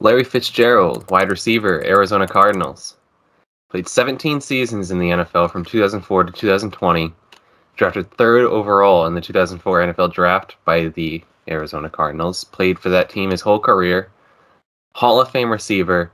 Larry 0.00 0.24
Fitzgerald, 0.24 1.10
wide 1.10 1.30
receiver, 1.30 1.82
Arizona 1.86 2.26
Cardinals. 2.26 2.96
Played 3.70 3.88
17 3.88 4.42
seasons 4.42 4.90
in 4.90 4.98
the 4.98 5.08
NFL 5.08 5.50
from 5.50 5.64
2004 5.64 6.24
to 6.24 6.32
2020. 6.32 7.14
Drafted 7.76 8.10
third 8.12 8.44
overall 8.44 9.06
in 9.06 9.14
the 9.14 9.22
2004 9.22 9.80
NFL 9.80 10.12
draft 10.12 10.56
by 10.66 10.88
the 10.88 11.24
Arizona 11.48 11.88
Cardinals. 11.88 12.44
Played 12.44 12.78
for 12.78 12.90
that 12.90 13.08
team 13.08 13.30
his 13.30 13.40
whole 13.40 13.58
career. 13.58 14.10
Hall 14.94 15.18
of 15.18 15.30
Fame 15.30 15.50
receiver 15.50 16.12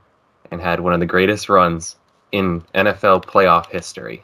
and 0.49 0.61
had 0.61 0.79
one 0.79 0.93
of 0.93 1.01
the 1.01 1.05
greatest 1.05 1.49
runs 1.49 1.97
in 2.31 2.61
NFL 2.75 3.25
playoff 3.25 3.69
history. 3.69 4.23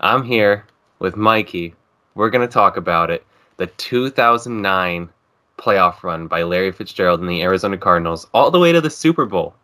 I'm 0.00 0.24
here 0.24 0.64
with 0.98 1.16
Mikey. 1.16 1.74
We're 2.16 2.30
going 2.30 2.46
to 2.46 2.52
talk 2.52 2.76
about 2.76 3.10
it. 3.10 3.24
The 3.56 3.68
2009 3.68 5.08
playoff 5.60 6.02
run 6.02 6.26
by 6.26 6.42
Larry 6.42 6.72
Fitzgerald 6.72 7.20
and 7.20 7.28
the 7.28 7.42
Arizona 7.42 7.76
Cardinals 7.76 8.26
all 8.32 8.50
the 8.50 8.58
way 8.58 8.72
to 8.72 8.80
the 8.80 8.90
Super 8.90 9.26
Bowl 9.26 9.54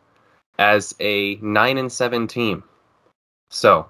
as 0.59 0.95
a 1.01 1.37
9 1.37 1.79
and 1.79 1.91
7 1.91 2.27
team. 2.27 2.63
So, 3.51 3.87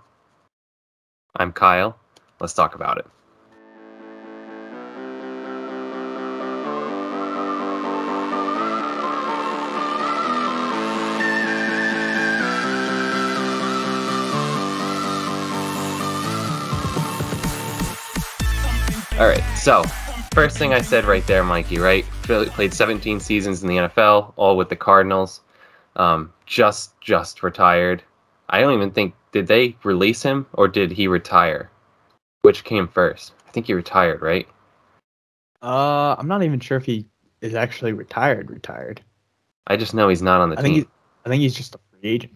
I'm 1.36 1.52
Kyle. 1.52 1.98
Let's 2.40 2.54
talk 2.54 2.74
about 2.74 2.98
it. 2.98 3.06
All 19.18 19.26
right, 19.26 19.42
so 19.56 19.82
first 20.36 20.58
thing 20.58 20.74
I 20.74 20.82
said 20.82 21.06
right 21.06 21.26
there, 21.26 21.42
Mikey, 21.42 21.78
right? 21.78 22.04
Played 22.24 22.74
17 22.74 23.20
seasons 23.20 23.62
in 23.62 23.70
the 23.70 23.76
NFL, 23.76 24.34
all 24.36 24.54
with 24.58 24.68
the 24.68 24.76
Cardinals. 24.76 25.40
Um, 25.96 26.30
just 26.44 27.00
just 27.00 27.42
retired. 27.42 28.02
I 28.50 28.60
don't 28.60 28.74
even 28.74 28.90
think 28.90 29.14
did 29.32 29.46
they 29.46 29.74
release 29.82 30.22
him 30.22 30.46
or 30.52 30.68
did 30.68 30.92
he 30.92 31.08
retire? 31.08 31.70
Which 32.42 32.64
came 32.64 32.86
first? 32.86 33.32
I 33.48 33.50
think 33.50 33.66
he 33.66 33.72
retired, 33.72 34.20
right? 34.20 34.46
Uh, 35.62 36.14
I'm 36.18 36.28
not 36.28 36.42
even 36.42 36.60
sure 36.60 36.76
if 36.76 36.84
he 36.84 37.06
is 37.40 37.54
actually 37.54 37.94
retired. 37.94 38.50
Retired. 38.50 39.00
I 39.68 39.76
just 39.78 39.94
know 39.94 40.06
he's 40.10 40.20
not 40.20 40.42
on 40.42 40.50
the 40.50 40.58
I 40.58 40.62
team, 40.62 40.64
think 40.64 40.74
he's, 40.74 40.84
I 41.24 41.28
think 41.30 41.40
he's 41.40 41.54
just 41.54 41.74
a 41.74 41.78
free 41.90 42.10
agent. 42.10 42.34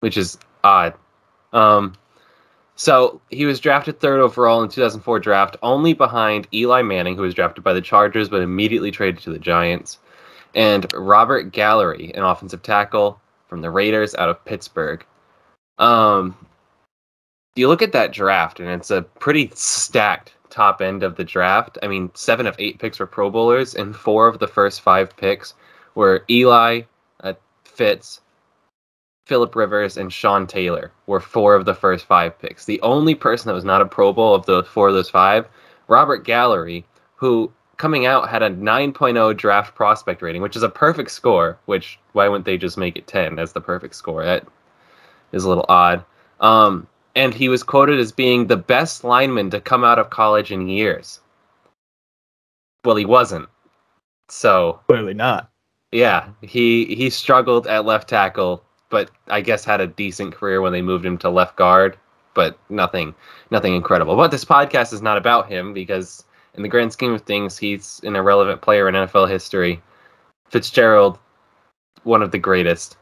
which 0.00 0.18
is 0.18 0.36
odd. 0.62 0.92
Um, 1.54 1.94
so 2.76 3.20
he 3.30 3.44
was 3.44 3.60
drafted 3.60 4.00
third 4.00 4.20
overall 4.20 4.62
in 4.62 4.68
the 4.68 4.74
2004 4.74 5.20
draft, 5.20 5.56
only 5.62 5.92
behind 5.92 6.48
Eli 6.52 6.82
Manning, 6.82 7.16
who 7.16 7.22
was 7.22 7.34
drafted 7.34 7.62
by 7.62 7.72
the 7.72 7.80
Chargers 7.80 8.28
but 8.28 8.42
immediately 8.42 8.90
traded 8.90 9.22
to 9.22 9.30
the 9.30 9.38
Giants, 9.38 9.98
and 10.54 10.86
Robert 10.92 11.52
Gallery, 11.52 12.12
an 12.14 12.24
offensive 12.24 12.62
tackle 12.62 13.20
from 13.48 13.60
the 13.60 13.70
Raiders 13.70 14.14
out 14.16 14.28
of 14.28 14.44
Pittsburgh. 14.44 15.04
Um, 15.78 16.36
you 17.56 17.68
look 17.68 17.82
at 17.82 17.92
that 17.92 18.12
draft, 18.12 18.58
and 18.58 18.68
it's 18.68 18.90
a 18.90 19.02
pretty 19.02 19.50
stacked 19.54 20.32
top 20.50 20.80
end 20.80 21.02
of 21.02 21.16
the 21.16 21.24
draft. 21.24 21.78
I 21.82 21.88
mean, 21.88 22.10
seven 22.14 22.46
of 22.46 22.56
eight 22.58 22.78
picks 22.78 22.98
were 22.98 23.06
Pro 23.06 23.30
Bowlers, 23.30 23.74
and 23.74 23.94
four 23.94 24.26
of 24.26 24.38
the 24.38 24.48
first 24.48 24.80
five 24.80 25.16
picks 25.16 25.54
were 25.94 26.24
Eli, 26.28 26.82
uh, 27.22 27.34
Fitz, 27.64 28.20
Philip 29.26 29.54
Rivers, 29.56 29.96
and 29.96 30.12
Sean 30.12 30.46
Taylor 30.46 30.92
were 31.06 31.20
four 31.20 31.54
of 31.54 31.64
the 31.64 31.74
first 31.74 32.04
five 32.06 32.38
picks. 32.38 32.64
The 32.66 32.80
only 32.82 33.14
person 33.14 33.48
that 33.48 33.54
was 33.54 33.64
not 33.64 33.80
a 33.80 33.86
Pro 33.86 34.12
Bowl 34.12 34.34
of 34.34 34.46
the 34.46 34.62
four 34.64 34.88
of 34.88 34.94
those 34.94 35.08
five, 35.10 35.46
Robert 35.88 36.24
Gallery, 36.24 36.84
who 37.16 37.50
coming 37.76 38.06
out 38.06 38.28
had 38.28 38.42
a 38.42 38.50
9.0 38.50 39.36
draft 39.36 39.74
prospect 39.74 40.22
rating, 40.22 40.42
which 40.42 40.56
is 40.56 40.62
a 40.62 40.68
perfect 40.68 41.10
score. 41.10 41.58
Which 41.66 41.98
why 42.12 42.28
wouldn't 42.28 42.44
they 42.44 42.58
just 42.58 42.76
make 42.78 42.96
it 42.96 43.06
10 43.06 43.38
as 43.38 43.52
the 43.52 43.60
perfect 43.60 43.94
score? 43.94 44.24
That 44.24 44.46
is 45.32 45.44
a 45.44 45.48
little 45.48 45.66
odd. 45.68 46.04
Um, 46.40 46.86
and 47.16 47.32
he 47.32 47.48
was 47.48 47.62
quoted 47.62 47.98
as 48.00 48.12
being 48.12 48.46
the 48.46 48.56
best 48.56 49.04
lineman 49.04 49.50
to 49.50 49.60
come 49.60 49.84
out 49.84 49.98
of 49.98 50.10
college 50.10 50.52
in 50.52 50.68
years. 50.68 51.20
Well, 52.84 52.96
he 52.96 53.04
wasn't. 53.06 53.48
So 54.28 54.80
Clearly 54.88 55.14
not. 55.14 55.50
yeah, 55.92 56.28
he 56.42 56.94
he 56.94 57.10
struggled 57.10 57.66
at 57.66 57.84
left 57.84 58.08
tackle, 58.08 58.63
but 58.94 59.10
I 59.26 59.40
guess 59.40 59.64
had 59.64 59.80
a 59.80 59.88
decent 59.88 60.36
career 60.36 60.60
when 60.60 60.72
they 60.72 60.80
moved 60.80 61.04
him 61.04 61.18
to 61.18 61.28
left 61.28 61.56
guard, 61.56 61.98
but 62.32 62.56
nothing 62.68 63.12
nothing 63.50 63.74
incredible. 63.74 64.14
But 64.14 64.30
this 64.30 64.44
podcast 64.44 64.92
is 64.92 65.02
not 65.02 65.16
about 65.16 65.50
him 65.50 65.74
because 65.74 66.22
in 66.54 66.62
the 66.62 66.68
grand 66.68 66.92
scheme 66.92 67.12
of 67.12 67.22
things, 67.22 67.58
he's 67.58 68.00
an 68.04 68.14
irrelevant 68.14 68.62
player 68.62 68.88
in 68.88 68.94
NFL 68.94 69.28
history. 69.28 69.82
Fitzgerald, 70.48 71.18
one 72.04 72.22
of 72.22 72.30
the 72.30 72.38
greatest. 72.38 72.96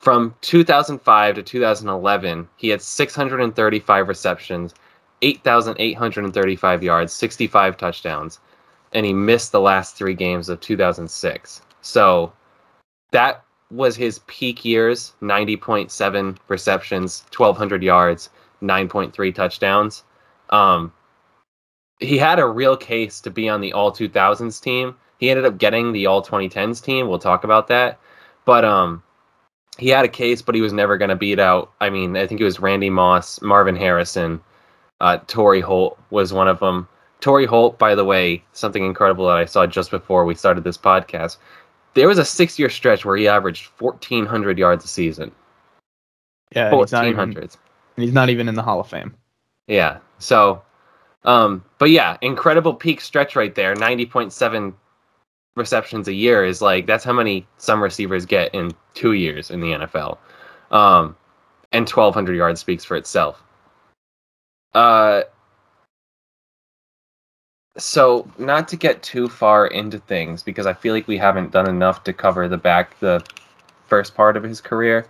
From 0.00 0.34
2005 0.42 1.36
to 1.36 1.42
2011, 1.42 2.46
he 2.56 2.68
had 2.68 2.82
635 2.82 4.08
receptions, 4.08 4.74
8,835 5.22 6.82
yards, 6.82 7.14
65 7.14 7.78
touchdowns, 7.78 8.38
and 8.92 9.06
he 9.06 9.14
missed 9.14 9.52
the 9.52 9.60
last 9.62 9.96
three 9.96 10.12
games 10.12 10.50
of 10.50 10.60
2006. 10.60 11.62
So 11.80 12.34
that 13.12 13.45
was 13.70 13.96
his 13.96 14.20
peak 14.26 14.64
years 14.64 15.12
90.7 15.22 16.36
receptions, 16.48 17.24
1,200 17.36 17.82
yards, 17.82 18.30
9.3 18.62 19.34
touchdowns. 19.34 20.04
Um, 20.50 20.92
he 21.98 22.18
had 22.18 22.38
a 22.38 22.46
real 22.46 22.76
case 22.76 23.20
to 23.22 23.30
be 23.30 23.48
on 23.48 23.60
the 23.60 23.72
All 23.72 23.92
2000s 23.92 24.62
team. 24.62 24.94
He 25.18 25.30
ended 25.30 25.46
up 25.46 25.58
getting 25.58 25.92
the 25.92 26.06
All 26.06 26.22
2010s 26.22 26.82
team. 26.82 27.08
We'll 27.08 27.18
talk 27.18 27.44
about 27.44 27.68
that. 27.68 27.98
But 28.44 28.64
um, 28.64 29.02
he 29.78 29.88
had 29.88 30.04
a 30.04 30.08
case, 30.08 30.42
but 30.42 30.54
he 30.54 30.60
was 30.60 30.72
never 30.72 30.96
going 30.96 31.08
to 31.08 31.16
beat 31.16 31.38
out. 31.38 31.72
I 31.80 31.90
mean, 31.90 32.16
I 32.16 32.26
think 32.26 32.40
it 32.40 32.44
was 32.44 32.60
Randy 32.60 32.90
Moss, 32.90 33.40
Marvin 33.42 33.76
Harrison, 33.76 34.40
uh, 35.00 35.18
Torry 35.26 35.60
Holt 35.60 35.98
was 36.10 36.32
one 36.32 36.48
of 36.48 36.60
them. 36.60 36.88
Torry 37.20 37.46
Holt, 37.46 37.78
by 37.78 37.94
the 37.94 38.04
way, 38.04 38.42
something 38.52 38.84
incredible 38.84 39.26
that 39.26 39.36
I 39.36 39.44
saw 39.46 39.66
just 39.66 39.90
before 39.90 40.24
we 40.24 40.34
started 40.34 40.64
this 40.64 40.78
podcast. 40.78 41.38
There 41.96 42.06
was 42.06 42.18
a 42.18 42.24
six-year 42.26 42.68
stretch 42.68 43.06
where 43.06 43.16
he 43.16 43.26
averaged 43.26 43.70
1,400 43.78 44.58
yards 44.58 44.84
a 44.84 44.88
season. 44.88 45.32
Yeah, 46.54 46.66
and 46.66 46.74
he's 46.74 46.92
1,400. 46.92 47.42
and 47.42 48.04
he's 48.04 48.12
not 48.12 48.28
even 48.28 48.48
in 48.50 48.54
the 48.54 48.62
Hall 48.62 48.80
of 48.80 48.86
Fame. 48.86 49.14
Yeah. 49.66 49.98
So, 50.18 50.62
um, 51.24 51.64
but 51.78 51.88
yeah, 51.88 52.18
incredible 52.20 52.74
peak 52.74 53.00
stretch 53.00 53.34
right 53.34 53.54
there. 53.54 53.74
90.7 53.74 54.74
receptions 55.56 56.06
a 56.06 56.12
year 56.12 56.44
is 56.44 56.60
like 56.60 56.86
that's 56.86 57.02
how 57.02 57.14
many 57.14 57.46
some 57.56 57.82
receivers 57.82 58.26
get 58.26 58.54
in 58.54 58.72
two 58.92 59.14
years 59.14 59.50
in 59.50 59.60
the 59.60 59.68
NFL. 59.68 60.18
Um, 60.70 61.16
and 61.72 61.88
1,200 61.88 62.36
yards 62.36 62.60
speaks 62.60 62.84
for 62.84 62.98
itself. 62.98 63.42
Uh, 64.74 65.22
so 67.78 68.28
not 68.38 68.68
to 68.68 68.76
get 68.76 69.02
too 69.02 69.28
far 69.28 69.66
into 69.66 69.98
things 69.98 70.42
because 70.42 70.66
I 70.66 70.72
feel 70.72 70.94
like 70.94 71.08
we 71.08 71.18
haven't 71.18 71.52
done 71.52 71.68
enough 71.68 72.04
to 72.04 72.12
cover 72.12 72.48
the 72.48 72.56
back 72.56 72.98
the 73.00 73.24
first 73.86 74.14
part 74.14 74.36
of 74.36 74.42
his 74.42 74.60
career. 74.60 75.06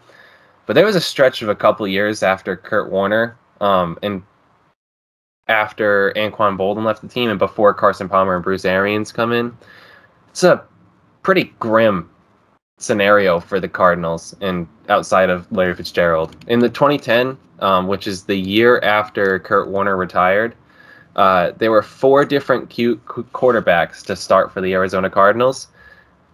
But 0.66 0.75
there 0.75 0.84
was 0.84 0.97
a 0.97 1.00
stretch 1.00 1.43
of 1.43 1.49
a 1.49 1.54
couple 1.54 1.87
years 1.87 2.22
after 2.22 2.56
Kurt 2.56 2.91
Warner, 2.91 3.37
um, 3.60 3.99
and 4.03 4.22
after 5.49 6.12
Anquan 6.16 6.56
Boldin 6.59 6.84
left 6.84 7.03
the 7.03 7.09
team, 7.09 7.31
and 7.31 7.38
before 7.38 7.72
Carson 7.72 8.09
Palmer 8.09 8.34
and 8.34 8.43
Bruce 8.43 8.65
Arians 8.65 9.12
come 9.12 9.33
in. 9.33 9.56
It's 10.31 10.43
a 10.43 10.65
pretty 11.22 11.54
grim 11.60 12.10
scenario 12.78 13.38
for 13.38 13.60
the 13.60 13.69
Cardinals, 13.69 14.34
and 14.41 14.66
outside 14.88 15.31
of 15.31 15.50
Larry 15.53 15.75
Fitzgerald 15.75 16.37
in 16.48 16.59
the 16.59 16.69
2010, 16.69 17.38
um, 17.60 17.87
which 17.87 18.09
is 18.09 18.25
the 18.25 18.37
year 18.37 18.81
after 18.81 19.38
Kurt 19.38 19.69
Warner 19.69 19.97
retired. 19.97 20.54
Uh, 21.16 21.53
there 21.56 21.71
were 21.71 21.82
four 21.82 22.25
different 22.25 22.69
Q- 22.69 22.99
quarterbacks 23.06 24.04
to 24.04 24.15
start 24.15 24.53
for 24.53 24.60
the 24.60 24.75
Arizona 24.75 25.09
Cardinals, 25.09 25.69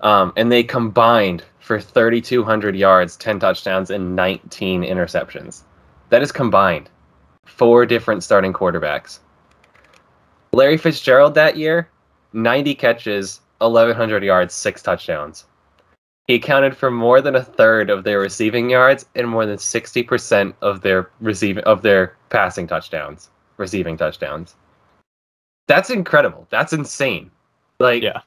um, 0.00 0.32
and 0.36 0.50
they 0.50 0.64
combined 0.64 1.44
for 1.60 1.80
3,200 1.80 2.74
yards, 2.74 3.16
10 3.16 3.38
touchdowns, 3.38 3.90
and 3.90 4.16
19 4.16 4.82
interceptions. 4.82 5.62
That 6.10 6.20
is 6.20 6.32
combined. 6.32 6.90
Four 7.46 7.86
different 7.86 8.24
starting 8.24 8.52
quarterbacks. 8.52 9.20
Larry 10.52 10.76
Fitzgerald 10.76 11.34
that 11.34 11.56
year, 11.56 11.88
90 12.32 12.74
catches, 12.74 13.40
1,100 13.58 14.24
yards, 14.24 14.52
six 14.52 14.82
touchdowns. 14.82 15.46
He 16.26 16.34
accounted 16.34 16.76
for 16.76 16.90
more 16.90 17.20
than 17.20 17.36
a 17.36 17.42
third 17.42 17.88
of 17.88 18.02
their 18.02 18.18
receiving 18.18 18.68
yards 18.68 19.06
and 19.14 19.28
more 19.28 19.46
than 19.46 19.56
60% 19.56 20.54
of 20.60 20.80
their 20.80 21.10
receiving 21.20 21.64
of 21.64 21.82
their 21.82 22.16
passing 22.30 22.66
touchdowns, 22.66 23.30
receiving 23.56 23.96
touchdowns. 23.96 24.56
That's 25.72 25.88
incredible. 25.88 26.46
That's 26.50 26.74
insane. 26.74 27.30
Like 27.78 28.02
Yeah. 28.02 28.20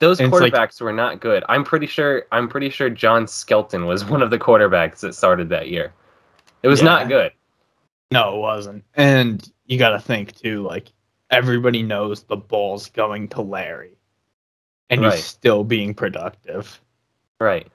those 0.00 0.20
And 0.20 0.32
it's 0.32 0.40
like- 0.40 0.54
quarterbacks 0.54 0.80
were 0.80 0.90
not 0.92 1.20
good. 1.20 1.44
I'm 1.50 1.64
pretty 1.64 1.86
sure 1.86 2.24
I'm 2.32 2.48
pretty 2.48 2.70
sure 2.70 2.88
John 2.88 3.26
Skelton 3.26 3.84
was 3.84 4.02
one 4.06 4.22
of 4.22 4.30
the 4.30 4.38
quarterbacks 4.38 5.00
that 5.00 5.14
started 5.14 5.50
that 5.50 5.68
year. 5.68 5.92
It 6.62 6.68
was 6.68 6.80
Yeah. 6.80 6.86
not 6.86 7.08
good. 7.08 7.32
No, 8.10 8.36
it 8.36 8.38
wasn't. 8.38 8.84
And 8.94 9.46
you 9.66 9.78
got 9.78 9.90
to 9.90 10.00
think 10.00 10.34
too, 10.34 10.62
like 10.62 10.88
everybody 11.30 11.82
knows 11.82 12.22
the 12.22 12.36
ball's 12.36 12.88
going 12.88 13.28
to 13.28 13.42
Larry, 13.42 13.98
and 14.88 15.02
Right. 15.02 15.12
he's 15.14 15.24
still 15.24 15.62
being 15.62 15.92
Productive. 15.94 16.80
Right. 17.38 17.70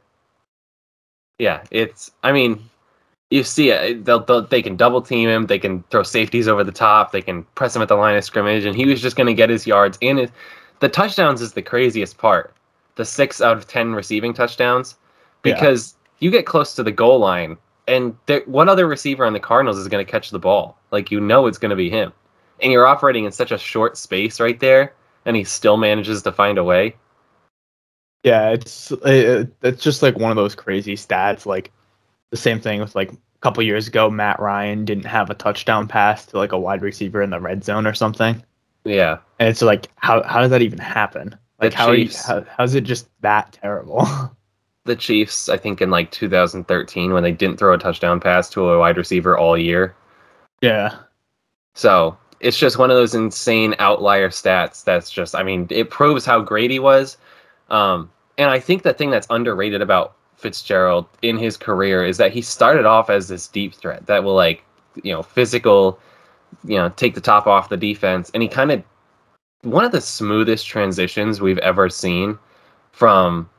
Yeah, 1.38 1.64
it's. 1.70 2.10
I 2.24 2.32
mean, 2.32 2.68
you 3.30 3.44
see 3.44 3.70
it. 3.72 4.06
They'll, 4.06 4.24
they'll 4.24 4.44
they 4.44 4.62
can 4.62 4.76
double 4.76 5.02
team 5.02 5.28
him. 5.30 5.48
They 5.48 5.60
can 5.60 5.84
throw 5.90 6.04
safeties 6.04 6.48
over 6.48 6.64
the 6.64 6.72
top. 6.72 7.12
They 7.12 7.22
can 7.22 7.44
press 7.56 7.76
him 7.76 7.82
at 7.82 7.88
the 7.90 7.96
line 7.96 8.16
of 8.16 8.24
scrimmage, 8.24 8.66
and 8.66 8.76
he 8.76 8.86
was 8.86 9.02
just 9.02 9.16
going 9.18 9.28
to 9.28 9.34
get 9.34 9.50
his 9.50 9.68
yards. 9.68 9.98
And 10.02 10.20
it, 10.20 10.32
the 10.80 10.90
touchdowns 10.90 11.42
is 11.42 11.54
the 11.54 11.62
craziest 11.62 12.18
part. 12.18 12.54
The 12.96 13.06
six 13.06 13.42
out 13.42 13.58
of 13.58 13.68
ten 13.68 13.94
receiving 13.94 14.34
touchdowns, 14.34 14.96
Yeah. 15.44 15.54
because 15.54 15.96
you 16.20 16.32
get 16.32 16.46
close 16.46 16.74
to 16.76 16.84
the 16.84 16.92
goal 16.92 17.20
line, 17.20 17.58
and 17.88 18.16
there, 18.26 18.42
what 18.46 18.70
other 18.70 18.88
receiver 18.88 19.26
on 19.26 19.34
the 19.34 19.40
Cardinals 19.40 19.78
is 19.78 19.88
going 19.88 20.04
to 20.06 20.10
catch 20.12 20.30
the 20.30 20.40
ball? 20.40 20.78
Like 20.92 21.12
you 21.12 21.20
know, 21.20 21.48
it's 21.48 21.58
going 21.58 21.70
to 21.70 21.76
be 21.76 21.90
him, 21.90 22.14
and 22.62 22.72
you're 22.72 22.88
operating 22.88 23.26
in 23.26 23.32
such 23.32 23.52
a 23.52 23.58
short 23.58 23.98
space 23.98 24.40
right 24.40 24.60
there, 24.60 24.94
and 25.26 25.36
he 25.36 25.44
still 25.44 25.78
manages 25.78 26.24
to 26.24 26.32
find 26.32 26.58
a 26.58 26.64
way. 26.64 26.96
Yeah, 28.24 28.50
it's 28.50 28.92
it, 29.06 29.54
it's 29.62 29.84
just 29.84 30.02
like 30.02 30.18
one 30.18 30.32
of 30.32 30.38
those 30.38 30.56
crazy 30.56 30.96
stats. 30.96 31.46
Like 31.46 31.72
the 32.32 32.38
same 32.38 32.60
thing 32.60 32.80
with 32.82 32.96
like 32.96 33.12
a 33.12 33.18
couple 33.42 33.64
years 33.64 33.88
ago, 33.88 34.10
Matt 34.10 34.40
Ryan 34.40 34.86
didn't 34.86 35.06
have 35.06 35.30
a 35.30 35.34
touchdown 35.36 35.88
pass 35.88 36.26
to 36.28 36.38
like 36.38 36.52
a 36.52 36.60
wide 36.60 36.82
receiver 36.82 37.22
in 37.22 37.30
the 37.30 37.40
red 37.40 37.64
zone 37.64 37.86
or 37.88 37.94
something, 37.94 38.44
Yeah. 38.84 39.18
and 39.40 39.48
it's 39.50 39.62
like 39.62 39.90
how 39.96 40.24
how 40.24 40.42
does 40.42 40.50
that 40.52 40.62
even 40.62 40.80
happen? 40.80 41.36
Like 41.60 41.72
The 41.72 41.78
how, 41.78 41.88
are 41.88 41.96
you, 41.96 42.10
how 42.26 42.46
how's 42.58 42.76
it 42.76 42.84
just 42.84 43.08
that 43.22 43.52
terrible? 43.62 44.08
the 44.86 44.96
Chiefs, 44.96 45.50
I 45.50 45.58
think 45.58 45.82
in 45.82 45.90
like 45.90 46.12
2013 46.12 47.12
when 47.14 47.24
they 47.24 47.32
didn't 47.32 47.58
throw 47.58 47.74
a 47.74 47.78
touchdown 47.78 48.20
pass 48.20 48.50
to 48.52 48.70
a 48.70 48.80
wide 48.80 48.98
receiver 48.98 49.38
all 49.38 49.58
year. 49.58 49.96
yeah, 50.62 50.96
So 51.76 52.18
it's 52.40 52.58
just 52.60 52.78
one 52.78 52.90
of 52.92 52.96
those 52.98 53.16
insane 53.16 53.76
outlier 53.80 54.30
stats 54.30 54.84
that's 54.84 55.10
just, 55.12 55.36
I 55.36 55.44
mean, 55.44 55.68
it 55.72 55.90
proves 55.90 56.24
how 56.26 56.40
great 56.42 56.72
he 56.72 56.80
was. 56.80 57.18
Um, 57.70 58.10
and 58.38 58.50
I 58.50 58.60
think 58.60 58.84
the 58.84 58.94
thing 58.94 59.10
that's 59.10 59.28
underrated 59.30 59.82
about 59.82 60.16
Fitzgerald 60.38 61.06
in 61.22 61.38
his 61.38 61.58
career 61.58 62.06
is 62.06 62.18
that 62.18 62.32
he 62.32 62.42
started 62.42 62.86
off 62.86 63.10
as 63.10 63.28
this 63.28 63.48
deep 63.48 63.74
threat 63.74 64.06
that 64.06 64.24
will, 64.24 64.36
like, 64.36 64.64
you 65.04 65.12
know, 65.12 65.24
physical, 65.24 66.00
you 66.64 66.78
know, 66.78 66.90
take 66.90 67.16
the 67.16 67.22
top 67.22 67.48
off 67.48 67.70
the 67.70 67.78
defense. 67.78 68.32
And 68.34 68.42
he 68.42 68.50
kind 68.50 68.72
of, 68.72 68.84
one 69.64 69.84
of 69.84 69.92
the 69.92 70.02
smoothest 70.02 70.68
transitions 70.68 71.42
we've 71.42 71.58
ever 71.60 71.90
seen 71.90 72.38
from 72.92 73.50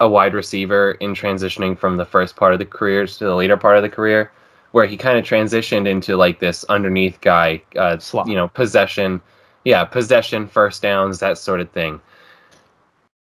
a 0.00 0.08
wide 0.08 0.34
receiver 0.34 0.92
in 0.92 1.14
transitioning 1.14 1.78
from 1.78 1.96
the 1.96 2.04
first 2.04 2.36
part 2.36 2.52
of 2.52 2.58
the 2.58 2.66
career 2.66 3.06
to 3.06 3.24
the 3.24 3.34
later 3.34 3.56
part 3.56 3.76
of 3.76 3.82
the 3.82 3.88
career, 3.88 4.30
where 4.72 4.86
he 4.86 4.96
kind 4.96 5.18
of 5.18 5.24
transitioned 5.24 5.86
into 5.88 6.16
like 6.16 6.38
this 6.38 6.64
underneath 6.64 7.20
guy, 7.20 7.62
uh, 7.76 7.98
Slot. 7.98 8.28
you 8.28 8.34
know, 8.34 8.48
possession, 8.48 9.20
yeah, 9.64 9.84
possession, 9.84 10.46
first 10.46 10.82
downs, 10.82 11.18
that 11.20 11.38
sort 11.38 11.60
of 11.60 11.70
thing. 11.70 12.00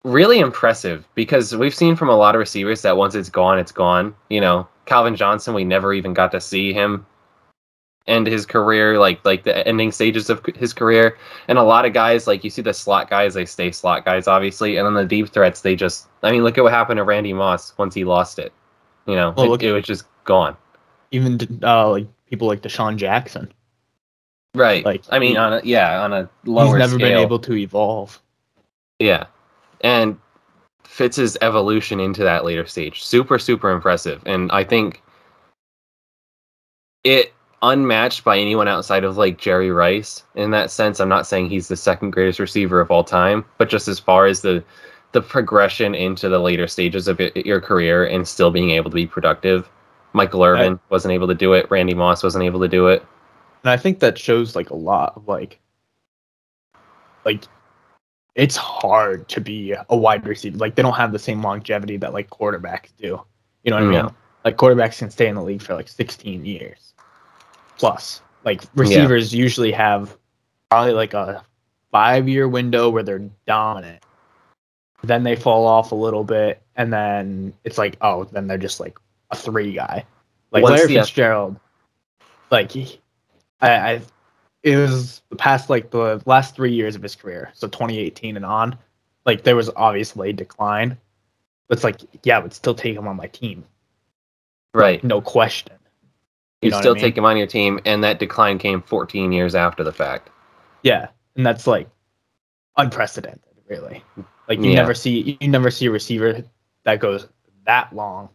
Really 0.05 0.39
impressive 0.39 1.09
because 1.15 1.57
we've 1.57 1.75
seen 1.75 1.97
from 1.97 2.11
a 2.11 2.17
lot 2.17 2.35
of 2.35 2.39
receivers 2.39 2.83
that 2.83 2.97
once 2.97 3.15
it's 3.15 3.31
gone, 3.31 3.59
it's 3.59 3.73
gone. 3.73 4.15
You 4.29 4.41
know, 4.41 4.69
Calvin 4.85 5.17
Johnson, 5.17 5.55
we 5.55 5.65
never 5.65 5.95
even 5.95 6.13
got 6.13 6.31
to 6.33 6.41
see 6.43 6.73
him 6.75 7.07
end 8.07 8.27
his 8.27 8.45
career, 8.45 8.99
like 8.99 9.25
like 9.25 9.45
the 9.45 9.67
ending 9.67 9.91
stages 9.91 10.29
of 10.29 10.45
his 10.57 10.75
career. 10.75 11.17
And 11.49 11.57
a 11.57 11.63
lot 11.63 11.87
of 11.87 11.95
guys, 11.95 12.27
like 12.27 12.45
you 12.45 12.51
see 12.51 12.61
the 12.61 12.75
slot 12.75 13.09
guys, 13.09 13.33
they 13.33 13.47
stay 13.47 13.71
slot 13.73 14.05
guys, 14.05 14.29
obviously, 14.29 14.77
and 14.77 14.85
then 14.85 14.93
the 14.93 15.07
deep 15.07 15.31
threats, 15.31 15.63
they 15.63 15.75
just. 15.75 16.07
I 16.23 16.31
mean, 16.33 16.43
look 16.43 16.59
at 16.59 16.65
what 16.65 16.73
happened 16.75 16.99
to 16.99 17.05
Randy 17.05 17.33
Moss 17.33 17.73
once 17.79 17.95
he 17.95 18.05
lost 18.05 18.39
it. 18.39 18.53
You 19.07 19.15
know, 19.15 19.33
Well, 19.35 19.47
it, 19.47 19.49
look- 19.49 19.63
it 19.63 19.73
was 19.73 19.85
just 19.85 20.05
gone. 20.25 20.55
even 21.13 21.39
uh, 21.63 21.91
like 21.91 22.07
people 22.29 22.47
like 22.47 22.61
DeSean 22.61 22.97
Jackson, 22.97 23.51
Right. 24.55 24.85
Like, 24.85 25.03
I 25.11 25.19
mean, 25.19 25.31
he- 25.33 25.37
on 25.39 25.55
a 25.55 25.61
yeah, 25.65 26.03
on 26.03 26.13
a 26.13 26.29
lower 26.45 26.77
he's 26.79 26.91
never 26.91 26.99
been 26.99 27.17
able 27.17 27.39
to 27.39 27.55
evolve. 27.55 28.21
Yeah. 28.99 29.25
And 29.85 30.19
Fitz's 30.83 31.37
evolution 31.43 32.01
into 32.01 32.25
that 32.25 32.45
later 32.45 32.67
stage, 32.67 33.05
super, 33.05 33.39
super 33.39 33.71
impressive. 33.71 34.23
And 34.27 34.51
I 34.51 34.65
think 34.65 35.03
it 37.05 37.33
unmatched 37.63 38.25
by 38.25 38.39
anyone 38.39 38.67
outside 38.67 39.05
of 39.05 39.17
like 39.17 39.39
Jerry 39.39 39.71
Rice 39.71 40.23
in 40.35 40.51
that 40.53 40.71
sense. 40.71 41.01
I'm 41.01 41.09
not 41.09 41.27
saying 41.27 41.49
he's 41.49 41.69
the 41.69 41.77
second 41.77 42.11
greatest 42.11 42.39
receiver 42.39 42.81
of 42.81 42.91
all 42.91 43.05
time, 43.05 43.45
but 43.59 43.69
just 43.69 43.87
as 43.87 44.01
far 44.01 44.27
as 44.27 44.41
the 44.41 44.65
the 45.13 45.23
progression 45.23 45.95
into 45.95 46.29
the 46.29 46.41
later 46.41 46.67
stages 46.67 47.07
of 47.07 47.21
it, 47.21 47.37
your 47.47 47.61
career 47.61 48.05
and 48.05 48.27
still 48.27 48.51
being 48.51 48.71
able 48.71 48.91
to 48.91 48.97
be 48.97 49.07
productive. 49.07 49.71
Michael 50.13 50.43
Irvin 50.43 50.81
wasn't 50.91 51.13
able 51.13 51.29
to 51.29 51.35
do 51.35 51.53
it. 51.53 51.71
Randy 51.71 51.95
Moss 51.95 52.23
wasn't 52.23 52.45
able 52.45 52.61
to 52.61 52.69
do 52.69 52.89
it. 52.89 53.05
And 53.63 53.71
I 53.71 53.77
think 53.77 54.01
that 54.01 54.19
shows 54.19 54.57
like 54.57 54.71
a 54.71 54.77
lot 54.77 55.13
of 55.17 55.29
like 55.29 55.61
like 57.25 57.45
it's 58.35 58.57
hard 58.57 59.29
to 59.29 59.41
be 59.41 59.75
a 59.89 59.97
wide 59.97 60.27
receiver. 60.27 60.57
Like 60.59 60.75
they 60.75 60.83
don't 60.83 60.95
have 60.95 61.13
the 61.13 61.19
same 61.19 61.43
longevity 61.43 61.97
that 61.99 62.13
like 62.13 62.31
quarterbacks 62.31 62.89
do. 62.97 63.21
You 63.63 63.71
know 63.71 63.77
what 63.77 63.95
I 63.95 64.03
mean? 64.03 64.15
Like 64.45 64.57
quarterbacks 64.57 64.99
can 64.99 65.11
stay 65.11 65.29
in 65.29 65.37
the 65.37 65.43
league 65.43 65.63
for 65.63 65.75
like 65.75 65.89
16 65.89 66.45
years 66.45 66.95
plus. 67.79 68.21
Like 68.45 68.63
receivers 68.75 69.35
usually 69.35 69.73
have 69.73 70.17
probably 70.71 70.93
like 70.93 71.15
a 71.15 71.43
5-year 71.93 72.49
window 72.49 72.91
where 72.91 73.03
they're 73.03 73.31
dominant. 73.47 74.03
Then 75.03 75.23
they 75.23 75.37
fall 75.37 75.67
off 75.67 75.93
a 75.93 75.95
little 75.95 76.25
bit 76.25 76.61
and 76.77 76.93
then 76.93 77.55
it's 77.65 77.79
like 77.79 77.97
oh, 78.01 78.25
then 78.25 78.47
they're 78.47 78.59
just 78.59 78.81
like 78.81 78.99
a 79.31 79.37
3 79.37 79.73
guy. 79.73 80.05
Like 80.51 80.63
Once 80.63 80.81
Larry 80.81 80.95
Fitzgerald 80.95 81.59
like 82.51 82.71
he, 82.71 83.01
I, 83.61 83.71
I 83.71 84.01
it 84.65 84.77
was 84.77 85.23
the 85.29 85.37
past 85.37 85.69
like 85.71 85.91
the 85.91 86.21
last 86.27 86.57
three 86.57 86.73
years 86.73 86.97
of 86.97 87.03
his 87.03 87.15
career, 87.15 87.51
so 87.55 87.69
2018 87.69 88.37
and 88.37 88.45
on. 88.47 88.77
Like 89.27 89.45
there 89.45 89.57
was 89.57 89.71
obviously 89.77 90.31
a 90.31 90.33
decline, 90.33 90.97
but 91.69 91.77
it's 91.79 91.85
like 91.85 92.01
yeah, 92.25 92.39
I 92.39 92.41
would 92.41 92.55
still 92.55 92.75
take 92.75 92.97
him 92.97 93.07
on 93.07 93.17
my 93.17 93.27
team, 93.29 93.65
Right. 94.75 95.05
no 95.05 95.21
question. 95.21 95.75
You, 96.63 96.71
know 96.71 96.77
what 96.77 96.81
I 96.81 96.83
still 96.83 96.95
mean? 96.95 97.03
take 97.03 97.17
him 97.19 97.25
on 97.27 97.37
your 97.37 97.47
team, 97.47 97.79
and 97.85 98.03
that 98.03 98.19
decline 98.19 98.59
came 98.59 98.81
14 98.83 99.33
years 99.33 99.55
after 99.55 99.85
the 99.85 99.93
fact. 99.93 100.31
Yeah, 100.83 101.09
and 101.37 101.45
that's 101.45 101.67
like 101.67 101.89
unprecedented, 102.79 103.41
really. 103.69 104.03
Like 104.49 104.59
you 104.59 104.71
Yeah. 104.71 104.77
never 104.77 104.95
see 104.95 105.39
you 105.41 105.49
never 105.49 105.71
see 105.71 105.87
a 105.87 105.91
receiver 105.91 106.43
that 106.85 107.01
goes 107.01 107.29
that 107.67 107.95
long, 107.95 108.31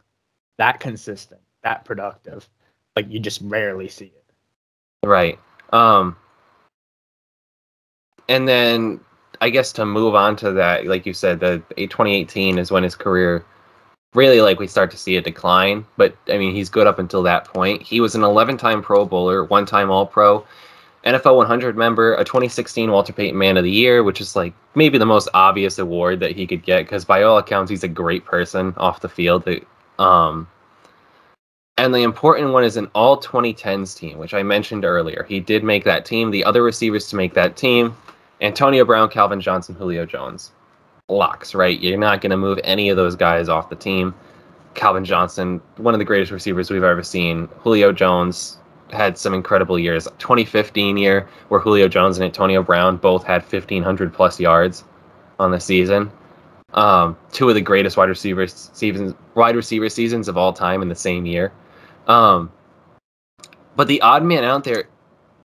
that 0.58 0.80
consistent, 0.80 1.42
that 1.64 1.86
productive. 1.86 2.48
Like 2.96 3.10
you 3.10 3.20
just 3.20 3.42
rarely 3.44 3.88
see 3.88 4.06
it. 4.06 5.08
Right. 5.08 5.40
Um 5.72 6.16
and 8.28 8.48
then 8.48 9.00
I 9.42 9.50
guess 9.50 9.72
to 9.74 9.86
move 9.86 10.16
on 10.16 10.36
to 10.38 10.52
that, 10.54 10.86
like 10.86 11.06
you 11.06 11.14
said, 11.14 11.40
the 11.40 11.64
2018 11.78 12.58
is 12.58 12.72
when 12.72 12.84
his 12.84 12.96
career 12.96 13.44
really 14.14 14.42
like 14.42 14.60
we 14.60 14.68
start 14.68 14.92
to 14.92 14.98
see 14.98 15.16
a 15.18 15.22
decline, 15.22 15.86
but 15.98 16.16
I 16.28 16.38
mean, 16.38 16.54
he's 16.54 16.70
good 16.70 16.88
up 16.88 17.00
until 17.00 17.24
that 17.24 17.46
point. 17.46 17.82
He 17.82 18.02
was 18.02 18.16
an 18.16 18.22
11-time 18.22 18.82
Pro 18.82 19.06
Bowler, 19.06 19.44
one-time 19.46 19.92
All-Pro, 19.92 20.46
NFL 21.06 21.38
100 21.38 21.78
member, 21.78 22.16
a 22.16 22.26
2016 22.26 22.92
Walter 22.92 23.14
Payton 23.14 23.38
Man 23.38 23.56
of 23.56 23.64
the 23.64 23.72
Year, 23.72 24.04
which 24.04 24.20
is 24.20 24.36
like 24.36 24.54
maybe 24.76 24.98
the 24.98 25.06
most 25.06 25.30
obvious 25.34 25.80
award 25.80 26.20
that 26.20 26.36
he 26.36 26.46
could 26.46 26.64
get 26.64 26.84
because 26.84 27.06
by 27.06 27.24
all 27.24 27.38
accounts 27.38 27.70
he's 27.70 27.84
a 27.84 27.88
great 27.88 28.26
person 28.26 28.74
off 28.78 29.02
the 29.02 29.10
field. 29.10 29.48
Um 29.98 30.48
and 31.80 31.96
the 31.96 32.04
important 32.04 32.52
one 32.52 32.66
is 32.66 32.76
an 32.76 32.92
all 32.94 33.18
2010s 33.18 33.98
team, 33.98 34.18
which 34.18 34.34
I 34.34 34.44
mentioned 34.44 34.84
earlier. 34.84 35.26
He 35.30 35.40
did 35.40 35.64
make 35.64 35.86
that 35.86 36.06
team. 36.06 36.30
The 36.30 36.44
other 36.44 36.62
receivers 36.62 37.08
to 37.08 37.16
make 37.16 37.34
that 37.36 37.56
team 37.56 37.96
Antonio 38.42 38.84
Brown, 38.84 39.10
Calvin 39.10 39.40
Johnson, 39.40 39.76
Julio 39.76 40.06
Jones. 40.06 40.52
Locks, 41.08 41.56
right? 41.56 41.80
You're 41.80 41.98
not 41.98 42.20
going 42.20 42.32
to 42.32 42.38
move 42.38 42.60
any 42.66 42.90
of 42.90 42.98
those 42.98 43.16
guys 43.16 43.48
off 43.48 43.70
the 43.70 43.78
team. 43.78 44.14
Calvin 44.74 45.06
Johnson, 45.06 45.62
one 45.78 45.94
of 45.94 46.00
the 46.00 46.06
greatest 46.06 46.34
receivers 46.34 46.70
we've 46.70 46.84
ever 46.84 47.02
seen. 47.02 47.48
Julio 47.60 47.94
Jones 47.94 48.58
had 48.92 49.18
some 49.18 49.34
incredible 49.34 49.80
years. 49.80 50.04
2015 50.20 50.98
year 50.98 51.30
where 51.48 51.62
Julio 51.62 51.88
Jones 51.88 52.18
and 52.18 52.26
Antonio 52.26 52.62
Brown 52.62 52.98
both 52.98 53.24
had 53.24 53.42
1500 53.42 54.14
plus 54.14 54.38
yards 54.38 54.84
on 55.40 55.52
the 55.52 55.60
season. 55.62 56.12
Um, 56.74 57.18
two 57.32 57.48
of 57.48 57.56
the 57.56 57.62
greatest 57.62 57.96
wide 57.96 58.10
receivers 58.10 58.70
seasons, 58.74 59.14
wide 59.36 59.56
receiver 59.56 59.88
seasons 59.88 60.28
of 60.28 60.38
all 60.38 60.52
time 60.52 60.82
in 60.82 60.90
the 60.90 60.96
same 60.96 61.26
year. 61.26 61.54
Um, 62.08 62.52
but 63.76 63.88
the 63.88 64.02
odd 64.02 64.24
man 64.24 64.44
out 64.44 64.64
there 64.64 64.86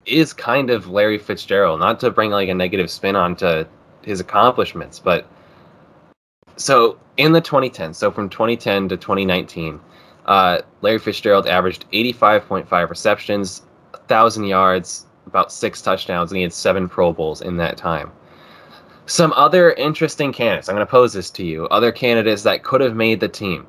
is 0.06 0.34
kind 0.34 0.70
of 0.70 0.88
Larry 0.88 1.18
Fitzgerald. 1.18 1.80
Not 1.80 2.00
to 2.00 2.12
bring 2.12 2.32
like 2.32 2.50
a 2.50 2.54
negative 2.54 2.90
spin 2.90 3.16
onto 3.16 3.66
his 4.04 4.20
accomplishments, 4.20 5.00
but 5.00 5.28
so 6.58 6.98
in 7.18 7.32
the 7.32 7.42
2010s, 7.42 7.96
so 7.96 8.12
from 8.12 8.30
2010 8.30 8.90
to 8.90 8.98
2019, 8.98 9.80
uh, 10.26 10.62
Larry 10.82 11.00
Fitzgerald 11.00 11.48
averaged 11.48 11.86
85.5 11.92 12.90
receptions, 12.90 13.64
1,000 13.92 14.46
yards, 14.46 15.06
about 15.28 15.52
six 15.52 15.82
touchdowns, 15.82 16.32
and 16.32 16.38
he 16.38 16.44
had 16.44 16.54
seven 16.54 16.88
Pro 16.88 17.14
Bowls 17.14 17.42
in 17.42 17.58
that 17.58 17.78
time. 17.78 18.12
Some 19.06 19.34
other 19.34 19.72
interesting 19.72 20.32
candidates. 20.32 20.70
I'm 20.70 20.76
going 20.76 20.86
to 20.86 20.92
pose 20.92 21.14
this 21.14 21.30
to 21.32 21.44
you. 21.44 21.66
Other 21.68 21.92
candidates 21.92 22.44
that 22.44 22.64
could 22.64 22.82
have 22.82 22.96
made 22.96 23.20
the 23.20 23.28
team. 23.28 23.68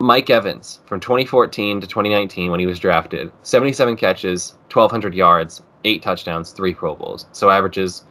Mike 0.00 0.30
Evans 0.30 0.80
from 0.86 0.98
2014 0.98 1.82
to 1.82 1.86
2019 1.86 2.50
when 2.50 2.58
he 2.58 2.66
was 2.66 2.78
drafted 2.78 3.30
77 3.42 3.96
catches, 3.96 4.54
1,200 4.72 5.14
yards, 5.14 5.62
eight 5.84 6.02
touchdowns, 6.02 6.52
three 6.52 6.72
Pro 6.72 6.94
Bowls. 6.94 7.26
So 7.32 7.50
averages 7.50 8.04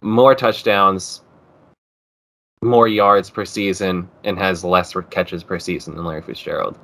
more 0.00 0.34
touchdowns 0.34 1.20
more 2.62 2.88
yards 2.88 3.30
per 3.30 3.44
season 3.44 4.08
and 4.24 4.38
has 4.38 4.64
less 4.64 4.94
catches 5.10 5.42
per 5.42 5.58
season 5.58 5.94
than 5.94 6.04
Larry 6.04 6.20
Fitzgerald. 6.20 6.78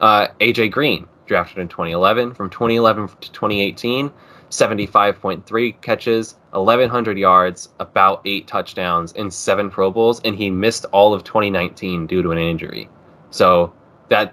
Uh, 0.00 0.28
AJ 0.40 0.70
Green, 0.70 1.06
drafted 1.26 1.58
in 1.58 1.68
2011. 1.68 2.34
From 2.34 2.50
2011 2.50 3.08
to 3.08 3.32
2018, 3.32 4.10
75.3 4.50 5.80
catches, 5.80 6.36
1,100 6.50 7.18
yards, 7.18 7.70
about 7.80 8.20
eight 8.26 8.46
touchdowns, 8.46 9.12
and 9.14 9.32
seven 9.32 9.70
Pro 9.70 9.90
Bowls. 9.90 10.20
And 10.24 10.36
he 10.36 10.50
missed 10.50 10.84
all 10.92 11.14
of 11.14 11.24
2019 11.24 12.06
due 12.06 12.22
to 12.22 12.30
an 12.30 12.38
injury. 12.38 12.90
So 13.34 13.74
that 14.10 14.32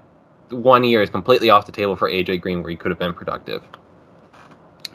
one 0.51 0.83
year 0.83 1.01
is 1.01 1.09
completely 1.09 1.49
off 1.49 1.65
the 1.65 1.71
table 1.71 1.95
for 1.95 2.07
AJ 2.07 2.39
Green, 2.39 2.61
where 2.61 2.69
he 2.69 2.75
could 2.75 2.91
have 2.91 2.99
been 2.99 3.15
productive. 3.15 3.63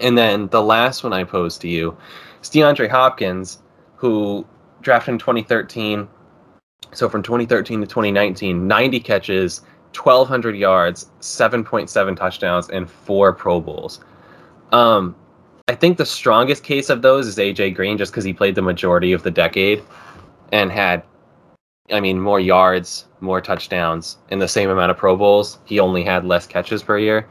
And 0.01 0.17
then 0.17 0.47
the 0.47 0.63
last 0.63 1.03
one 1.03 1.13
I 1.13 1.25
posed 1.25 1.61
to 1.63 1.69
you 1.69 1.97
is 2.41 2.49
DeAndre 2.49 2.89
Hopkins, 2.89 3.59
who 3.97 4.47
drafted 4.81 5.15
in 5.15 5.19
2013. 5.19 6.07
So 6.93 7.09
from 7.09 7.25
2013 7.25 7.81
to 7.81 7.87
2019, 7.87 8.69
90 8.69 9.01
catches, 9.01 9.63
1,200 9.93 10.55
yards, 10.55 11.11
7.7 11.21 12.17
touchdowns, 12.17 12.69
and 12.69 12.89
four 12.89 13.33
Pro 13.33 13.61
Bowls. 13.61 13.99
Um, 14.71 15.17
I 15.67 15.75
think 15.75 15.99
the 15.99 16.07
strongest 16.07 16.63
case 16.63 16.91
of 16.91 17.03
those 17.03 17.27
is 17.27 17.39
AJ 17.39 17.75
Green, 17.75 17.99
just 17.99 18.13
because 18.13 18.23
he 18.23 18.33
played 18.33 18.55
the 18.55 18.63
majority 18.63 19.13
of 19.13 19.25
the 19.25 19.33
decade 19.33 19.83
and 20.53 20.71
had, 20.71 21.03
I 21.90 22.00
mean, 22.00 22.21
more 22.21 22.40
yards, 22.40 23.07
more 23.21 23.40
touchdowns, 23.40 24.19
in 24.31 24.38
the 24.38 24.49
same 24.49 24.71
amount 24.71 24.90
of 24.90 24.97
Pro 24.97 25.16
Bowls. 25.16 25.59
He 25.64 25.78
only 25.78 26.02
had 26.02 26.25
less 26.25 26.47
catches 26.47 26.83
per 26.83 26.99
year. 26.99 27.28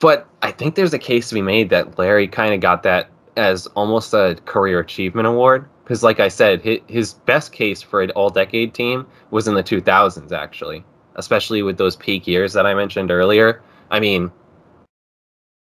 But 0.00 0.26
I 0.42 0.50
think 0.50 0.74
there's 0.74 0.94
a 0.94 0.98
case 0.98 1.28
to 1.28 1.34
be 1.34 1.42
made 1.42 1.68
that 1.70 1.98
Larry 1.98 2.26
kind 2.26 2.54
of 2.54 2.60
got 2.60 2.82
that 2.84 3.10
as 3.36 3.66
almost 3.68 4.14
a 4.14 4.38
career 4.46 4.80
achievement 4.80 5.26
award. 5.26 5.68
Because, 5.84 6.02
like 6.02 6.20
I 6.20 6.28
said, 6.28 6.62
his 6.86 7.14
best 7.14 7.52
case 7.52 7.82
for 7.82 8.00
an 8.00 8.10
all 8.12 8.30
decade 8.30 8.74
team 8.74 9.06
was 9.30 9.48
in 9.48 9.54
the 9.54 9.62
2000s, 9.62 10.30
actually, 10.32 10.84
especially 11.16 11.62
with 11.62 11.78
those 11.78 11.96
peak 11.96 12.26
years 12.26 12.52
that 12.52 12.64
I 12.64 12.74
mentioned 12.74 13.10
earlier. 13.10 13.60
I 13.90 13.98
mean, 13.98 14.30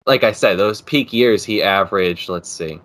like 0.07 0.25
I 0.25 0.33
said, 0.33 0.59
those 0.59 0.81
peak 0.81 1.13
years 1.13 1.45
he 1.45 1.63
averaged, 1.63 2.31
let's 2.31 2.49
see, 2.49 2.81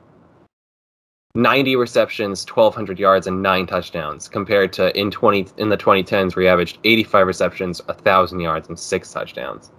90 1.36 1.76
receptions, 1.76 2.46
1200 2.46 3.00
yards 3.00 3.28
and 3.28 3.42
9 3.42 3.66
touchdowns 3.66 4.28
compared 4.28 4.74
to 4.74 4.98
in 5.00 5.12
20 5.12 5.48
in 5.58 5.70
the 5.70 5.78
2010s 5.78 6.36
where 6.36 6.44
he 6.44 6.50
averaged 6.50 6.80
85 6.84 7.28
receptions, 7.28 7.82
1000 7.88 8.40
yards 8.40 8.68
and 8.68 8.78
6 8.78 9.14
touchdowns. 9.14 9.72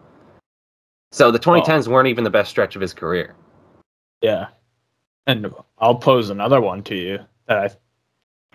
So 1.10 1.30
the 1.30 1.38
2010s 1.38 1.88
weren't 1.88 2.08
even 2.08 2.24
the 2.24 2.30
best 2.30 2.50
stretch 2.50 2.74
of 2.74 2.80
his 2.80 2.94
career. 2.94 3.34
Yeah. 4.22 4.48
And 5.26 5.52
I'll 5.78 5.94
pose 5.94 6.30
another 6.30 6.60
one 6.60 6.82
to 6.84 6.94
you 6.94 7.18
that 7.46 7.58
I 7.58 7.70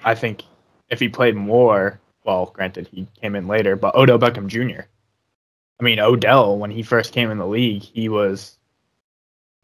I 0.04 0.16
think 0.16 0.44
if 0.90 1.00
he 1.00 1.10
played 1.10 1.36
more, 1.36 2.00
well, 2.24 2.52
granted 2.54 2.88
he 2.88 3.08
came 3.22 3.36
in 3.36 3.48
later, 3.48 3.76
but 3.76 3.96
Odell 3.96 4.20
Beckham 4.20 4.48
Jr. 4.48 4.82
I 5.80 5.84
mean, 5.84 6.00
Odell 6.00 6.58
when 6.58 6.72
he 6.72 6.84
first 6.84 7.14
came 7.14 7.32
in 7.32 7.38
the 7.38 7.48
league, 7.48 7.84
he 7.84 8.10
was 8.10 8.58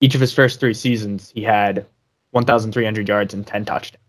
each 0.01 0.15
of 0.15 0.21
his 0.21 0.33
first 0.33 0.59
three 0.59 0.73
seasons, 0.73 1.31
he 1.33 1.41
had 1.41 1.85
1,300 2.33 3.07
yards 3.07 3.33
and 3.33 3.45
10 3.45 3.65
touchdowns 3.65 4.03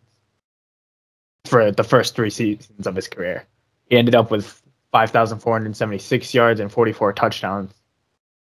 for 1.44 1.70
the 1.70 1.84
first 1.84 2.16
three 2.16 2.30
seasons 2.30 2.86
of 2.86 2.96
his 2.96 3.06
career. 3.06 3.44
He 3.90 3.98
ended 3.98 4.14
up 4.14 4.30
with 4.30 4.62
5,476 4.92 6.34
yards 6.34 6.58
and 6.58 6.72
44 6.72 7.12
touchdowns 7.12 7.72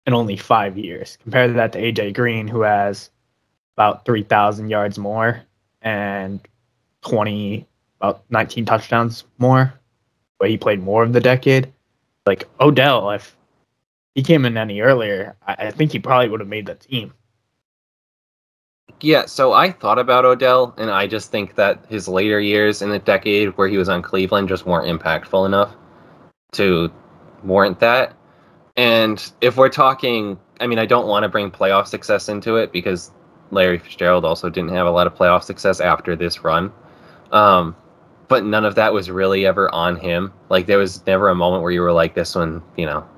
in 0.04 0.14
only 0.14 0.36
five 0.36 0.76
years. 0.76 1.16
Compare 1.22 1.52
that 1.52 1.72
to 1.72 1.80
AJ 1.80 2.14
Green, 2.14 2.48
who 2.48 2.62
has 2.62 3.10
about 3.76 4.04
3,000 4.04 4.68
yards 4.68 4.98
more 4.98 5.42
and 5.82 6.40
20, 7.02 7.64
about 8.00 8.24
19 8.30 8.64
touchdowns 8.64 9.24
more, 9.38 9.72
but 10.40 10.50
he 10.50 10.58
played 10.58 10.82
more 10.82 11.04
of 11.04 11.12
the 11.12 11.20
decade. 11.20 11.72
Like 12.26 12.48
Odell, 12.58 13.10
if 13.10 13.36
he 14.16 14.24
came 14.24 14.44
in 14.44 14.56
any 14.56 14.80
earlier, 14.80 15.36
I, 15.46 15.54
I 15.58 15.70
think 15.70 15.92
he 15.92 16.00
probably 16.00 16.28
would 16.28 16.40
have 16.40 16.48
made 16.48 16.66
the 16.66 16.74
team. 16.74 17.14
Yeah, 19.00 19.26
so 19.26 19.52
I 19.52 19.70
thought 19.70 19.98
about 19.98 20.24
Odell, 20.24 20.74
and 20.76 20.90
I 20.90 21.06
just 21.06 21.30
think 21.30 21.54
that 21.54 21.84
his 21.88 22.08
later 22.08 22.40
years 22.40 22.82
in 22.82 22.90
the 22.90 22.98
decade 22.98 23.56
where 23.56 23.68
he 23.68 23.78
was 23.78 23.88
on 23.88 24.02
Cleveland 24.02 24.48
just 24.48 24.66
weren't 24.66 24.88
impactful 24.88 25.46
enough 25.46 25.74
to 26.52 26.90
warrant 27.44 27.78
that. 27.78 28.16
And 28.76 29.32
if 29.40 29.56
we're 29.56 29.68
talking, 29.68 30.38
I 30.60 30.66
mean, 30.66 30.80
I 30.80 30.86
don't 30.86 31.06
want 31.06 31.22
to 31.22 31.28
bring 31.28 31.50
playoff 31.50 31.86
success 31.86 32.28
into 32.28 32.56
it 32.56 32.72
because 32.72 33.12
Larry 33.52 33.78
Fitzgerald 33.78 34.24
also 34.24 34.50
didn't 34.50 34.70
have 34.70 34.86
a 34.86 34.90
lot 34.90 35.06
of 35.06 35.14
playoff 35.14 35.44
success 35.44 35.80
after 35.80 36.16
this 36.16 36.42
run. 36.42 36.72
Um, 37.30 37.76
but 38.26 38.44
none 38.44 38.64
of 38.64 38.74
that 38.74 38.92
was 38.92 39.10
really 39.10 39.46
ever 39.46 39.72
on 39.72 39.96
him. 39.96 40.32
Like, 40.48 40.66
there 40.66 40.78
was 40.78 41.06
never 41.06 41.28
a 41.28 41.34
moment 41.34 41.62
where 41.62 41.72
you 41.72 41.82
were 41.82 41.92
like, 41.92 42.14
this 42.14 42.34
one, 42.34 42.62
you 42.76 42.86
know, 42.86 43.08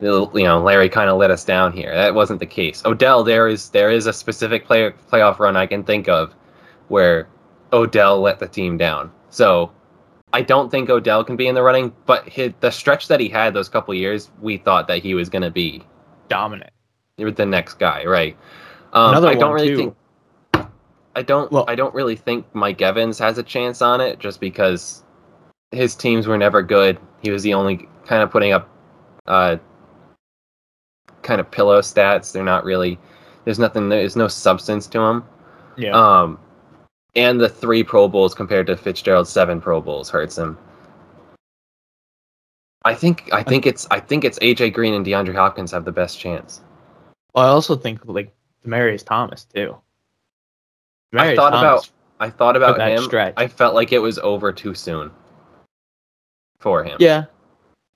you 0.00 0.30
know, 0.34 0.62
Larry 0.62 0.88
kind 0.88 1.08
of 1.08 1.18
let 1.18 1.30
us 1.30 1.44
down 1.44 1.72
here. 1.72 1.94
That 1.94 2.14
wasn't 2.14 2.40
the 2.40 2.46
case. 2.46 2.82
Odell, 2.84 3.24
there 3.24 3.48
is 3.48 3.70
there 3.70 3.90
is 3.90 4.06
a 4.06 4.12
specific 4.12 4.66
play, 4.66 4.90
playoff 5.10 5.38
run 5.38 5.56
I 5.56 5.66
can 5.66 5.82
think 5.82 6.08
of 6.08 6.34
where 6.88 7.28
Odell 7.72 8.20
let 8.20 8.38
the 8.38 8.48
team 8.48 8.76
down. 8.76 9.10
So 9.30 9.72
I 10.32 10.42
don't 10.42 10.70
think 10.70 10.90
Odell 10.90 11.24
can 11.24 11.36
be 11.36 11.46
in 11.46 11.54
the 11.54 11.62
running, 11.62 11.94
but 12.04 12.28
his, 12.28 12.52
the 12.60 12.70
stretch 12.70 13.08
that 13.08 13.20
he 13.20 13.28
had 13.28 13.54
those 13.54 13.68
couple 13.68 13.94
years, 13.94 14.30
we 14.40 14.58
thought 14.58 14.88
that 14.88 15.02
he 15.02 15.14
was 15.14 15.28
going 15.28 15.42
to 15.42 15.50
be 15.50 15.82
dominant. 16.28 16.70
The 17.16 17.46
next 17.46 17.74
guy, 17.78 18.04
right? 18.04 18.36
Um, 18.92 19.10
Another 19.10 19.28
I 19.28 19.34
don't 19.34 19.54
really 19.54 19.68
too. 19.68 19.76
think. 20.52 20.68
I 21.14 21.22
don't. 21.22 21.50
Well, 21.50 21.64
I 21.66 21.74
don't 21.74 21.94
really 21.94 22.16
think 22.16 22.44
Mike 22.52 22.82
Evans 22.82 23.18
has 23.18 23.38
a 23.38 23.42
chance 23.42 23.80
on 23.80 24.02
it, 24.02 24.18
just 24.18 24.38
because 24.38 25.02
his 25.70 25.94
teams 25.96 26.26
were 26.26 26.36
never 26.36 26.62
good. 26.62 26.98
He 27.22 27.30
was 27.30 27.42
the 27.42 27.54
only 27.54 27.88
kind 28.04 28.22
of 28.22 28.30
putting 28.30 28.52
up 28.52 28.68
uh, 29.26 29.56
kind 31.26 31.40
of 31.40 31.50
pillow 31.50 31.80
stats. 31.80 32.32
They're 32.32 32.44
not 32.44 32.64
really. 32.64 32.98
There's 33.44 33.58
nothing. 33.58 33.88
There's 33.88 34.16
no 34.16 34.28
substance 34.28 34.86
to 34.88 34.98
them. 34.98 35.24
Yeah. 35.76 35.90
Um, 35.90 36.38
and 37.14 37.40
the 37.40 37.48
three 37.48 37.82
Pro 37.82 38.08
Bowls 38.08 38.34
compared 38.34 38.66
to 38.68 38.76
Fitzgerald's 38.76 39.30
seven 39.30 39.60
Pro 39.60 39.80
Bowls 39.80 40.08
hurts 40.08 40.38
him. 40.38 40.56
I 42.84 42.94
think. 42.94 43.28
I 43.32 43.42
think 43.42 43.66
it's. 43.66 43.86
I 43.90 44.00
think 44.00 44.24
it's 44.24 44.38
AJ 44.38 44.72
Green 44.72 44.94
and 44.94 45.04
DeAndre 45.04 45.34
Hopkins 45.34 45.72
have 45.72 45.84
the 45.84 45.92
best 45.92 46.18
chance. 46.18 46.62
Well, 47.34 47.44
I 47.44 47.48
also 47.48 47.76
think 47.76 48.00
like 48.04 48.34
Demaryius 48.64 49.04
Thomas 49.04 49.44
too. 49.44 49.76
Demaryius 51.12 51.32
I 51.32 51.36
thought 51.36 51.50
Thomas 51.50 51.62
about. 51.62 51.90
I 52.18 52.30
thought 52.30 52.56
about 52.56 52.80
him. 52.80 53.02
Stretch. 53.02 53.34
I 53.36 53.46
felt 53.46 53.74
like 53.74 53.92
it 53.92 53.98
was 53.98 54.18
over 54.20 54.52
too 54.52 54.74
soon 54.74 55.10
for 56.58 56.82
him. 56.82 56.96
Yeah, 56.98 57.26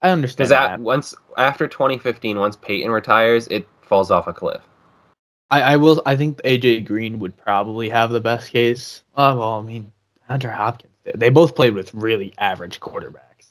I 0.02 0.10
understand. 0.10 0.36
Because 0.36 0.50
that 0.50 0.80
once 0.80 1.14
after 1.36 1.68
2015, 1.68 2.38
once 2.38 2.56
Peyton 2.56 2.90
retires, 2.90 3.46
it 3.48 3.68
falls 3.82 4.10
off 4.10 4.26
a 4.26 4.32
cliff. 4.32 4.62
I, 5.50 5.62
I 5.62 5.76
will. 5.76 6.02
I 6.06 6.16
think 6.16 6.40
AJ 6.42 6.86
Green 6.86 7.18
would 7.18 7.36
probably 7.36 7.88
have 7.88 8.10
the 8.10 8.20
best 8.20 8.50
case. 8.50 9.02
Oh 9.16 9.38
well, 9.38 9.54
I 9.54 9.62
mean, 9.62 9.92
Andrew 10.28 10.50
Hopkins. 10.50 10.92
They 11.14 11.28
both 11.28 11.54
played 11.54 11.74
with 11.74 11.92
really 11.92 12.32
average 12.38 12.78
quarterbacks. 12.80 13.48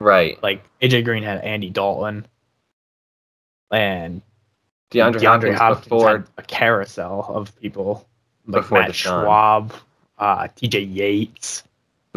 Right. 0.00 0.42
Like 0.42 0.64
AJ 0.80 1.04
Green 1.04 1.22
had 1.22 1.40
Andy 1.42 1.70
Dalton, 1.70 2.26
and 3.70 4.22
DeAndre, 4.90 5.14
DeAndre 5.14 5.54
Hopkins, 5.54 5.58
Hopkins 5.58 5.84
before 5.84 6.08
had 6.08 6.28
a 6.36 6.42
carousel 6.42 7.26
of 7.28 7.58
people 7.60 8.06
like 8.46 8.62
before 8.62 8.78
Matt 8.80 8.90
Deshaun. 8.90 9.24
Schaub, 9.24 9.72
uh, 10.18 10.48
T.J. 10.54 10.80
Yates. 10.80 11.62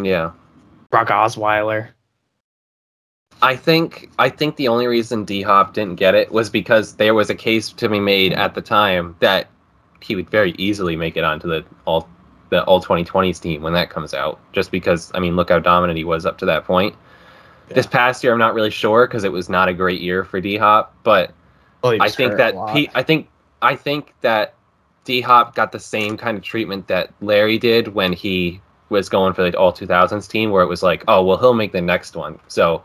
Yeah. 0.02 0.32
Brock 0.90 1.08
Osweiler. 1.10 1.90
I 3.42 3.56
think 3.56 4.10
I 4.18 4.30
think 4.30 4.56
the 4.56 4.68
only 4.68 4.88
reason 4.88 5.26
D 5.26 5.42
Hop 5.42 5.74
didn't 5.74 5.96
get 5.96 6.16
it 6.16 6.32
was 6.32 6.50
because 6.50 6.96
there 6.96 7.14
was 7.14 7.30
a 7.30 7.36
case 7.36 7.72
to 7.74 7.90
be 7.90 8.00
made 8.00 8.34
at 8.34 8.56
the 8.56 8.62
time 8.62 9.16
that 9.20 9.48
he 10.02 10.16
would 10.16 10.30
very 10.30 10.52
easily 10.58 10.96
make 10.96 11.18
it 11.18 11.24
onto 11.24 11.48
the 11.48 11.64
all 11.86 12.08
the 12.50 12.64
all 12.64 12.82
2020s 12.82 13.42
team 13.42 13.62
when 13.62 13.74
that 13.74 13.90
comes 13.90 14.14
out. 14.14 14.40
Just 14.54 14.72
because 14.72 15.12
I 15.14 15.20
mean, 15.20 15.36
look 15.36 15.50
how 15.50 15.60
dominant 15.60 15.98
he 15.98 16.04
was 16.04 16.26
up 16.26 16.38
to 16.40 16.46
that 16.46 16.66
point. 16.66 16.96
Yeah. 17.70 17.76
This 17.76 17.86
past 17.86 18.24
year, 18.24 18.34
I'm 18.34 18.40
not 18.40 18.54
really 18.54 18.72
sure 18.72 19.08
because 19.08 19.24
it 19.24 19.32
was 19.32 19.50
not 19.50 19.68
a 19.68 19.74
great 19.74 20.02
year 20.02 20.24
for 20.24 20.42
D 20.42 20.58
Hop, 20.58 20.96
but 21.04 21.34
well, 21.84 22.02
I 22.02 22.10
think 22.10 22.38
that 22.38 22.56
P, 22.74 22.90
I 22.96 23.04
think 23.04 23.30
I 23.62 23.76
think 23.76 24.14
that 24.22 24.56
D 25.04 25.22
Hop 25.22 25.54
got 25.54 25.72
the 25.72 25.80
same 25.80 26.18
kind 26.18 26.38
of 26.38 26.44
treatment 26.44 26.88
that 26.88 27.14
Larry 27.22 27.60
did 27.60 27.90
when 27.90 28.14
he 28.14 28.62
was 28.90 29.10
going 29.10 29.34
for 29.34 29.44
the 29.44 29.58
all 29.58 29.74
2000s 29.74 30.30
team, 30.30 30.50
where 30.50 30.64
it 30.64 30.68
was 30.68 30.82
like, 30.82 31.04
oh 31.08 31.24
well, 31.24 31.38
he'll 31.38 31.54
make 31.54 31.72
the 31.72 31.82
next 31.82 32.16
one. 32.16 32.40
So 32.48 32.84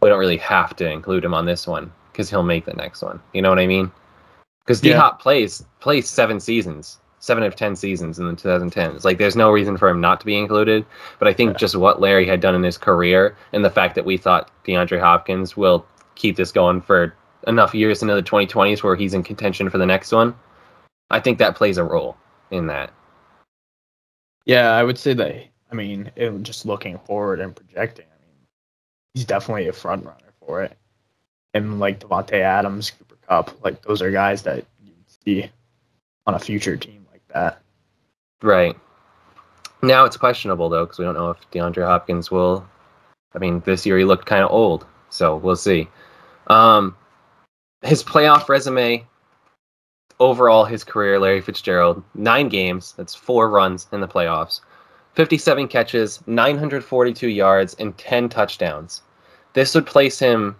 we 0.00 0.08
don't 0.08 0.18
really 0.18 0.36
have 0.38 0.76
to 0.76 0.90
include 0.90 1.24
him 1.24 1.34
on 1.34 1.46
this 1.46 1.66
one 1.66 1.92
because 2.12 2.30
he'll 2.30 2.42
make 2.42 2.64
the 2.64 2.74
next 2.74 3.02
one. 3.02 3.20
You 3.32 3.42
know 3.42 3.50
what 3.50 3.58
I 3.58 3.66
mean? 3.66 3.90
Because 4.64 4.80
D 4.80 4.90
Hop 4.90 5.18
yeah. 5.18 5.22
plays 5.22 5.64
plays 5.80 6.08
seven 6.08 6.40
seasons, 6.40 6.98
seven 7.18 7.42
of 7.42 7.56
ten 7.56 7.74
seasons 7.74 8.18
in 8.18 8.26
the 8.26 8.34
2010s. 8.34 9.04
Like, 9.04 9.18
there's 9.18 9.36
no 9.36 9.50
reason 9.50 9.76
for 9.76 9.88
him 9.88 10.00
not 10.00 10.20
to 10.20 10.26
be 10.26 10.36
included. 10.36 10.84
But 11.18 11.28
I 11.28 11.32
think 11.32 11.52
yeah. 11.52 11.58
just 11.58 11.76
what 11.76 12.00
Larry 12.00 12.26
had 12.26 12.40
done 12.40 12.54
in 12.54 12.62
his 12.62 12.78
career 12.78 13.36
and 13.52 13.64
the 13.64 13.70
fact 13.70 13.94
that 13.94 14.04
we 14.04 14.16
thought 14.16 14.50
DeAndre 14.64 15.00
Hopkins 15.00 15.56
will 15.56 15.86
keep 16.14 16.36
this 16.36 16.52
going 16.52 16.80
for 16.80 17.14
enough 17.46 17.74
years 17.74 18.02
into 18.02 18.14
the 18.14 18.22
2020s 18.22 18.82
where 18.82 18.96
he's 18.96 19.14
in 19.14 19.22
contention 19.22 19.70
for 19.70 19.78
the 19.78 19.86
next 19.86 20.12
one, 20.12 20.34
I 21.10 21.20
think 21.20 21.38
that 21.38 21.56
plays 21.56 21.78
a 21.78 21.84
role 21.84 22.16
in 22.50 22.66
that. 22.66 22.92
Yeah, 24.44 24.72
I 24.72 24.82
would 24.82 24.98
say 24.98 25.14
that 25.14 25.48
I 25.70 25.74
mean, 25.74 26.10
it, 26.16 26.42
just 26.42 26.66
looking 26.66 26.98
forward 27.00 27.40
and 27.40 27.54
projecting, 27.54 28.06
he's 29.18 29.24
definitely 29.24 29.66
a 29.66 29.72
front 29.72 30.04
runner 30.04 30.32
for 30.38 30.62
it. 30.62 30.76
And 31.52 31.80
like 31.80 31.98
Davante 31.98 32.34
Adams, 32.34 32.92
Cooper 32.92 33.16
Kupp, 33.28 33.64
like 33.64 33.82
those 33.82 34.00
are 34.00 34.12
guys 34.12 34.42
that 34.42 34.64
you'd 34.80 34.94
see 35.24 35.50
on 36.24 36.34
a 36.34 36.38
future 36.38 36.76
team 36.76 37.04
like 37.10 37.26
that. 37.34 37.60
Right. 38.40 38.76
Now 39.82 40.04
it's 40.04 40.16
questionable 40.16 40.68
though 40.68 40.84
because 40.84 41.00
we 41.00 41.04
don't 41.04 41.16
know 41.16 41.30
if 41.30 41.50
DeAndre 41.50 41.84
Hopkins 41.84 42.30
will. 42.30 42.64
I 43.34 43.38
mean, 43.38 43.60
this 43.66 43.84
year 43.84 43.98
he 43.98 44.04
looked 44.04 44.26
kind 44.26 44.44
of 44.44 44.52
old, 44.52 44.86
so 45.10 45.36
we'll 45.36 45.56
see. 45.56 45.88
Um, 46.46 46.96
his 47.82 48.04
playoff 48.04 48.48
resume, 48.48 49.04
overall, 50.20 50.64
his 50.64 50.84
career, 50.84 51.18
Larry 51.18 51.40
Fitzgerald, 51.40 52.04
nine 52.14 52.48
games. 52.48 52.94
That's 52.96 53.16
four 53.16 53.50
runs 53.50 53.88
in 53.90 54.00
the 54.00 54.08
playoffs, 54.08 54.60
57 55.14 55.66
catches, 55.66 56.24
942 56.28 57.28
yards, 57.28 57.74
and 57.74 57.98
10 57.98 58.28
touchdowns. 58.28 59.02
This 59.58 59.74
would 59.74 59.86
place 59.86 60.20
him 60.20 60.54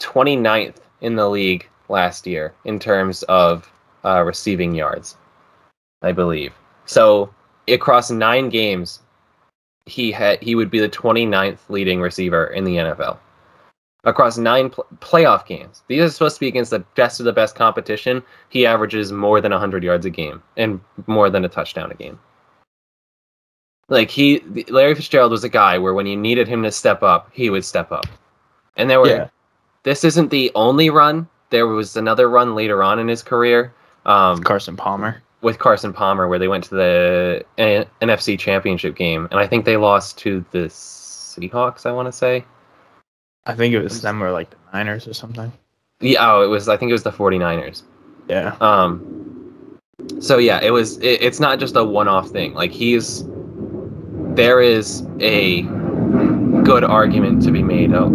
29th 0.00 0.78
in 1.00 1.14
the 1.14 1.28
league 1.28 1.68
last 1.88 2.26
year 2.26 2.52
in 2.64 2.80
terms 2.80 3.22
of 3.28 3.70
uh, 4.04 4.24
receiving 4.24 4.74
yards, 4.74 5.16
I 6.02 6.10
believe. 6.10 6.52
So 6.86 7.32
across 7.68 8.10
nine 8.10 8.48
games, 8.48 8.98
he 9.86 10.10
had 10.10 10.42
he 10.42 10.56
would 10.56 10.72
be 10.72 10.80
the 10.80 10.88
29th 10.88 11.58
leading 11.68 12.00
receiver 12.00 12.48
in 12.48 12.64
the 12.64 12.78
NFL. 12.78 13.16
Across 14.02 14.38
nine 14.38 14.70
pl- 14.70 14.88
playoff 14.98 15.46
games, 15.46 15.84
these 15.86 16.02
are 16.02 16.10
supposed 16.10 16.34
to 16.34 16.40
be 16.40 16.48
against 16.48 16.72
the 16.72 16.84
best 16.96 17.20
of 17.20 17.26
the 17.26 17.32
best 17.32 17.54
competition. 17.54 18.24
He 18.48 18.66
averages 18.66 19.12
more 19.12 19.40
than 19.40 19.52
100 19.52 19.84
yards 19.84 20.04
a 20.04 20.10
game 20.10 20.42
and 20.56 20.80
more 21.06 21.30
than 21.30 21.44
a 21.44 21.48
touchdown 21.48 21.92
a 21.92 21.94
game. 21.94 22.18
Like 23.90 24.10
he, 24.10 24.40
Larry 24.68 24.94
Fitzgerald 24.94 25.32
was 25.32 25.44
a 25.44 25.48
guy 25.48 25.76
where 25.76 25.92
when 25.92 26.06
you 26.06 26.16
needed 26.16 26.48
him 26.48 26.62
to 26.62 26.72
step 26.72 27.02
up, 27.02 27.28
he 27.32 27.50
would 27.50 27.64
step 27.64 27.92
up. 27.92 28.06
And 28.76 28.88
there 28.88 29.00
were. 29.00 29.08
Yeah. 29.08 29.28
This 29.82 30.04
isn't 30.04 30.30
the 30.30 30.50
only 30.54 30.90
run. 30.90 31.28
There 31.50 31.66
was 31.66 31.96
another 31.96 32.28
run 32.28 32.54
later 32.54 32.82
on 32.82 32.98
in 32.98 33.08
his 33.08 33.22
career. 33.22 33.74
Um, 34.06 34.42
Carson 34.42 34.76
Palmer 34.76 35.22
with 35.42 35.58
Carson 35.58 35.92
Palmer 35.92 36.28
where 36.28 36.38
they 36.38 36.48
went 36.48 36.64
to 36.64 36.74
the 36.74 37.44
N- 37.58 37.86
NFC 38.00 38.38
Championship 38.38 38.96
game, 38.96 39.26
and 39.30 39.40
I 39.40 39.46
think 39.46 39.64
they 39.64 39.76
lost 39.76 40.18
to 40.18 40.44
the 40.50 40.68
Seahawks. 40.68 41.86
I 41.86 41.92
want 41.92 42.06
to 42.06 42.12
say. 42.12 42.44
I 43.46 43.54
think 43.54 43.74
it 43.74 43.82
was 43.82 44.02
them 44.02 44.22
or 44.22 44.30
like 44.32 44.50
the 44.50 44.56
Niners 44.72 45.08
or 45.08 45.14
something. 45.14 45.52
Yeah, 46.00 46.18
oh, 46.20 46.42
it 46.42 46.48
was. 46.48 46.68
I 46.68 46.76
think 46.76 46.90
it 46.90 46.92
was 46.92 47.02
the 47.02 47.10
49ers. 47.10 47.82
Yeah. 48.28 48.56
Um. 48.60 49.78
So 50.20 50.38
yeah, 50.38 50.60
it 50.62 50.70
was. 50.70 50.98
It, 50.98 51.22
it's 51.22 51.40
not 51.40 51.58
just 51.58 51.76
a 51.76 51.84
one-off 51.84 52.28
thing. 52.28 52.54
Like 52.54 52.70
he's. 52.70 53.24
There 54.40 54.62
is 54.62 55.02
a 55.20 55.60
good 56.64 56.82
argument 56.82 57.42
to 57.42 57.50
be 57.50 57.62
made. 57.62 57.92
Oh, 57.92 58.08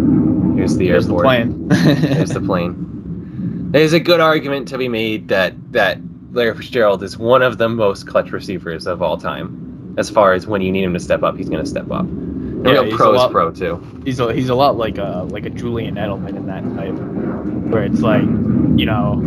here's 0.56 0.76
the 0.76 0.88
here's 0.88 1.04
airport. 1.04 1.22
The 1.22 1.28
plane. 1.28 1.70
here's 1.98 2.30
the 2.30 2.40
plane. 2.40 3.70
There's 3.70 3.92
a 3.92 4.00
good 4.00 4.18
argument 4.18 4.66
to 4.66 4.76
be 4.76 4.88
made 4.88 5.28
that 5.28 5.54
that 5.72 6.00
Larry 6.32 6.56
Fitzgerald 6.56 7.04
is 7.04 7.16
one 7.16 7.42
of 7.42 7.58
the 7.58 7.68
most 7.68 8.08
clutch 8.08 8.32
receivers 8.32 8.88
of 8.88 9.02
all 9.02 9.16
time. 9.16 9.94
As 9.98 10.10
far 10.10 10.32
as 10.32 10.48
when 10.48 10.62
you 10.62 10.72
need 10.72 10.82
him 10.82 10.94
to 10.94 10.98
step 10.98 11.22
up, 11.22 11.36
he's 11.36 11.48
going 11.48 11.62
to 11.62 11.70
step 11.70 11.92
up. 11.92 12.06
Yeah, 12.06 12.80
real 12.80 12.96
pro 12.96 13.14
is 13.14 13.30
pro 13.30 13.52
too. 13.52 14.02
He's 14.04 14.18
a, 14.18 14.34
he's 14.34 14.48
a 14.48 14.56
lot 14.56 14.76
like 14.76 14.98
a 14.98 15.28
like 15.30 15.46
a 15.46 15.50
Julian 15.50 15.94
Edelman 15.94 16.30
in 16.30 16.46
that 16.46 16.64
type, 16.74 17.70
where 17.70 17.84
it's 17.84 18.00
like 18.00 18.22
you 18.22 18.84
know, 18.84 19.22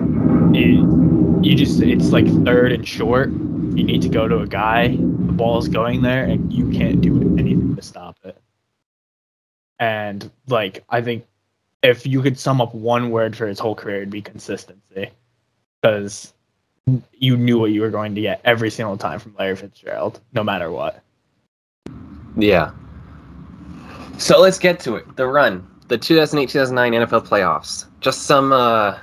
it, 0.53 1.45
you 1.45 1.55
just 1.55 1.81
it's 1.81 2.09
like 2.09 2.27
third 2.43 2.73
and 2.73 2.85
short. 2.85 3.29
You 3.29 3.85
need 3.85 4.01
to 4.01 4.09
go 4.09 4.27
to 4.27 4.39
a 4.39 4.47
guy. 4.47 4.97
Ball 5.39 5.57
is 5.57 5.69
going 5.69 6.01
there, 6.01 6.25
and 6.25 6.51
you 6.51 6.69
can't 6.69 6.99
do 6.99 7.21
anything 7.39 7.73
to 7.77 7.81
stop 7.81 8.17
it. 8.25 8.37
And 9.79 10.29
like 10.47 10.83
I 10.89 11.01
think 11.01 11.25
if 11.81 12.05
you 12.05 12.21
could 12.21 12.37
sum 12.37 12.59
up 12.59 12.75
one 12.75 13.09
word 13.09 13.37
for 13.37 13.47
his 13.47 13.57
whole 13.57 13.73
career, 13.73 13.97
it'd 13.97 14.09
be 14.09 14.21
consistency. 14.21 15.09
Because 15.81 16.33
you 17.13 17.37
knew 17.37 17.57
what 17.57 17.71
you 17.71 17.79
were 17.79 17.89
going 17.89 18.15
to 18.15 18.21
get 18.21 18.41
every 18.43 18.69
single 18.69 18.97
time 18.97 19.17
from 19.17 19.33
Larry 19.39 19.55
Fitzgerald, 19.55 20.19
no 20.33 20.43
matter 20.43 20.71
what. 20.71 21.01
Yeah. 22.35 22.71
So 24.17 24.41
let's 24.41 24.59
get 24.59 24.81
to 24.81 24.95
it. 24.95 25.15
The 25.15 25.25
run, 25.25 25.65
the 25.87 25.97
2008-2009 25.97 27.07
NFL 27.07 27.25
playoffs. 27.25 27.85
Just 28.01 28.23
some. 28.23 28.51
Uh, 28.51 28.97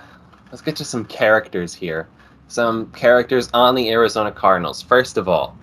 let's 0.50 0.61
get 0.61 0.76
to 0.76 0.84
some 0.84 1.06
characters 1.06 1.72
here. 1.74 2.08
Some 2.48 2.92
characters 2.92 3.48
on 3.54 3.74
the 3.74 3.88
Arizona 3.90 4.30
Cardinals. 4.30 4.82
First 4.82 5.16
of 5.16 5.30
all, 5.30 5.56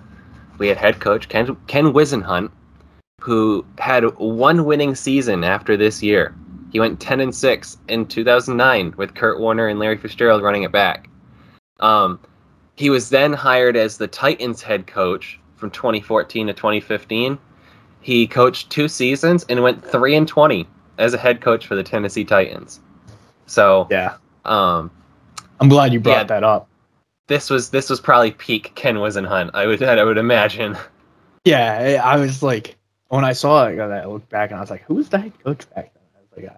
we 0.63 0.69
had 0.69 0.77
head 0.77 1.01
coach 1.01 1.27
Ken 1.27 1.57
Ken 1.67 1.91
Whisenhunt, 1.91 2.49
who 3.19 3.65
had 3.79 4.05
one 4.17 4.63
winning 4.63 4.95
season 4.95 5.43
after 5.43 5.75
this 5.75 6.01
year. 6.01 6.33
He 6.71 6.79
went 6.79 7.01
10 7.01 7.19
and 7.19 7.35
6 7.35 7.77
in 7.89 8.05
2009 8.05 8.93
with 8.95 9.13
Kurt 9.13 9.41
Warner 9.41 9.67
and 9.67 9.77
Larry 9.77 9.97
Fitzgerald 9.97 10.41
running 10.41 10.63
it 10.63 10.71
back. 10.71 11.09
Um, 11.81 12.17
he 12.75 12.89
was 12.89 13.09
then 13.09 13.33
hired 13.33 13.75
as 13.75 13.97
the 13.97 14.07
Titans 14.07 14.61
head 14.61 14.87
coach 14.87 15.37
from 15.57 15.69
2014 15.69 16.47
to 16.47 16.53
2015. 16.53 17.37
He 17.99 18.25
coached 18.25 18.69
two 18.69 18.87
seasons 18.87 19.45
and 19.49 19.61
went 19.61 19.83
three 19.83 20.15
and 20.15 20.25
20 20.25 20.65
as 20.97 21.13
a 21.13 21.17
head 21.17 21.41
coach 21.41 21.67
for 21.67 21.75
the 21.75 21.83
Tennessee 21.83 22.23
Titans. 22.23 22.79
So 23.47 23.85
yeah, 23.91 24.15
um, 24.45 24.89
I'm 25.59 25.67
glad 25.67 25.91
you 25.91 25.99
brought 25.99 26.19
yeah, 26.19 26.23
that 26.23 26.45
up. 26.45 26.69
This 27.27 27.49
was 27.49 27.69
this 27.69 27.89
was 27.89 27.99
probably 27.99 28.31
peak 28.31 28.73
Ken 28.75 28.95
Whisenhunt. 28.95 29.51
I 29.53 29.65
would 29.65 29.81
I 29.81 30.03
would 30.03 30.17
imagine. 30.17 30.77
Yeah, 31.45 32.01
I 32.03 32.17
was 32.17 32.43
like 32.43 32.77
when 33.13 33.23
I 33.23 33.33
saw 33.33 33.67
it, 33.67 33.79
I 33.79 34.05
looked 34.05 34.29
back 34.29 34.49
and 34.49 34.57
I 34.57 34.61
was 34.61 34.71
like, 34.71 34.83
who 34.83 34.95
was 34.95 35.09
the 35.09 35.19
head 35.19 35.33
coach 35.43 35.69
back 35.75 35.93
then? 35.93 36.03
I 36.15 36.19
was 36.19 36.43
like, 36.43 36.51
uh, 36.51 36.57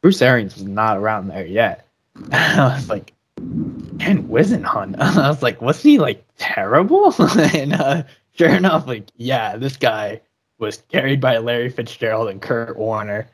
Bruce 0.00 0.22
Arians 0.22 0.54
was 0.54 0.64
not 0.64 0.96
around 0.96 1.28
there 1.28 1.44
yet. 1.44 1.86
I 2.32 2.74
was 2.76 2.88
like, 2.88 3.12
Ken 3.36 4.28
Whisenhunt. 4.28 4.96
I 5.00 5.28
was 5.28 5.42
like, 5.42 5.60
was 5.60 5.82
he 5.82 5.98
like 5.98 6.24
terrible? 6.38 7.14
and 7.36 7.72
uh, 7.72 8.02
sure 8.36 8.50
enough, 8.50 8.86
like, 8.86 9.08
yeah, 9.16 9.56
this 9.56 9.76
guy 9.76 10.20
was 10.58 10.82
carried 10.88 11.20
by 11.20 11.38
Larry 11.38 11.68
Fitzgerald 11.68 12.28
and 12.28 12.40
Kurt 12.40 12.76
Warner, 12.76 13.28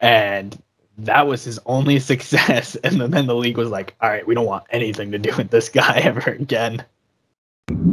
and 0.00 0.60
that 0.98 1.26
was 1.26 1.44
his 1.44 1.58
only 1.66 1.98
success. 2.12 2.76
And 2.76 3.00
then, 3.00 3.26
the 3.26 3.34
league 3.34 3.56
was 3.56 3.70
like, 3.70 3.94
all 4.00 4.08
right, 4.08 4.26
we 4.26 4.34
don't 4.34 4.46
want 4.46 4.64
anything 4.70 5.10
to 5.12 5.18
do 5.18 5.34
with 5.36 5.50
this 5.50 5.68
guy 5.68 5.98
ever 6.04 6.30
again. 6.32 6.84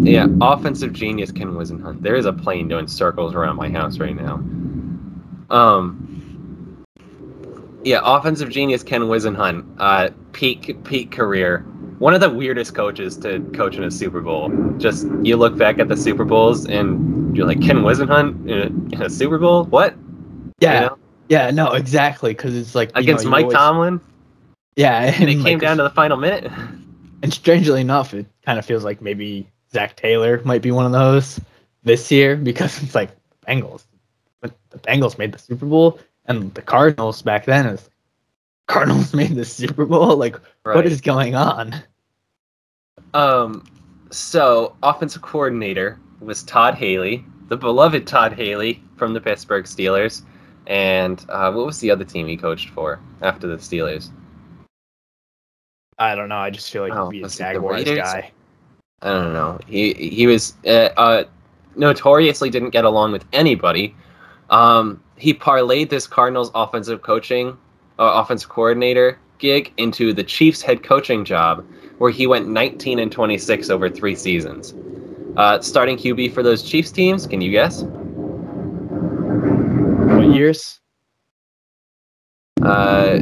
Yeah, 0.02 0.28
offensive 0.42 0.94
genius 0.94 1.32
Ken 1.32 1.52
Whisenhunt. 1.52 2.02
There 2.02 2.16
is 2.16 2.26
a 2.26 2.34
plane 2.34 2.68
doing 2.68 2.88
circles 2.88 3.34
around 3.34 3.58
my 3.58 3.70
house 3.70 4.00
right 4.00 4.16
now. 4.16 4.36
Um, 5.50 6.86
yeah, 7.84 8.00
offensive 8.04 8.50
genius 8.50 8.84
Ken 8.84 9.02
Whisenhunt. 9.02 9.66
Uh, 9.78 10.10
peak 10.32 10.84
peak 10.86 11.12
career 11.12 11.66
one 12.00 12.14
of 12.14 12.20
the 12.20 12.30
weirdest 12.30 12.76
coaches 12.76 13.18
to 13.18 13.40
coach 13.54 13.76
in 13.76 13.84
a 13.84 13.92
Super 13.92 14.22
Bowl. 14.22 14.50
Just 14.78 15.08
you 15.24 15.38
look 15.38 15.58
back 15.58 15.80
at 15.80 15.88
the 15.88 15.96
Super 15.96 16.26
Bowls 16.26 16.66
and 16.66 17.36
you're 17.36 17.48
like 17.48 17.62
Ken 17.62 17.78
Whisenhunt 17.78 18.50
in 18.50 18.60
a, 18.60 18.96
in 18.96 19.02
a 19.02 19.10
Super 19.10 19.38
Bowl. 19.38 19.66
What? 19.66 19.96
Yeah, 20.60 20.74
you 20.74 20.88
know? 20.88 20.98
Yeah, 21.28 21.52
no, 21.52 21.72
exactly. 21.72 22.32
Because 22.32 22.56
it's 22.56 22.76
like 22.76 22.92
against 22.96 23.26
know, 23.26 23.32
Mike 23.32 23.46
always, 23.46 23.58
Tomlin. 23.58 24.02
Yeah, 24.76 25.02
and, 25.02 25.16
and 25.22 25.30
it 25.30 25.38
like, 25.38 25.46
came 25.46 25.60
down 25.60 25.78
to 25.78 25.84
the 25.84 25.90
final 25.90 26.18
minute. 26.18 26.52
And 27.24 27.34
strangely 27.34 27.82
enough, 27.82 28.14
it 28.14 28.26
kind 28.46 28.60
of 28.60 28.66
feels 28.66 28.84
like 28.84 29.02
maybe 29.02 29.48
Zac 29.72 29.96
Taylor 29.96 30.42
might 30.46 30.62
be 30.62 30.72
one 30.72 30.86
of 30.86 30.92
those 30.92 31.40
this 31.84 32.12
year 32.12 32.36
because 32.36 32.82
it's 32.84 32.96
like 32.96 33.12
Bengals. 33.48 33.86
But 34.42 34.54
the 34.70 34.80
Bengals 34.80 35.18
made 35.18 35.32
the 35.32 35.40
Super 35.40 35.66
Bowl, 35.66 36.00
and 36.26 36.54
the 36.54 36.62
Cardinals 36.62 37.22
back 37.22 37.46
then 37.46 37.66
is 37.66 37.90
Cardinals 38.68 39.14
made 39.16 39.36
the 39.36 39.46
Super 39.46 39.86
Bowl? 39.86 40.18
Like, 40.18 40.40
right. 40.64 40.76
what 40.76 40.86
is 40.86 41.02
going 41.02 41.36
on? 41.36 41.76
Um, 43.14 43.66
so 44.12 44.76
offensive 44.84 45.22
coordinator 45.22 46.00
was 46.20 46.44
Todd 46.44 46.76
Haley, 46.76 47.24
the 47.48 47.58
beloved 47.58 48.08
Todd 48.08 48.34
Haley 48.34 48.82
from 48.98 49.14
the 49.14 49.22
Pittsburgh 49.22 49.66
Steelers, 49.66 50.24
and 50.68 51.26
uh, 51.30 51.52
what 51.52 51.66
was 51.66 51.80
the 51.80 51.92
other 51.92 52.04
team 52.04 52.28
he 52.28 52.38
coached 52.38 52.70
for 52.70 53.00
after 53.22 53.48
the 53.48 53.58
Steelers? 53.58 54.10
I 55.98 56.16
don't 56.16 56.30
know. 56.30 56.38
I 56.38 56.50
just 56.50 56.72
feel 56.72 56.84
like 56.84 56.94
oh, 56.94 57.10
he'd 57.10 57.22
be 57.22 57.26
a 57.26 57.30
Jaguars 57.30 57.84
guy. 57.84 58.32
I 59.02 59.12
don't 59.12 59.34
know. 59.34 59.60
He 59.68 59.94
he 59.94 60.28
was 60.28 60.54
uh, 60.66 60.90
uh, 60.98 61.24
notoriously 61.76 62.50
didn't 62.50 62.72
get 62.72 62.86
along 62.86 63.12
with 63.12 63.26
anybody. 63.34 63.96
Um, 64.50 65.02
he 65.16 65.34
parlayed 65.34 65.90
this 65.90 66.08
Cardinals 66.08 66.52
offensive 66.54 67.02
coaching 67.02 67.58
uh, 68.00 68.22
offensive 68.22 68.50
coordinator 68.50 69.20
gig 69.38 69.74
into 69.78 70.14
the 70.14 70.24
Chiefs 70.24 70.62
head 70.62 70.84
coaching 70.84 71.26
job, 71.26 71.66
where 71.98 72.12
he 72.12 72.28
went 72.28 72.48
19 72.48 73.00
and 73.00 73.12
26 73.12 73.70
over 73.70 73.90
three 73.90 74.16
seasons. 74.16 74.74
Uh, 75.38 75.60
starting 75.60 75.98
QB 75.98 76.34
for 76.34 76.44
those 76.44 76.64
Chiefs 76.64 76.92
teams, 76.92 77.28
can 77.28 77.42
you 77.42 77.52
guess? 77.52 77.84
Years? 80.36 80.80
Uh, 82.62 83.20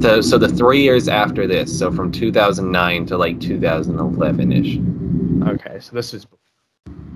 the, 0.00 0.20
so 0.22 0.36
the 0.38 0.48
three 0.48 0.82
years 0.82 1.08
after 1.08 1.46
this, 1.46 1.76
so 1.78 1.90
from 1.92 2.10
2009 2.12 3.06
to 3.06 3.16
like 3.16 3.40
2011 3.40 4.52
ish. 4.52 4.78
Okay, 5.48 5.78
so 5.80 5.94
this 5.94 6.12
is 6.12 6.26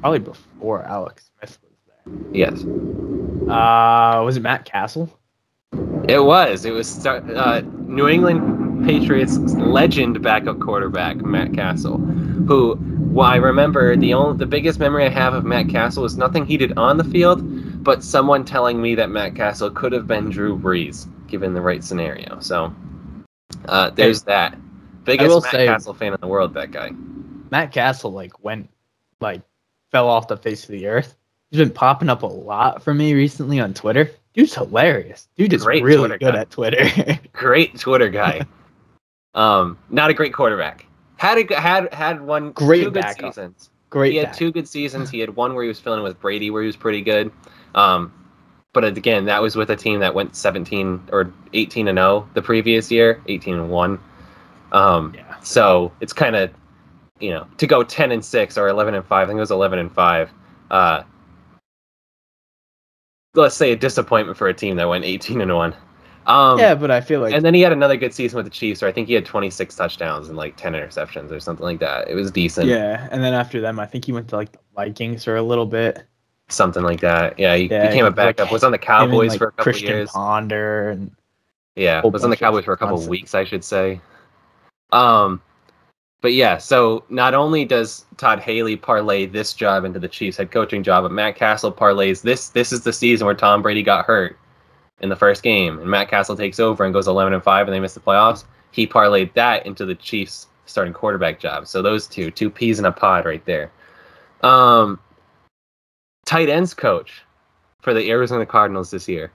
probably 0.01 0.19
before 0.21 0.83
Alex 0.85 1.31
Smith 1.39 1.59
was 1.63 1.79
there. 1.87 2.31
Yes, 2.33 2.63
Uh, 3.51 4.23
was 4.25 4.37
it 4.37 4.41
Matt 4.43 4.65
Cassel? 4.65 5.11
it 6.09 6.23
was. 6.23 6.65
It 6.65 6.73
was 6.73 7.07
uh, 7.07 7.63
New 7.87 8.09
England 8.09 8.85
Patriots 8.87 9.37
legend 9.55 10.23
backup 10.23 10.59
quarterback 10.61 11.17
Matt 11.19 11.53
Cassel, 11.55 11.99
who. 11.99 12.77
Well, 13.21 13.29
I 13.29 13.37
remember 13.37 13.97
the 13.97 14.15
only 14.15 14.39
the 14.39 14.47
biggest 14.47 14.79
memory 14.79 15.05
I 15.05 15.11
have 15.11 15.35
of 15.35 15.45
Matt 15.45 15.69
Cassel 15.69 16.03
was 16.05 16.17
nothing 16.17 16.47
he 16.47 16.57
did 16.57 16.73
on 16.79 16.97
the 16.97 17.05
field, 17.05 17.85
but 17.85 18.03
someone 18.03 18.47
telling 18.47 18.81
me 18.81 18.95
that 18.95 19.11
Matt 19.11 19.35
Cassel 19.35 19.71
could 19.71 19.93
have 19.93 20.07
been 20.07 20.31
Drew 20.31 20.59
Brees 20.59 21.07
given 21.27 21.53
the 21.53 21.61
right 21.61 21.85
scenario. 21.85 22.41
So 22.41 22.75
uh, 23.67 23.91
there's 23.91 24.23
that. 24.23 24.57
Biggest 25.05 25.43
Matt 25.43 25.53
say- 25.53 25.67
Cassel 25.67 25.93
fan 25.93 26.15
in 26.15 26.21
the 26.23 26.29
world. 26.29 26.55
That 26.55 26.71
guy. 26.71 26.93
Matt 27.51 27.73
Cassel 27.73 28.11
like 28.11 28.43
went 28.43 28.71
like 29.21 29.43
fell 29.91 30.09
off 30.09 30.27
the 30.29 30.39
face 30.39 30.65
of 30.65 30.71
the 30.71 30.87
earth. 30.87 31.15
He's 31.51 31.61
been 31.61 31.69
popping 31.69 32.09
up 32.09 32.23
a 32.23 32.27
lot 32.27 32.83
for 32.83 32.95
me 32.95 33.13
recently 33.13 33.61
on 33.61 33.75
Twitter. 33.75 34.11
Dude's 34.33 34.55
hilarious. 34.55 35.29
Dude 35.37 35.53
is 35.53 35.63
Great 35.65 35.83
really 35.83 36.09
Twitter 36.09 36.19
good 36.19 36.33
guy. 36.33 36.41
at 36.41 36.51
Twitter. 36.51 37.19
great 37.35 37.79
Twitter 37.79 38.09
guy. 38.09 38.47
um, 39.35 39.77
not 39.91 40.09
a 40.09 40.15
great 40.15 40.33
quarterback. 40.33 40.87
Had 41.21 41.37
a, 41.51 41.61
had 41.61 41.93
had 41.93 42.23
one 42.23 42.53
Great 42.53 42.79
two 42.85 42.91
good 42.91 43.03
backup. 43.03 43.35
seasons. 43.35 43.69
Great. 43.91 44.13
he 44.13 44.17
had 44.19 44.33
two 44.33 44.51
good 44.51 44.67
seasons. 44.67 45.11
He 45.11 45.19
had 45.19 45.37
one 45.37 45.53
where 45.55 45.63
he 45.63 45.69
was 45.69 45.79
filling 45.79 46.03
with 46.03 46.19
Brady, 46.19 46.51
where 46.51 46.63
he 46.63 46.67
was 46.67 46.77
pretty 46.77 47.03
good. 47.03 47.31
Um, 47.75 48.11
but 48.73 48.85
again, 48.85 49.27
that 49.27 49.43
was 49.43 49.55
with 49.55 49.69
a 49.69 49.77
team 49.77 50.01
that 50.01 50.15
went 50.15 50.35
17 50.35 51.09
or 51.13 51.31
18 51.53 51.89
and 51.89 51.99
0 51.99 52.27
the 52.33 52.41
previous 52.41 52.91
year, 52.91 53.21
18 53.27 53.55
and 53.57 53.69
1. 53.69 53.99
Um, 54.73 55.13
Yeah. 55.15 55.39
so 55.41 55.93
it's 56.01 56.15
kind 56.15 56.37
of, 56.37 56.51
you 57.19 57.29
know, 57.31 57.47
to 57.59 57.67
go 57.67 57.83
10 57.83 58.13
and 58.13 58.25
6 58.25 58.57
or 58.57 58.69
11 58.69 58.95
and 58.95 59.05
5. 59.05 59.13
I 59.13 59.27
think 59.29 59.37
it 59.37 59.41
was 59.41 59.51
11 59.51 59.79
and 59.79 59.93
5. 59.93 60.31
Uh, 60.71 61.03
let's 63.35 63.57
say 63.57 63.73
a 63.73 63.77
disappointment 63.77 64.39
for 64.39 64.49
a 64.49 64.55
team 64.55 64.77
that 64.77 64.89
went 64.89 65.05
18 65.05 65.43
and 65.43 65.55
1. 65.55 65.75
Um, 66.27 66.59
yeah, 66.59 66.75
but 66.75 66.91
I 66.91 67.01
feel 67.01 67.21
like 67.21 67.35
and 67.35 67.45
then 67.45 67.55
he 67.55 67.61
had 67.63 67.73
another 67.73 67.97
good 67.97 68.13
season 68.15 68.37
with 68.37 68.47
the 68.47 68.51
Chiefs, 68.51 68.83
where 68.83 68.89
I 68.89 68.93
think 68.93 69.09
he 69.09 69.15
had 69.15 69.25
26 69.25 69.75
touchdowns 69.75 70.29
and 70.29 70.37
like 70.37 70.57
10 70.57 70.75
interceptions 70.75 71.31
or 71.33 71.41
something 71.41 71.65
like 71.65 71.81
that. 71.81 72.09
It 72.09 72.15
was 72.15 72.31
decent. 72.31 72.69
yeah, 72.69 73.09
and 73.11 73.23
then 73.25 73.35
after 73.35 73.61
them, 73.61 73.81
I 73.81 73.87
think 73.87 74.05
he 74.05 74.13
went 74.13 74.29
to 74.29 74.37
like 74.37 74.53
the 74.53 74.59
Vikings 74.77 75.25
for 75.25 75.37
a 75.37 75.43
little 75.43 75.67
bit. 75.67 76.05
Something 76.49 76.83
like 76.83 77.01
that. 77.01 77.39
Yeah, 77.39 77.57
he 77.57 77.65
Yeah, 77.69 77.89
became 77.89 78.05
a 78.05 78.11
he- 78.11 78.17
like, 78.17 78.37
backup. 78.37 78.53
Was 78.53 78.65
on 78.65 78.73
the 78.73 78.77
Him 78.79 78.83
and, 78.83 79.11
Cowboys 79.11 79.29
like, 79.31 79.39
for 79.39 79.47
a 79.49 79.51
couple 79.53 79.65
Christian 79.65 79.89
years. 79.89 80.11
Ponder 80.11 80.91
and 80.91 81.11
Yeah, 81.77 82.05
was 82.05 82.23
on 82.25 82.31
the 82.31 82.37
Cowboys 82.37 82.65
for 82.65 82.73
a 82.73 82.77
couple 82.77 83.01
weeks, 83.07 83.35
I 83.35 83.45
should 83.45 83.65
say. 83.65 84.01
Um, 84.93 85.41
but 86.21 86.35
yeah, 86.35 86.59
so 86.59 87.05
not 87.09 87.33
only 87.35 87.65
does 87.65 88.05
Todd 88.19 88.41
Haley 88.41 88.77
parlay 88.77 89.27
this 89.27 89.55
job 89.55 89.85
into 89.85 89.99
the 89.99 90.09
Chiefs 90.09 90.37
head 90.37 90.51
coaching 90.51 90.83
job, 90.83 91.05
but 91.05 91.13
Matt 91.13 91.37
Cassel 91.37 91.73
parlays 91.73 92.21
this. 92.23 92.49
This 92.51 92.73
is 92.73 92.83
the 92.83 92.93
season 92.93 93.25
where 93.27 93.35
Tom 93.35 93.63
Brady 93.63 93.83
got 93.83 94.05
hurt 94.05 94.37
in 95.01 95.09
the 95.09 95.17
first 95.17 95.43
game, 95.43 95.79
and 95.79 95.89
Matt 95.91 96.09
Cassel 96.09 96.37
takes 96.37 96.61
over 96.61 96.85
and 96.85 96.93
goes 96.93 97.09
11 97.09 97.33
and 97.33 97.43
five, 97.43 97.67
and 97.67 97.75
they 97.75 97.81
miss 97.81 97.95
the 97.95 98.01
playoffs. 98.01 98.45
He 98.71 98.87
parlayed 98.87 99.33
that 99.35 99.67
into 99.67 99.85
the 99.85 99.95
Chiefs 99.95 100.47
starting 100.67 100.95
quarterback 100.95 101.41
job. 101.41 101.67
So 101.67 101.83
those 101.83 102.07
two, 102.07 102.31
two 102.31 102.51
peas 102.51 102.79
in 102.79 102.85
a 102.85 102.93
pod 102.93 103.25
right 103.25 103.45
there. 103.45 103.71
Um, 104.43 105.01
tight 106.27 106.49
ends 106.49 106.75
coach 106.75 107.23
for 107.81 107.93
the 107.93 108.11
Arizona 108.11 108.47
Cardinals 108.47 108.91
this 108.91 109.09
year. 109.09 109.33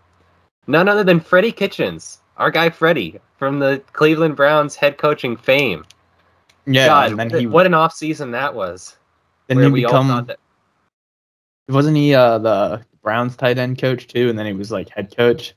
None 0.68 0.88
other 0.88 1.04
than 1.04 1.20
Freddie 1.20 1.52
Kitchens, 1.52 2.20
our 2.38 2.50
guy 2.50 2.70
Freddie 2.70 3.20
from 3.38 3.60
the 3.60 3.84
Cleveland 3.94 4.36
Browns 4.36 4.76
head 4.76 4.98
coaching 4.98 5.36
fame. 5.36 5.86
yeah, 6.66 6.88
God, 6.88 7.12
and 7.12 7.20
then 7.20 7.30
what, 7.30 7.40
he 7.40 7.48
what 7.48 7.66
an 7.66 7.74
off 7.74 7.94
season 7.94 8.32
that 8.32 8.56
was. 8.56 8.98
he 9.50 9.56
we 9.56 9.86
all 9.86 10.04
thought 10.04 10.28
that 10.28 10.40
wasn't 11.70 11.98
he 11.98 12.14
uh 12.14 12.38
the 12.38 12.82
Browns 13.06 13.36
tight 13.38 13.60
end 13.60 13.78
coach 13.78 14.08
too, 14.08 14.30
and 14.30 14.38
then 14.38 14.48
he 14.48 14.54
was 14.54 14.72
like 14.72 14.90
head 14.90 15.16
coach. 15.16 15.54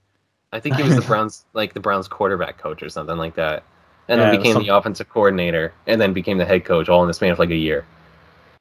I 0.52 0.60
think 0.60 0.76
he 0.76 0.82
was 0.82 0.94
the 0.94 1.02
Browns 1.08 1.46
like 1.54 1.72
the 1.72 1.80
Browns 1.80 2.06
quarterback 2.06 2.58
coach 2.58 2.82
or 2.82 2.90
something 2.90 3.16
like 3.16 3.34
that. 3.36 3.64
And 4.06 4.20
Yeah, 4.20 4.30
then 4.30 4.38
became 4.38 4.62
the 4.62 4.68
offensive 4.68 5.08
coordinator 5.08 5.72
and 5.86 6.00
then 6.00 6.12
became 6.12 6.38
the 6.38 6.44
head 6.44 6.64
coach 6.66 6.88
all 6.88 7.02
in 7.02 7.08
the 7.08 7.14
span 7.14 7.32
of 7.32 7.38
like 7.38 7.50
a 7.50 7.56
year. 7.56 7.86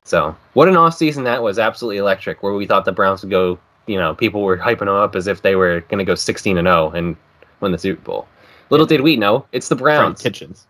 So 0.05 0.35
what 0.53 0.69
an 0.69 0.77
off 0.77 0.95
season 0.95 1.25
that 1.25 1.43
was, 1.43 1.59
absolutely 1.59 1.97
electric, 1.97 2.41
where 2.41 2.53
we 2.53 2.65
thought 2.65 2.85
the 2.85 2.93
Browns 2.93 3.21
would 3.23 3.29
go, 3.29 3.59
you 3.87 3.97
know, 3.97 4.15
people 4.15 4.41
were 4.41 4.57
hyping 4.57 4.79
them 4.79 4.89
up 4.89 5.15
as 5.17 5.27
if 5.27 5.41
they 5.41 5.57
were 5.57 5.81
gonna 5.89 6.05
go 6.05 6.15
sixteen 6.15 6.57
and 6.57 6.65
0 6.65 6.91
and 6.91 7.17
win 7.59 7.73
the 7.73 7.77
Super 7.77 8.01
Bowl. 8.01 8.27
Little 8.69 8.85
did 8.85 9.01
we 9.01 9.17
know, 9.17 9.45
it's 9.51 9.67
the 9.67 9.75
Browns. 9.75 10.21
Kitchens. 10.21 10.65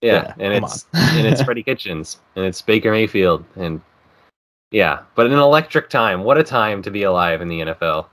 Yeah, 0.00 0.32
Yeah, 0.38 0.46
and 0.46 0.64
it's 0.64 0.86
and 0.94 1.26
it's 1.26 1.42
Freddie 1.44 1.62
Kitchens 1.62 2.18
and 2.34 2.46
it's 2.46 2.62
Baker 2.62 2.90
Mayfield 2.90 3.44
and 3.56 3.80
yeah, 4.70 5.00
but 5.14 5.26
an 5.26 5.32
electric 5.32 5.90
time. 5.90 6.24
What 6.24 6.38
a 6.38 6.44
time 6.44 6.82
to 6.82 6.90
be 6.90 7.04
alive 7.04 7.40
in 7.40 7.48
the 7.48 7.60
NFL. 7.60 8.06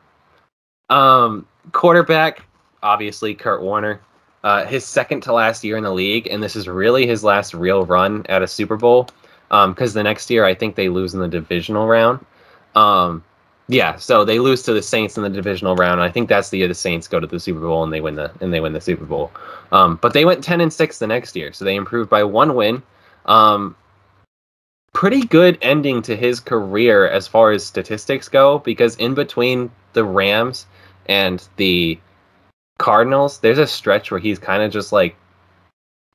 Um, 0.89 1.47
quarterback, 1.71 2.43
obviously 2.81 3.33
Kurt 3.33 3.61
Warner. 3.61 3.99
Uh, 4.43 4.65
his 4.65 4.85
second 4.85 5.21
to 5.21 5.33
last 5.33 5.63
year 5.63 5.77
in 5.77 5.83
the 5.83 5.93
league, 5.93 6.27
and 6.27 6.43
this 6.43 6.55
is 6.55 6.67
really 6.67 7.07
his 7.07 7.23
last 7.23 7.53
real 7.53 7.85
run 7.85 8.25
at 8.27 8.41
a 8.41 8.47
Super 8.47 8.75
Bowl. 8.75 9.07
Because 9.49 9.93
the 9.93 10.03
next 10.03 10.29
year, 10.31 10.45
I 10.45 10.55
think 10.55 10.75
they 10.75 10.89
lose 10.89 11.13
in 11.13 11.19
the 11.19 11.27
divisional 11.27 11.87
round. 11.87 12.25
Um, 12.75 13.23
yeah, 13.67 13.95
so 13.95 14.25
they 14.25 14.39
lose 14.39 14.63
to 14.63 14.73
the 14.73 14.81
Saints 14.81 15.15
in 15.15 15.23
the 15.23 15.29
divisional 15.29 15.75
round. 15.75 16.01
I 16.01 16.09
think 16.09 16.27
that's 16.27 16.49
the 16.49 16.57
year 16.57 16.67
the 16.67 16.73
Saints 16.73 17.07
go 17.07 17.19
to 17.19 17.27
the 17.27 17.39
Super 17.39 17.59
Bowl 17.59 17.83
and 17.83 17.93
they 17.93 18.01
win 18.01 18.15
the 18.15 18.31
and 18.41 18.51
they 18.51 18.59
win 18.59 18.73
the 18.73 18.81
Super 18.81 19.05
Bowl. 19.05 19.31
Um, 19.71 19.97
but 20.01 20.13
they 20.13 20.25
went 20.25 20.43
ten 20.43 20.59
and 20.59 20.73
six 20.73 20.99
the 20.99 21.07
next 21.07 21.35
year, 21.35 21.53
so 21.53 21.63
they 21.63 21.75
improved 21.75 22.09
by 22.09 22.23
one 22.23 22.55
win. 22.55 22.83
Um, 23.25 23.75
pretty 24.93 25.21
good 25.25 25.57
ending 25.61 26.01
to 26.03 26.15
his 26.15 26.39
career 26.39 27.07
as 27.07 27.27
far 27.27 27.51
as 27.51 27.65
statistics 27.65 28.29
go, 28.29 28.59
because 28.59 28.95
in 28.97 29.13
between 29.13 29.71
the 29.93 30.03
Rams 30.03 30.65
and 31.07 31.45
the 31.57 31.99
Cardinals, 32.79 33.39
there's 33.39 33.57
a 33.57 33.67
stretch 33.67 34.11
where 34.11 34.19
he's 34.19 34.39
kind 34.39 34.63
of 34.63 34.71
just 34.71 34.91
like 34.91 35.15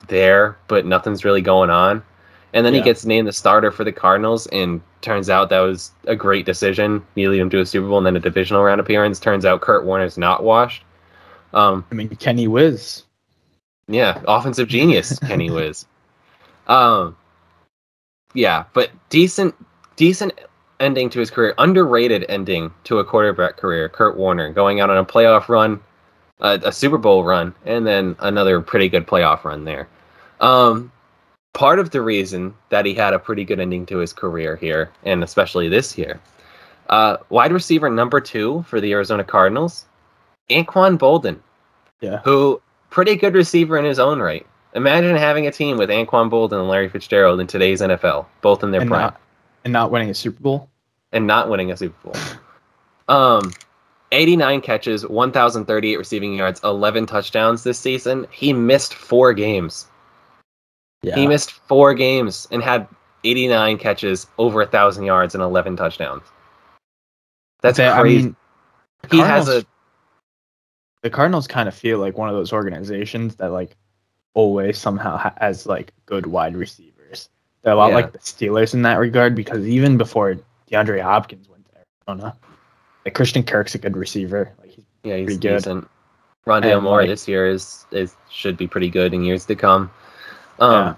there, 0.07 0.57
but 0.69 0.87
nothing's 0.87 1.25
really 1.25 1.43
going 1.43 1.71
on. 1.71 2.03
And 2.55 2.64
then 2.64 2.73
he 2.73 2.81
gets 2.81 3.05
named 3.05 3.29
the 3.29 3.33
starter 3.33 3.71
for 3.71 3.85
the 3.85 3.93
Cardinals, 3.93 4.47
and 4.47 4.81
turns 5.03 5.29
out 5.29 5.51
that 5.51 5.61
was 5.61 5.93
a 6.07 6.17
great 6.17 6.47
decision. 6.47 7.05
You 7.14 7.31
lead 7.31 7.41
him 7.41 7.51
to 7.51 7.61
a 7.61 7.67
Super 7.67 7.87
Bowl 7.88 7.99
and 7.99 8.07
then 8.07 8.17
a 8.17 8.21
divisional 8.21 8.62
round 8.62 8.81
appearance. 8.81 9.21
Turns 9.21 9.45
out 9.45 9.61
Kurt 9.61 9.85
Warner's 9.85 10.17
not 10.17 10.43
washed. 10.43 10.83
Um, 11.53 11.85
I 11.91 11.95
mean 11.95 12.09
Kenny 12.09 12.49
Wiz. 12.49 13.03
yeah, 13.87 14.23
offensive 14.27 14.69
genius, 14.69 15.19
Kenny 15.19 15.51
Wiz. 15.53 15.85
Um, 16.69 17.17
yeah, 18.38 18.64
but 18.72 18.90
decent, 19.09 19.55
decent 19.96 20.33
ending 20.79 21.11
to 21.11 21.18
his 21.18 21.29
career. 21.29 21.55
Underrated 21.59 22.24
ending 22.29 22.72
to 22.85 23.01
a 23.01 23.05
quarterback 23.05 23.57
career. 23.57 23.88
Kurt 23.88 24.16
Warner 24.16 24.53
going 24.53 24.81
out 24.81 24.90
on 24.90 24.96
a 24.96 25.05
playoff 25.05 25.48
run, 25.48 25.81
a, 26.40 26.61
a 26.62 26.70
Super 26.72 26.98
Bowl 26.98 27.24
run, 27.24 27.53
and 27.66 27.85
then 27.85 28.14
another 28.20 28.61
pretty 28.61 28.88
good 28.88 29.07
playoff 29.09 29.42
run 29.42 29.64
there. 29.64 29.88
Um, 30.40 30.92
part 31.53 31.81
of 31.81 31.90
the 31.90 32.01
reason 32.01 32.55
that 32.68 32.87
he 32.87 32.94
had 32.94 33.12
a 33.12 33.18
pretty 33.18 33.44
good 33.44 33.59
ending 33.59 33.85
to 33.87 33.98
his 33.98 34.12
career 34.12 34.55
here, 34.55 34.92
and 35.03 35.24
especially 35.24 35.68
this 35.68 35.98
year, 35.98 36.20
uh, 36.90 37.16
wide 37.31 37.53
receiver 37.53 37.90
number 37.90 38.20
two 38.20 38.62
for 38.68 38.81
the 38.81 38.92
Arizona 38.92 39.24
Cardinals, 39.24 39.85
Anquan 40.48 40.96
Boldin 40.96 41.40
Yeah. 42.01 42.20
who 42.24 42.62
pretty 42.90 43.16
good 43.16 43.35
receiver 43.35 43.77
in 43.77 43.85
his 43.85 43.98
own 43.98 44.20
right. 44.20 44.46
Imagine 44.74 45.16
having 45.16 45.46
a 45.46 45.50
team 45.50 45.78
with 45.78 45.88
Anquan 45.90 46.31
Boldin 46.31 46.61
and 46.61 46.68
Larry 46.68 46.88
Fitzgerald 46.88 47.40
in 47.40 47.46
today's 47.46 47.81
NFL, 47.81 48.26
both 48.42 48.62
in 48.62 48.70
their 48.70 48.83
and 48.83 48.90
prime, 48.90 49.00
not 49.00 49.20
and 49.64 49.72
not 49.72 49.90
winning 49.90 50.11
a 50.11 50.14
Super 50.14 50.40
Bowl. 50.42 50.68
and 51.12 51.26
not 51.26 51.48
winning 51.48 51.72
a 51.72 51.76
Super 51.76 52.11
Bowl. 52.11 52.14
Um, 53.09 53.52
89 54.12 54.61
catches, 54.61 55.07
1,038 55.07 55.96
receiving 55.96 56.35
yards, 56.35 56.61
11 56.64 57.07
touchdowns 57.07 57.64
this 57.64 57.78
season. 57.78 58.26
He 58.31 58.52
missed 58.52 58.94
four 58.94 59.33
games. 59.33 59.87
Yeah. 61.02 61.14
He 61.14 61.26
missed 61.26 61.52
four 61.52 61.94
games 61.94 62.46
and 62.50 62.62
had 62.62 62.87
89 63.24 63.78
catches, 63.78 64.26
over 64.38 64.62
a 64.62 64.66
thousand 64.66 65.04
yards, 65.04 65.35
and 65.35 65.42
11 65.42 65.76
touchdowns. 65.76 66.22
That's 67.61 67.78
I 67.78 68.00
crazy. 68.00 68.22
mean, 68.24 68.37
the 69.02 69.16
he 69.16 69.18
has 69.18 69.48
a 69.48 69.64
the 71.02 71.11
Cardinals 71.11 71.46
kind 71.46 71.68
of 71.68 71.74
feel 71.74 71.98
like 71.98 72.18
one 72.18 72.28
of 72.28 72.35
those 72.35 72.52
organizations 72.52 73.37
that 73.37 73.50
like 73.52 73.76
always 74.38 74.79
somehow 74.79 75.16
ha- 75.16 75.35
has 75.40 75.66
like 75.66 75.92
good 76.07 76.27
wide 76.27 76.57
receivers. 76.57 77.29
They're 77.62 77.72
a 77.72 77.77
lot 77.77 77.88
Yeah. 77.88 77.96
like 77.96 78.12
the 78.12 78.18
Steelers 78.20 78.72
in 78.72 78.83
that 78.83 78.98
regard 79.01 79.35
because 79.35 79.66
even 79.66 79.98
before 79.98 80.37
DeAndre 80.70 81.03
Hopkins 81.03 81.48
went 81.48 81.64
to 81.66 81.72
Arizona, 82.09 82.37
like 83.05 83.14
Christian 83.14 83.42
Kirk's 83.42 83.74
a 83.74 83.79
good 83.79 83.96
receiver. 83.96 84.53
Like 84.61 84.70
he's 84.70 84.85
Yeah, 85.03 85.16
he's 85.16 85.27
pretty 85.27 85.40
good. 85.40 85.57
decent. 85.57 85.88
Rondale 86.46 86.74
And, 86.77 86.85
Moore 86.85 87.01
like- 87.01 87.09
this 87.11 87.27
year 87.27 87.48
is 87.48 87.85
is 87.90 88.14
should 88.31 88.57
be 88.57 88.68
pretty 88.68 88.88
good 88.90 89.12
in 89.12 89.24
years 89.24 89.44
to 89.46 89.57
come. 89.57 89.90
Um, 90.61 90.96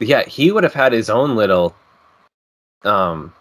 yeah. 0.00 0.24
he 0.26 0.52
would 0.52 0.64
have 0.64 0.74
had 0.74 0.92
his 0.92 1.08
own 1.08 1.36
little 1.36 1.74
um 2.84 3.32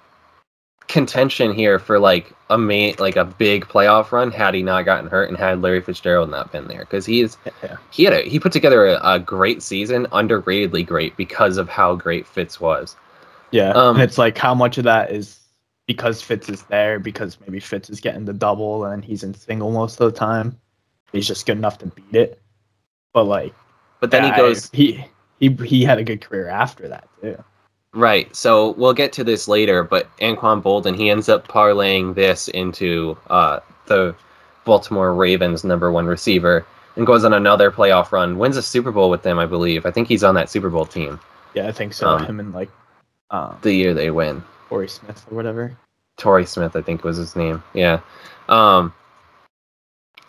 contention 0.93 1.51
here 1.51 1.79
for 1.79 1.97
like 1.97 2.31
a 2.51 2.57
main 2.57 2.93
like 2.99 3.15
a 3.15 3.25
big 3.25 3.65
playoff 3.65 4.11
run 4.11 4.29
had 4.29 4.53
he 4.53 4.61
not 4.61 4.85
gotten 4.85 5.09
hurt 5.09 5.27
and 5.27 5.35
had 5.35 5.59
Larry 5.59 5.81
Fitzgerald 5.81 6.29
not 6.29 6.51
been 6.51 6.67
there 6.67 6.81
because 6.81 7.03
he's 7.03 7.35
yeah. 7.63 7.77
he 7.89 8.03
had 8.03 8.13
a, 8.13 8.21
he 8.21 8.39
put 8.39 8.51
together 8.51 8.85
a, 8.85 8.99
a 9.03 9.19
great 9.19 9.63
season, 9.63 10.05
underratedly 10.11 10.85
great 10.85 11.17
because 11.17 11.57
of 11.57 11.67
how 11.67 11.95
great 11.95 12.27
Fitz 12.27 12.61
was. 12.61 12.95
Yeah, 13.49 13.71
Um, 13.71 13.95
and 13.95 14.03
it's 14.03 14.19
like 14.19 14.37
how 14.37 14.53
much 14.53 14.77
of 14.77 14.83
that 14.83 15.09
is 15.09 15.39
because 15.87 16.21
Fitz 16.21 16.47
is 16.47 16.61
there, 16.63 16.99
because 16.99 17.39
maybe 17.41 17.59
Fitz 17.59 17.89
is 17.89 17.99
getting 17.99 18.25
the 18.25 18.33
double 18.33 18.85
and 18.85 19.03
he's 19.03 19.23
in 19.23 19.33
single 19.33 19.71
most 19.71 19.99
of 19.99 20.13
the 20.13 20.17
time. 20.17 20.55
He's 21.11 21.27
just 21.27 21.47
good 21.47 21.57
enough 21.57 21.79
to 21.79 21.87
beat 21.87 22.13
it. 22.13 22.39
But 23.13 23.23
like, 23.23 23.55
But 23.99 24.11
then 24.11 24.25
yeah, 24.25 24.35
he 24.35 24.37
goes 24.37 24.69
he 24.71 25.03
he 25.39 25.49
he 25.65 25.83
had 25.83 25.97
a 25.97 26.03
good 26.03 26.21
career 26.21 26.49
after 26.49 26.87
that 26.87 27.09
too. 27.19 27.43
Right. 27.93 28.35
So 28.35 28.71
we'll 28.71 28.93
get 28.93 29.13
to 29.13 29.23
this 29.23 29.47
later, 29.47 29.83
but 29.83 30.15
Anquan 30.17 30.61
Boldin, 30.63 30.95
he 30.95 31.09
ends 31.09 31.29
up 31.29 31.47
parlaying 31.47 32.15
this 32.15 32.47
into 32.49 33.17
uh, 33.29 33.59
the 33.85 34.15
Baltimore 34.65 35.13
Ravens 35.13 35.63
number 35.63 35.91
one 35.91 36.07
receiver 36.07 36.65
and 36.95 37.05
goes 37.05 37.23
on 37.23 37.33
another 37.33 37.71
playoff 37.71 38.11
run, 38.11 38.37
wins 38.37 38.57
a 38.57 38.61
Super 38.61 38.91
Bowl 38.91 39.09
with 39.09 39.21
them, 39.21 39.37
I 39.37 39.45
believe. 39.45 39.85
I 39.85 39.91
think 39.91 40.07
he's 40.07 40.23
on 40.23 40.35
that 40.35 40.49
Super 40.49 40.69
Bowl 40.69 40.85
team 40.85 41.19
Yeah, 41.53 41.67
I 41.67 41.71
think 41.71 41.93
so. 41.93 42.09
Um, 42.09 42.25
Him 42.25 42.39
and 42.39 42.53
like 42.53 42.69
um, 43.29 43.57
the 43.61 43.73
year 43.73 43.93
they 43.93 44.09
win. 44.09 44.43
Corey 44.69 44.87
Smith 44.87 45.25
or 45.29 45.35
whatever. 45.35 45.77
Torrey 46.17 46.45
Smith, 46.45 46.75
I 46.75 46.81
think 46.81 47.03
was 47.03 47.17
his 47.17 47.35
name. 47.35 47.63
Yeah. 47.73 47.99
Um, 48.49 48.93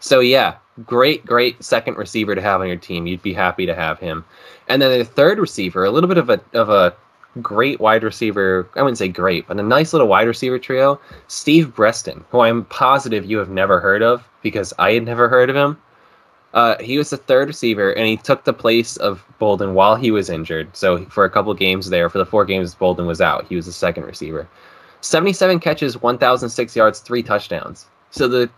so 0.01 0.21
yeah, 0.21 0.57
great, 0.85 1.25
great 1.25 1.63
second 1.63 1.97
receiver 1.97 2.35
to 2.35 2.43
have 2.43 2.61
on 2.61 2.69
your 2.69 2.77
team. 2.77 3.07
You'd 3.07 3.23
be 3.23 3.33
happy 3.33 3.65
to 3.67 3.75
have 3.75 3.99
him. 3.99 4.25
And 4.69 4.83
then 4.83 4.99
the 4.99 5.05
third 5.05 5.39
receiver, 5.39 5.85
a 5.85 5.91
little 5.91 6.09
bit 6.09 6.19
of 6.19 6.31
a 6.31 6.41
of 6.53 6.69
a 6.69 6.95
great 7.43 7.81
wide 7.81 8.03
receiver. 8.03 8.69
I 8.77 8.83
wouldn't 8.83 8.99
say 8.99 9.09
great, 9.09 9.47
but 9.47 9.59
a 9.59 9.63
nice 9.63 9.93
little 9.93 10.09
wide 10.09 10.27
receiver 10.27 10.59
trio. 10.59 11.01
Steve 11.29 11.75
Breaston, 11.75 12.25
who 12.31 12.41
I'm 12.41 12.65
positive 12.67 13.25
you 13.25 13.39
have 13.39 13.51
never 13.51 13.81
heard 13.81 14.03
of 14.03 14.27
because 14.43 14.73
I 14.79 14.93
had 14.93 15.05
never 15.05 15.29
heard 15.29 15.51
of 15.51 15.57
him. 15.57 15.79
Uh, 16.55 16.81
he 16.81 16.97
was 16.99 17.11
the 17.11 17.17
third 17.17 17.49
receiver, 17.49 17.93
and 17.93 18.07
he 18.07 18.17
took 18.17 18.45
the 18.45 18.53
place 18.53 18.97
of 18.99 19.25
Boldin 19.41 19.73
while 19.73 19.97
he 19.97 20.13
was 20.13 20.31
injured. 20.31 20.69
So 20.77 21.05
for 21.07 21.25
a 21.25 21.31
couple 21.31 21.53
games 21.53 21.91
there, 21.91 22.09
for 22.09 22.19
the 22.19 22.27
four 22.27 22.45
games 22.45 22.77
Boldin 22.77 23.07
was 23.07 23.21
out, 23.21 23.47
he 23.49 23.57
was 23.57 23.67
the 23.67 23.73
second 23.73 24.05
receiver. 24.05 24.49
77 25.01 25.59
catches, 25.59 26.01
1,006 26.01 26.77
yards, 26.77 27.01
three 27.01 27.23
touchdowns. 27.23 27.87
So 28.11 28.29
the 28.29 28.49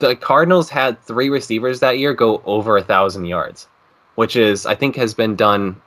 the 0.00 0.16
Cardinals 0.16 0.68
had 0.68 1.00
three 1.02 1.28
receivers 1.28 1.80
that 1.80 1.98
year 1.98 2.14
go 2.14 2.42
over 2.46 2.76
a 2.76 2.82
thousand 2.82 3.26
yards, 3.26 3.68
which 4.16 4.34
is 4.34 4.66
I 4.66 4.74
think 4.74 4.96
has 4.96 5.14
been 5.14 5.36
done 5.36 5.80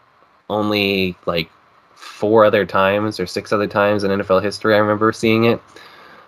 only 0.49 1.17
like 1.25 1.49
four 1.97 2.45
other 2.45 2.65
times 2.65 3.19
or 3.19 3.25
six 3.25 3.51
other 3.51 3.67
times 3.67 4.03
in 4.03 4.12
NFL 4.12 4.41
history. 4.41 4.75
I 4.75 4.77
remember 4.77 5.12
seeing 5.12 5.45
it. 5.45 5.62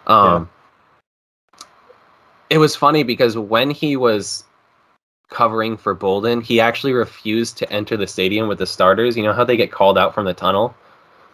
Um, 0.08 0.50
It 2.50 2.58
was 2.58 2.76
funny 2.76 3.04
because 3.04 3.38
when 3.38 3.70
he 3.70 3.96
was 3.96 4.44
covering 5.30 5.78
for 5.78 5.96
Boldin, 5.96 6.42
he 6.42 6.60
actually 6.60 6.94
refused 6.94 7.58
to 7.60 7.72
enter 7.72 7.96
the 7.96 8.08
stadium 8.08 8.48
with 8.48 8.58
the 8.58 8.66
starters. 8.66 9.16
You 9.16 9.24
know 9.24 9.34
how 9.34 9.44
they 9.44 9.58
get 9.58 9.72
called 9.72 9.98
out 9.98 10.16
from 10.16 10.26
the 10.26 10.34
tunnel? 10.34 10.76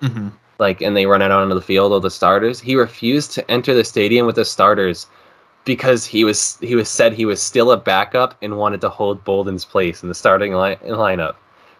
Mm-hmm. 0.01 0.27
like 0.59 0.81
and 0.81 0.95
they 0.95 1.05
run 1.05 1.21
out 1.21 1.31
onto 1.31 1.55
the 1.55 1.61
field 1.61 1.93
of 1.93 2.01
the 2.01 2.11
starters 2.11 2.59
he 2.59 2.75
refused 2.75 3.31
to 3.31 3.49
enter 3.49 3.73
the 3.73 3.83
stadium 3.83 4.25
with 4.25 4.35
the 4.35 4.43
starters 4.43 5.07
because 5.63 6.05
he 6.05 6.25
was 6.25 6.57
he 6.59 6.75
was 6.75 6.89
said 6.89 7.13
he 7.13 7.25
was 7.25 7.41
still 7.41 7.71
a 7.71 7.77
backup 7.77 8.35
and 8.41 8.57
wanted 8.57 8.81
to 8.81 8.89
hold 8.89 9.23
Boldin's 9.23 9.63
place 9.63 10.03
in 10.03 10.09
the 10.09 10.15
starting 10.15 10.51
line, 10.51 10.75
lineup 10.83 11.35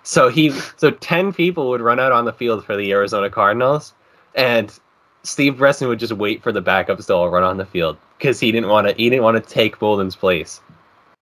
so 0.06 0.30
he 0.30 0.52
so 0.78 0.91
10 0.91 1.34
people 1.34 1.70
would 1.70 1.82
run 1.82 2.00
out 2.00 2.12
on 2.13 2.24
the 2.26 2.32
field 2.34 2.63
for 2.65 2.78
the 2.78 2.91
Arizona 2.91 3.30
Cardinals 3.30 3.94
and 4.36 4.80
Steve 5.24 5.58
Breaston 5.58 5.88
would 5.89 6.00
just 6.00 6.13
wait 6.13 6.41
for 6.41 6.52
the 6.52 6.62
backups 6.62 7.08
to 7.08 7.13
all 7.13 7.30
run 7.30 7.44
on 7.44 7.58
the 7.58 7.65
field 7.65 7.98
because 8.18 8.39
he 8.39 8.52
didn't 8.52 8.70
want 8.70 8.88
to 8.88 8.94
he 8.94 9.10
didn't 9.10 9.24
want 9.24 9.36
to 9.44 9.54
take 9.54 9.80
Boldin's 9.80 10.15
place 10.15 10.62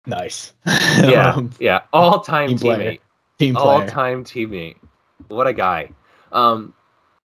Nice. 0.05 0.53
yeah 0.65 1.39
yeah 1.59 1.81
all 1.93 2.19
time 2.21 2.49
Team 2.49 2.57
player. 2.59 2.91
teammate 2.93 2.99
Team 3.39 3.57
all 3.57 3.77
player. 3.77 3.89
time 3.89 4.23
teammate. 4.23 4.75
What 5.29 5.47
a 5.47 5.53
guy. 5.53 5.89
Um, 6.31 6.73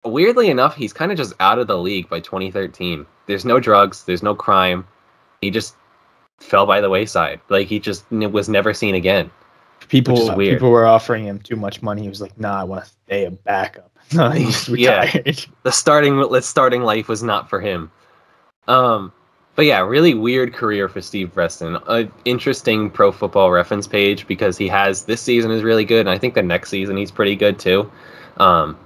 weirdly 0.05 0.49
enough, 0.49 0.75
he's 0.75 0.93
kind 0.93 1.11
of 1.11 1.17
just 1.17 1.33
out 1.39 1.59
of 1.59 1.67
the 1.67 1.77
league 1.77 2.09
by 2.09 2.19
2013. 2.19 3.05
There's 3.25 3.45
no 3.45 3.59
drugs, 3.59 4.03
there's 4.05 4.23
no 4.23 4.35
crime. 4.35 4.87
He 5.41 5.51
just 5.51 5.75
fell 6.39 6.65
by 6.65 6.79
the 6.81 6.89
wayside. 6.89 7.41
Like 7.49 7.67
he 7.67 7.79
just 7.79 8.09
was 8.11 8.47
never 8.49 8.73
seen 8.73 8.95
again. 8.95 9.29
People 9.89 10.35
people 10.37 10.69
were 10.69 10.85
offering 10.85 11.25
him 11.25 11.39
too 11.39 11.55
much 11.55 11.81
money. 11.81 12.03
He 12.03 12.09
was 12.09 12.21
like, 12.21 12.39
"Nah, 12.39 12.61
I 12.61 12.63
want 12.63 12.85
to 12.85 12.89
stay 13.05 13.25
a 13.25 13.31
backup." 13.31 13.91
No, 14.13 14.29
he's 14.31 14.67
Yeah. 14.69 15.01
retired. 15.03 15.45
The 15.63 15.71
starting 15.71 16.19
the 16.19 16.41
starting 16.41 16.81
life 16.83 17.07
was 17.07 17.21
not 17.21 17.49
for 17.49 17.59
him. 17.59 17.91
Um, 18.67 19.11
but 19.55 19.65
yeah, 19.65 19.81
really 19.81 20.13
weird 20.13 20.53
career 20.53 20.87
for 20.89 21.01
Steve 21.01 21.33
Breaston. 21.33 21.77
An 21.87 22.11
interesting 22.25 22.89
Pro 22.89 23.11
Football 23.11 23.51
Reference 23.51 23.87
page 23.87 24.25
because 24.25 24.57
he 24.57 24.67
has 24.69 25.03
this 25.05 25.21
season 25.21 25.51
is 25.51 25.63
really 25.63 25.85
good, 25.85 26.01
and 26.01 26.09
I 26.09 26.17
think 26.17 26.33
the 26.33 26.41
next 26.41 26.69
season 26.69 26.97
he's 26.97 27.11
pretty 27.11 27.35
good 27.35 27.59
too. 27.59 27.91
Um, 28.37 28.77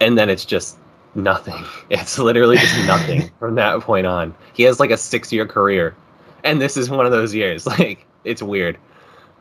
and 0.00 0.18
then 0.18 0.28
it's 0.28 0.44
just 0.44 0.76
nothing. 1.14 1.64
It's 1.90 2.18
literally 2.18 2.56
just 2.58 2.76
nothing 2.86 3.30
from 3.38 3.54
that 3.56 3.80
point 3.80 4.06
on. 4.06 4.34
He 4.52 4.62
has 4.64 4.78
like 4.78 4.90
a 4.90 4.96
six 4.96 5.32
year 5.32 5.46
career, 5.46 5.96
and 6.44 6.60
this 6.60 6.76
is 6.76 6.90
one 6.90 7.06
of 7.06 7.12
those 7.12 7.34
years. 7.34 7.66
Like 7.66 8.06
it's 8.24 8.42
weird. 8.42 8.76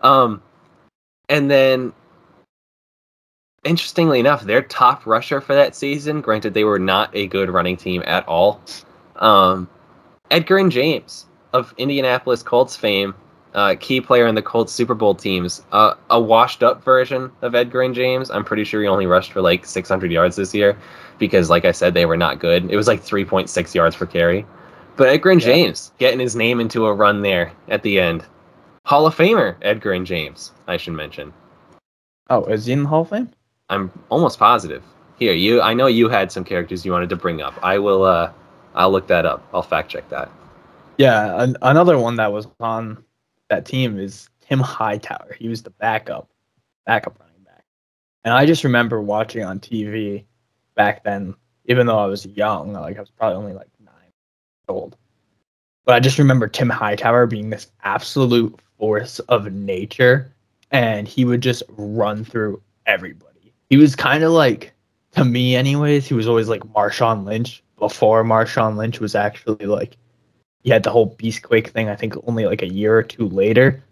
Um, 0.01 0.41
and 1.29 1.49
then 1.49 1.93
interestingly 3.63 4.19
enough, 4.19 4.43
their 4.43 4.61
top 4.61 5.05
rusher 5.05 5.41
for 5.41 5.53
that 5.53 5.75
season, 5.75 6.21
granted 6.21 6.53
they 6.53 6.63
were 6.63 6.79
not 6.79 7.09
a 7.15 7.27
good 7.27 7.49
running 7.49 7.77
team 7.77 8.03
at 8.05 8.27
all, 8.27 8.61
um, 9.17 9.67
Edgerrin 10.31 10.69
James 10.69 11.25
of 11.53 11.73
Indianapolis 11.77 12.43
Colts 12.43 12.75
fame, 12.75 13.13
uh, 13.55 13.75
key 13.79 13.99
player 13.99 14.27
in 14.27 14.35
the 14.35 14.41
Colts 14.41 14.71
Super 14.71 14.93
Bowl 14.93 15.15
teams, 15.15 15.63
uh, 15.71 15.95
a 16.11 16.21
washed 16.21 16.61
up 16.63 16.83
version 16.83 17.31
of 17.41 17.53
Edgerrin 17.53 17.93
James. 17.93 18.29
I'm 18.29 18.45
pretty 18.45 18.63
sure 18.63 18.81
he 18.81 18.87
only 18.87 19.07
rushed 19.07 19.31
for 19.31 19.41
like 19.41 19.65
600 19.65 20.11
yards 20.11 20.35
this 20.35 20.53
year 20.53 20.77
because, 21.17 21.49
like 21.49 21.65
I 21.65 21.71
said, 21.71 21.93
they 21.93 22.05
were 22.05 22.17
not 22.17 22.39
good. 22.39 22.69
It 22.71 22.77
was 22.77 22.87
like 22.87 23.01
3.6 23.01 23.73
yards 23.73 23.95
per 23.95 24.05
carry. 24.05 24.45
But 24.95 25.09
Edgar 25.09 25.31
and 25.31 25.41
Yeah. 25.41 25.47
James 25.47 25.91
getting 25.97 26.19
his 26.19 26.35
name 26.35 26.59
into 26.59 26.85
a 26.85 26.93
run 26.93 27.21
there 27.21 27.51
at 27.69 27.83
the 27.83 27.99
end. 27.99 28.23
Hall 28.89 29.05
of 29.05 29.15
Famer 29.15 29.55
Edgerrin 29.61 30.03
James, 30.03 30.51
I 30.65 30.75
should 30.77 30.93
mention. 30.93 31.31
Oh, 32.31 32.45
is 32.45 32.65
he 32.65 32.73
in 32.73 32.81
the 32.81 32.89
Hall 32.89 33.01
of 33.01 33.09
Fame? 33.09 33.29
I'm 33.69 33.91
almost 34.09 34.39
positive. 34.39 34.83
Here, 35.19 35.33
you 35.33 35.61
I 35.61 35.75
know 35.75 35.85
you 35.85 36.09
had 36.09 36.31
some 36.31 36.43
characters 36.43 36.83
you 36.83 36.91
wanted 36.91 37.09
to 37.09 37.15
bring 37.15 37.39
up. 37.39 37.53
I 37.63 37.77
will 37.77 38.03
uh 38.03 38.31
I'll 38.73 38.91
look 38.91 39.05
that 39.05 39.27
up. 39.27 39.47
I'll 39.53 39.61
fact 39.61 39.91
check 39.91 40.09
that. 40.09 40.31
Yeah, 40.97 41.39
an- 41.39 41.55
another 41.61 41.99
one 41.99 42.15
that 42.15 42.33
was 42.33 42.47
on 42.59 43.03
that 43.49 43.63
team 43.63 43.99
is 43.99 44.27
Tim 44.41 44.59
Hightower. 44.59 45.35
He 45.37 45.49
was 45.49 45.61
the 45.61 45.69
backup, 45.69 46.27
backup 46.87 47.19
running 47.19 47.43
back. 47.43 47.65
And 48.23 48.33
I 48.33 48.47
just 48.47 48.63
remember 48.63 49.03
watching 49.03 49.43
on 49.43 49.59
TV 49.59 50.25
back 50.73 51.03
then, 51.03 51.35
even 51.65 51.85
though 51.85 51.99
I 51.99 52.07
was 52.07 52.25
young, 52.25 52.73
like 52.73 52.97
I 52.97 53.01
was 53.01 53.11
probably 53.11 53.37
only 53.37 53.53
like 53.53 53.69
nine 53.85 53.93
years 54.01 54.65
old. 54.67 54.97
But 55.85 55.93
I 55.93 55.99
just 55.99 56.17
remember 56.17 56.47
Tim 56.47 56.71
Hightower 56.71 57.27
being 57.27 57.51
this 57.51 57.67
absolute 57.83 58.59
force 58.79 59.19
of 59.19 59.51
nature, 59.53 60.33
and 60.71 61.07
he 61.07 61.25
would 61.25 61.41
just 61.41 61.61
run 61.69 62.23
through 62.23 62.61
everybody. 62.85 63.53
He 63.69 63.77
was 63.77 63.95
kind 63.95 64.23
of 64.23 64.31
like, 64.31 64.73
to 65.11 65.25
me, 65.25 65.55
anyways, 65.55 66.07
he 66.07 66.13
was 66.13 66.27
always 66.27 66.47
like 66.47 66.61
Marshawn 66.61 67.25
Lynch 67.25 67.61
before 67.77 68.23
Marshawn 68.23 68.77
Lynch 68.77 68.99
was 68.99 69.15
actually 69.15 69.65
like 69.65 69.97
he 70.63 70.69
had 70.69 70.83
the 70.83 70.91
whole 70.91 71.15
Beastquake 71.15 71.69
thing, 71.69 71.89
I 71.89 71.95
think 71.95 72.15
only 72.27 72.45
like 72.45 72.61
a 72.61 72.71
year 72.71 72.97
or 72.97 73.03
two 73.03 73.27
later. 73.29 73.83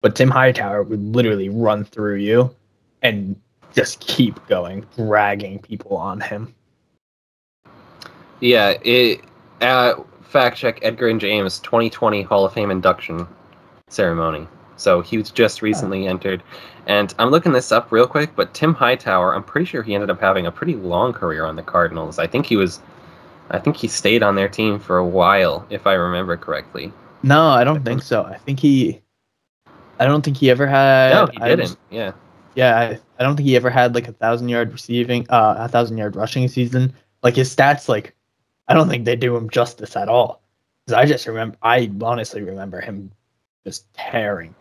But 0.00 0.16
Tim 0.16 0.30
Hightower 0.30 0.82
would 0.82 1.02
literally 1.02 1.48
run 1.48 1.84
through 1.84 2.16
you 2.16 2.54
and 3.02 3.36
just 3.72 4.00
keep 4.00 4.44
going, 4.46 4.84
dragging 4.96 5.58
people 5.60 5.96
on 5.96 6.20
him. 6.20 6.54
Yeah, 8.40 8.74
it 8.82 9.20
uh 9.60 9.94
fact 10.22 10.56
check 10.56 10.80
Edgerrin 10.80 11.18
James 11.18 11.60
2020 11.60 12.22
Hall 12.22 12.44
of 12.44 12.52
Fame 12.52 12.70
induction 12.70 13.26
ceremony. 13.92 14.46
So 14.76 15.00
he 15.00 15.18
was 15.18 15.30
just 15.30 15.62
recently 15.62 16.06
entered. 16.06 16.42
And 16.86 17.14
I'm 17.18 17.30
looking 17.30 17.52
this 17.52 17.70
up 17.70 17.92
real 17.92 18.06
quick, 18.06 18.34
but 18.34 18.52
Tim 18.54 18.74
Hightower, 18.74 19.34
I'm 19.34 19.44
pretty 19.44 19.66
sure 19.66 19.82
he 19.82 19.94
ended 19.94 20.10
up 20.10 20.20
having 20.20 20.46
a 20.46 20.50
pretty 20.50 20.74
long 20.74 21.12
career 21.12 21.44
on 21.44 21.54
the 21.56 21.62
Cardinals. 21.62 22.18
I 22.18 22.26
think 22.26 22.46
he 22.46 22.56
was 22.56 22.80
I 23.50 23.58
think 23.58 23.76
he 23.76 23.86
stayed 23.86 24.22
on 24.22 24.34
their 24.34 24.48
team 24.48 24.78
for 24.78 24.96
a 24.98 25.04
while, 25.06 25.66
if 25.70 25.86
I 25.86 25.92
remember 25.92 26.36
correctly. 26.36 26.92
No, 27.22 27.48
I 27.50 27.64
don't 27.64 27.84
think 27.84 28.02
so. 28.02 28.24
I 28.24 28.38
think 28.38 28.58
he 28.58 29.00
I 30.00 30.06
don't 30.06 30.24
think 30.24 30.36
he 30.38 30.50
ever 30.50 30.66
had 30.66 31.12
No, 31.12 31.26
he 31.26 31.38
I 31.40 31.48
didn't. 31.50 31.60
was- 31.62 31.76
Yeah. 31.90 32.12
yeah, 32.54 32.78
I, 32.78 32.98
I 33.18 33.22
don't 33.22 33.36
think 33.36 33.46
he 33.48 33.54
ever 33.56 33.70
had 33.70 33.94
like 33.94 34.08
a 34.08 34.12
thousand 34.12 34.48
yard 34.48 34.72
receiving 34.72 35.26
uh 35.30 35.54
a 35.58 35.68
thousand 35.68 35.98
yard 35.98 36.16
rushing 36.16 36.48
season. 36.48 36.92
Like 37.22 37.36
his 37.36 37.54
stats 37.54 37.88
like 37.88 38.14
I 38.66 38.74
don't 38.74 38.88
think 38.88 39.04
they 39.04 39.16
do 39.16 39.36
him 39.36 39.48
justice 39.50 39.94
at 39.96 40.08
all. 40.08 40.42
Cause 40.88 40.94
I 40.94 41.04
just 41.06 41.26
remember 41.28 41.56
I 41.62 41.92
honestly 42.02 42.42
remember 42.42 42.80
him 42.80 43.12
just 43.64 43.92
tearing. 43.94 44.54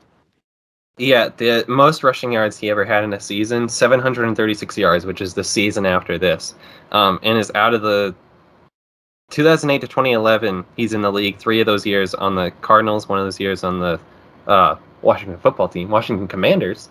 Yeah, 0.97 1.29
the 1.37 1.65
most 1.67 2.03
rushing 2.03 2.31
yards 2.31 2.57
he 2.57 2.69
ever 2.69 2.85
had 2.85 3.03
in 3.03 3.13
a 3.13 3.19
season, 3.19 3.69
736 3.69 4.77
yards, 4.77 5.05
which 5.05 5.21
is 5.21 5.33
the 5.33 5.43
season 5.43 5.85
after 5.85 6.17
this. 6.17 6.53
Um, 6.91 7.19
and 7.23 7.37
is 7.37 7.51
out 7.55 7.73
of 7.73 7.81
the 7.81 8.13
2008 9.31 9.79
to 9.81 9.87
2011, 9.87 10.65
he's 10.75 10.93
in 10.93 11.01
the 11.01 11.11
league. 11.11 11.37
Three 11.37 11.59
of 11.59 11.65
those 11.65 11.85
years 11.85 12.13
on 12.13 12.35
the 12.35 12.51
Cardinals, 12.61 13.07
one 13.07 13.17
of 13.17 13.25
those 13.25 13.39
years 13.39 13.63
on 13.63 13.79
the 13.79 13.99
uh, 14.47 14.75
Washington 15.01 15.37
football 15.39 15.69
team, 15.69 15.89
Washington 15.89 16.27
Commanders. 16.27 16.89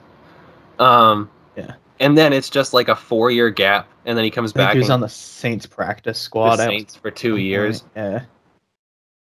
Um, 0.79 1.31
Yeah. 1.57 1.75
and 2.01 2.17
then 2.17 2.33
it's 2.33 2.49
just 2.51 2.73
like 2.73 2.89
a 2.89 2.97
four 2.97 3.31
year 3.31 3.51
gap, 3.51 3.87
and 4.07 4.17
then 4.17 4.25
he 4.25 4.31
comes 4.31 4.53
back 4.53 4.73
he 4.73 4.79
was 4.79 4.91
on 4.91 5.01
the 5.01 5.09
Saints 5.09 5.67
practice 5.67 6.19
squad. 6.19 6.59
at 6.59 6.67
Saints 6.67 6.97
for 6.97 7.11
two 7.11 7.37
years. 7.37 7.85
Yeah. 7.95 8.23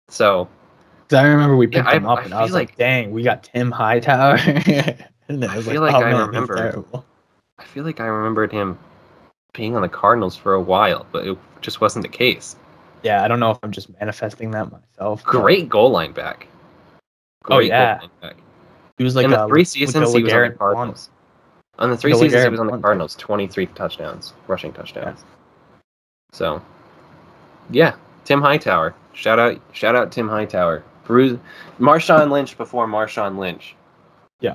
So 0.08 0.48
I 1.12 1.22
remember 1.22 1.56
we 1.56 1.68
Yeah, 1.68 1.82
picked 1.82 1.88
I- 1.88 1.96
him 1.96 2.06
up, 2.06 2.18
I 2.18 2.22
and 2.22 2.34
I 2.34 2.42
was 2.42 2.50
feel 2.50 2.54
like, 2.58 2.68
like- 2.70 2.76
"Dang, 2.78 3.10
we 3.12 3.22
got 3.22 3.44
Tim 3.44 3.70
Hightower." 3.70 4.36
and 5.28 5.44
I 5.44 5.52
I 5.52 5.56
was 5.56 5.66
feel 5.66 5.80
like, 5.82 5.92
like 5.92 6.02
"Oh 6.02 6.06
I 6.06 6.12
man, 6.12 6.26
remember. 6.26 6.84
I 7.58 7.64
feel 7.64 7.84
like 7.84 8.00
I 8.00 8.06
remembered 8.06 8.52
him 8.52 8.78
being 9.54 9.74
on 9.76 9.82
the 9.82 9.88
Cardinals 9.88 10.36
for 10.36 10.54
a 10.54 10.60
while, 10.60 11.06
but 11.12 11.26
it 11.26 11.38
just 11.62 11.80
wasn't 11.80 12.02
the 12.02 12.08
case. 12.08 12.56
Yeah, 13.02 13.22
I 13.24 13.28
don't 13.28 13.40
know 13.40 13.50
if 13.52 13.58
I'm 13.62 13.70
just 13.72 13.88
manifesting 14.00 14.50
that 14.50 14.70
myself. 14.70 15.22
Great 15.24 15.68
goal 15.68 15.90
line 15.90 16.12
back. 16.12 16.48
Oh, 17.48 17.60
yeah. 17.60 17.98
line 18.00 18.10
back. 18.20 18.36
He 18.98 19.04
was 19.04 19.14
like 19.14 19.24
In 19.24 19.30
the 19.30 19.44
a, 19.44 19.48
three 19.48 19.64
seasons 19.64 20.12
he 20.12 20.22
was 20.22 20.32
on 20.32 20.42
the 20.48 20.54
Cardinals. 20.54 21.10
On 21.78 21.90
the 21.90 21.96
three 21.96 22.12
seasons 22.14 22.42
he 22.42 22.48
was 22.48 22.58
on 22.60 22.66
the 22.66 22.78
Cardinals, 22.78 23.14
23 23.16 23.66
touchdowns, 23.66 24.32
rushing 24.48 24.72
touchdowns. 24.72 25.24
So, 26.32 26.60
yeah, 27.70 27.94
Tim 28.24 28.40
Hightower. 28.42 28.94
Shout 29.12 29.38
out, 29.38 29.60
shout 29.72 29.94
out 29.94 30.10
Tim 30.12 30.28
Hightower. 30.28 30.82
Bruce, 31.06 31.38
Marshawn 31.78 32.30
Lynch 32.30 32.56
before 32.58 32.86
Marshawn 32.86 33.38
Lynch. 33.38 33.74
Yeah. 34.40 34.54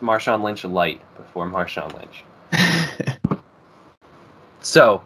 Marshawn 0.00 0.42
Lynch 0.42 0.64
light 0.64 1.00
before 1.16 1.48
Marshawn 1.48 1.94
Lynch. 1.94 2.24
So, 4.60 5.02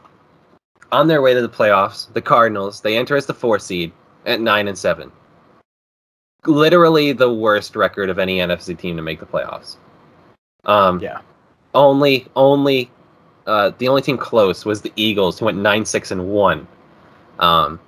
on 0.90 1.06
their 1.06 1.22
way 1.22 1.32
to 1.34 1.40
the 1.40 1.48
playoffs, 1.48 2.12
the 2.12 2.20
Cardinals 2.20 2.80
they 2.80 2.96
enter 2.96 3.16
as 3.16 3.26
the 3.26 3.34
four 3.34 3.58
seed 3.58 3.92
at 4.26 4.40
nine 4.40 4.68
and 4.68 4.76
seven. 4.76 5.10
Literally 6.46 7.12
the 7.12 7.32
worst 7.32 7.76
record 7.76 8.10
of 8.10 8.18
any 8.18 8.38
NFC 8.38 8.76
team 8.76 8.96
to 8.96 9.02
make 9.02 9.20
the 9.20 9.26
playoffs. 9.26 9.76
Um, 10.64 11.00
yeah. 11.00 11.20
only, 11.74 12.26
only, 12.36 12.90
uh, 13.46 13.70
the 13.78 13.88
only 13.88 14.02
team 14.02 14.18
close 14.18 14.64
was 14.64 14.82
the 14.82 14.92
Eagles, 14.96 15.38
who 15.38 15.46
went 15.46 15.58
nine 15.58 15.84
six 15.84 16.10
and 16.10 16.28
one. 16.28 16.66
Um, 17.38 17.80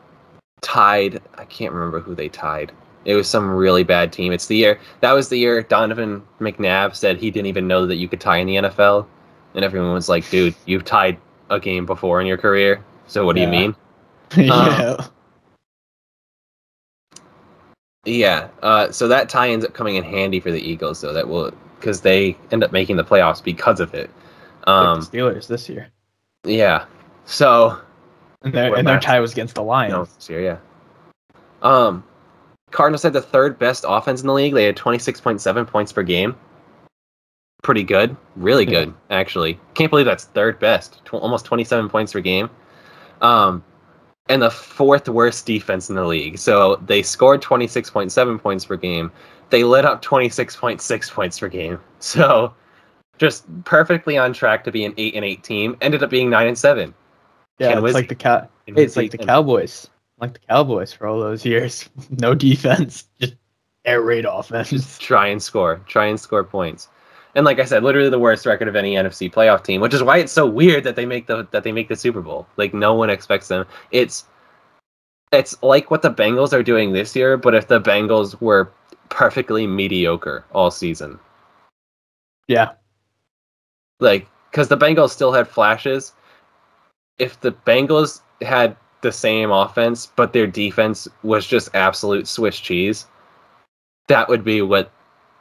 tied. 0.63 1.21
I 1.35 1.45
can't 1.45 1.73
remember 1.73 2.01
who 2.01 2.15
they 2.15 2.29
tied. 2.29 2.73
It 3.05 3.15
was 3.15 3.29
some 3.29 3.49
really 3.51 3.85
bad 3.85 4.13
team. 4.13 4.33
It's 4.33 4.47
the 4.47 4.57
year 4.57 4.81
that 5.01 5.13
was 5.13 5.29
the 5.29 5.39
year 5.39 5.63
Donovan 5.63 6.23
McNabb 6.41 6.95
said 6.95 7.19
he 7.19 7.31
didn't 7.31 7.47
even 7.47 7.69
know 7.69 7.87
that 7.87 7.97
you 7.97 8.09
could 8.09 8.21
tie 8.21 8.39
in 8.39 8.47
the 8.47 8.57
NFL, 8.57 9.07
and 9.55 9.65
everyone 9.65 9.93
was 9.93 10.09
like, 10.09 10.29
"Dude, 10.29 10.55
you've 10.67 10.85
tied 10.85 11.19
a 11.51 11.61
game 11.61 11.87
before 11.87 12.21
in 12.21 12.27
your 12.27 12.37
career, 12.37 12.83
so 13.07 13.25
what 13.25 13.37
do 13.37 13.43
you 13.43 13.49
mean?" 13.49 13.77
yeah. 14.37 15.07
Yeah. 18.05 18.49
Uh, 18.63 18.91
so 18.91 19.09
that 19.09 19.29
tie 19.29 19.51
ends 19.51 19.65
up 19.65 19.75
coming 19.75 19.97
in 19.97 20.05
handy 20.05 20.41
for 20.41 20.51
the 20.51 20.61
Eagles, 20.61 21.01
though. 21.01 21.13
That 21.13 21.29
will 21.29 21.53
because 21.79 22.01
they 22.01 22.37
end 22.51 22.65
up 22.65 22.73
making 22.73 22.97
the 22.97 23.05
playoffs 23.05 23.43
because 23.43 23.81
of 23.81 23.95
it. 23.95 24.11
Like 24.67 24.77
Um, 24.77 25.01
the 25.01 25.07
Steelers 25.07 25.47
this 25.47 25.69
year, 25.69 25.89
yeah. 26.45 26.87
So 27.25 27.79
and 28.43 28.53
their 28.55 28.75
and 28.75 28.87
their 28.87 29.01
tie 29.01 29.21
was 29.21 29.33
against 29.33 29.55
the 29.55 29.63
Lions. 29.63 29.93
no, 29.93 30.05
this 30.05 30.29
year, 30.29 30.41
yeah. 30.41 30.59
Um, 31.63 32.05
Cardinals 32.71 33.03
had 33.03 33.13
the 33.13 33.23
third 33.23 33.59
best 33.59 33.85
offense 33.89 34.21
in 34.21 34.27
the 34.27 34.33
league. 34.33 34.55
They 34.55 34.65
had 34.65 34.77
twenty 34.77 34.99
six 34.99 35.21
point 35.21 35.41
seven 35.41 35.65
points 35.67 35.93
per 35.93 36.03
game. 36.03 36.37
Pretty 37.63 37.83
good, 37.83 38.17
really 38.37 38.65
Yeah. 38.65 38.85
good, 38.85 38.95
actually. 39.11 39.59
Can't 39.75 39.91
believe 39.91 40.07
that's 40.07 40.25
third 40.25 40.59
best. 40.59 41.05
Tw- 41.05 41.15
almost 41.15 41.45
twenty 41.47 41.65
seven 41.65 41.89
points 41.89 42.13
per 42.13 42.21
game. 42.21 42.49
Um, 43.23 43.65
and 44.29 44.43
the 44.43 44.51
fourth 44.51 45.09
worst 45.09 45.47
defense 45.47 45.89
in 45.89 45.97
the 45.97 46.05
league. 46.05 46.39
So 46.39 46.77
they 46.87 47.03
scored 47.03 47.41
twenty 47.43 47.67
six 47.67 47.89
point 47.91 48.13
seven 48.13 48.39
points 48.39 48.65
per 48.65 48.77
game. 48.77 49.11
They 49.51 49.65
let 49.65 49.85
up 49.85 50.03
twenty 50.03 50.29
six 50.29 50.55
point 50.55 50.81
six 50.81 51.11
points 51.11 51.39
per 51.41 51.49
game. 51.49 51.79
So 51.99 52.55
just 53.19 53.47
perfectly 53.65 54.19
on 54.19 54.35
track 54.35 54.63
to 54.65 54.71
be 54.71 54.85
an 54.85 54.93
eight 54.99 55.15
and 55.15 55.25
eight 55.25 55.43
team. 55.43 55.77
Ended 55.81 56.03
up 56.03 56.11
being 56.11 56.29
nine 56.29 56.47
and 56.47 56.59
seven. 56.59 56.93
Yeah, 57.59 57.75
Ken 57.75 57.85
it's 57.85 57.95
like 57.95 58.09
the 58.09 58.15
cow. 58.15 58.49
It's 58.67 58.97
like 58.97 59.11
the 59.11 59.19
Cowboys. 59.19 59.89
Like 60.19 60.35
the 60.35 60.47
Cowboys 60.49 60.93
for 60.93 61.07
all 61.07 61.21
those 61.21 61.45
years. 61.45 61.89
no 62.11 62.35
defense, 62.35 63.09
just 63.21 63.35
air 63.85 64.03
raid 64.03 64.25
offense. 64.25 64.99
try 64.99 65.29
and 65.29 65.43
score, 65.43 65.81
try 65.87 66.07
and 66.07 66.19
score 66.19 66.45
points. 66.45 66.89
And 67.35 67.45
like 67.45 67.59
I 67.59 67.65
said, 67.67 67.83
literally 67.83 68.09
the 68.09 68.19
worst 68.19 68.47
record 68.47 68.67
of 68.67 68.77
any 68.77 68.95
NFC 68.95 69.31
playoff 69.31 69.63
team, 69.63 69.83
which 69.83 69.93
is 69.93 70.03
why 70.03 70.17
it's 70.17 70.33
so 70.33 70.47
weird 70.47 70.85
that 70.85 70.97
they 70.97 71.05
make 71.05 71.27
the 71.27 71.47
that 71.51 71.65
they 71.65 71.73
make 71.73 71.89
the 71.89 71.97
Super 71.97 72.23
Bowl. 72.23 72.47
Like 72.57 72.73
no 72.73 72.95
one 72.95 73.11
expects 73.11 73.49
them. 73.49 73.67
It's 73.91 74.25
it's 75.33 75.63
like 75.63 75.91
what 75.91 76.01
the 76.01 76.13
Bengals 76.13 76.55
are 76.55 76.63
doing 76.63 76.93
this 76.93 77.15
year, 77.15 77.37
but 77.37 77.55
if 77.55 77.69
the 77.69 77.81
Bengals 77.81 78.41
were 78.41 78.73
perfectly 79.11 79.67
mediocre 79.67 80.45
all 80.53 80.71
season. 80.71 81.19
Yeah, 82.49 82.73
Like 84.01 84.29
cuz 84.53 84.69
the 84.69 84.79
Bengals 84.79 85.11
still 85.11 85.33
had 85.33 85.47
flashes. 85.47 86.15
If 87.19 87.41
the 87.41 87.53
Bengals 87.53 88.21
had 88.43 88.77
the 89.03 89.13
same 89.13 89.51
offense, 89.51 90.07
but 90.17 90.33
their 90.33 90.47
defense 90.47 91.09
was 91.23 91.47
just 91.47 91.75
absolute 91.75 92.27
Swiss 92.27 92.59
cheese, 92.59 93.07
that 94.09 94.29
would 94.29 94.45
be 94.45 94.63
what 94.63 94.93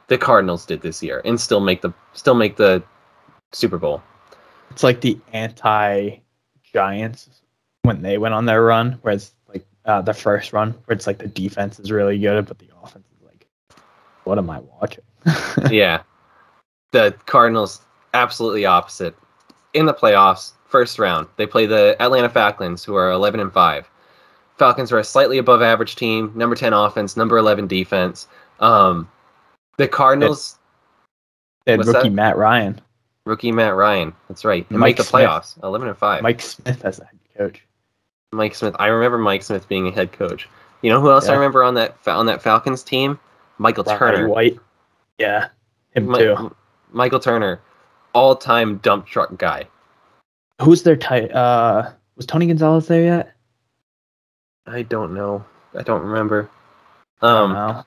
the 0.08 0.18
Cardinals 0.18 0.64
did 0.64 0.82
this 0.82 1.02
year 1.02 1.20
and 1.24 1.40
still 1.40 1.60
make 1.60 1.82
the 1.82 1.92
still 2.12 2.34
make 2.34 2.56
the 2.56 2.82
Super 3.52 3.78
Bowl. 3.78 4.02
it's 4.70 4.82
like 4.82 5.00
the 5.00 5.18
anti 5.32 6.18
Giants 6.72 7.28
when 7.82 8.02
they 8.02 8.18
went 8.18 8.34
on 8.34 8.46
their 8.46 8.62
run, 8.62 8.98
where 9.02 9.14
it's 9.14 9.32
like 9.48 9.64
uh, 9.84 10.02
the 10.02 10.14
first 10.14 10.52
run, 10.52 10.72
where 10.84 10.94
it's 10.94 11.06
like 11.06 11.18
the 11.18 11.28
defense 11.28 11.78
is 11.78 11.90
really 11.90 12.18
good, 12.18 12.46
but 12.46 12.58
the 12.58 12.68
offense 12.82 13.06
is 13.16 13.24
like, 13.24 13.46
what 14.24 14.38
am 14.38 14.50
I 14.50 14.60
watching? 14.60 15.04
yeah. 15.70 16.02
The 16.92 17.14
Cardinals 17.26 17.80
absolutely 18.12 18.66
opposite. 18.66 19.14
In 19.76 19.86
the 19.86 19.94
playoffs, 19.94 20.52
first 20.66 20.98
round, 20.98 21.28
they 21.36 21.46
play 21.46 21.66
the 21.66 21.96
Atlanta 22.00 22.28
Falcons 22.28 22.82
who 22.82 22.94
are 22.94 23.10
11 23.10 23.40
and 23.40 23.52
5. 23.52 23.88
Falcons 24.56 24.90
are 24.90 24.98
a 24.98 25.04
slightly 25.04 25.36
above 25.38 25.60
average 25.60 25.96
team, 25.96 26.32
number 26.34 26.56
10 26.56 26.72
offense, 26.72 27.16
number 27.16 27.36
11 27.36 27.66
defense. 27.66 28.26
Um 28.58 29.08
the 29.76 29.86
Cardinals 29.86 30.58
They 31.66 31.72
had 31.72 31.86
rookie 31.86 32.08
that? 32.08 32.12
Matt 32.12 32.38
Ryan, 32.38 32.80
rookie 33.26 33.52
Matt 33.52 33.74
Ryan. 33.74 34.14
That's 34.28 34.44
right. 34.46 34.68
Mike 34.70 34.80
make 34.80 34.96
the 34.96 35.04
Smith. 35.04 35.24
playoffs. 35.28 35.62
11 35.62 35.88
and 35.88 35.98
5. 35.98 36.22
Mike 36.22 36.40
Smith 36.40 36.82
as 36.84 36.96
the 36.96 37.04
head 37.04 37.18
coach. 37.36 37.62
Mike 38.32 38.54
Smith. 38.54 38.74
I 38.78 38.86
remember 38.86 39.18
Mike 39.18 39.42
Smith 39.42 39.68
being 39.68 39.88
a 39.88 39.90
head 39.90 40.12
coach. 40.12 40.48
You 40.82 40.90
know 40.90 41.00
who 41.00 41.10
else 41.10 41.28
I 41.28 41.34
remember 41.34 41.62
on 41.62 41.74
that 41.74 41.96
on 42.06 42.26
that 42.26 42.42
Falcons 42.42 42.82
team? 42.82 43.18
Michael 43.58 43.84
Turner. 43.84 44.28
White. 44.28 44.58
Yeah, 45.18 45.48
him 45.94 46.06
Mi- 46.10 46.18
too. 46.18 46.54
Michael 46.92 47.20
Turner, 47.20 47.60
all-time 48.16 48.78
dump 48.78 49.06
truck 49.06 49.36
guy. 49.38 49.64
Who's 50.62 50.82
their 50.82 50.96
tight? 50.96 51.30
Uh, 51.32 51.90
was 52.16 52.24
Tony 52.26 52.46
Gonzalez 52.46 52.86
there 52.88 53.04
yet? 53.04 53.32
I 54.66 54.82
don't 54.82 55.14
know. 55.14 55.44
I 55.78 55.82
don't 55.82 56.02
remember. 56.02 56.48
I 57.22 57.26
Um, 57.28 57.52
know. 57.52 57.84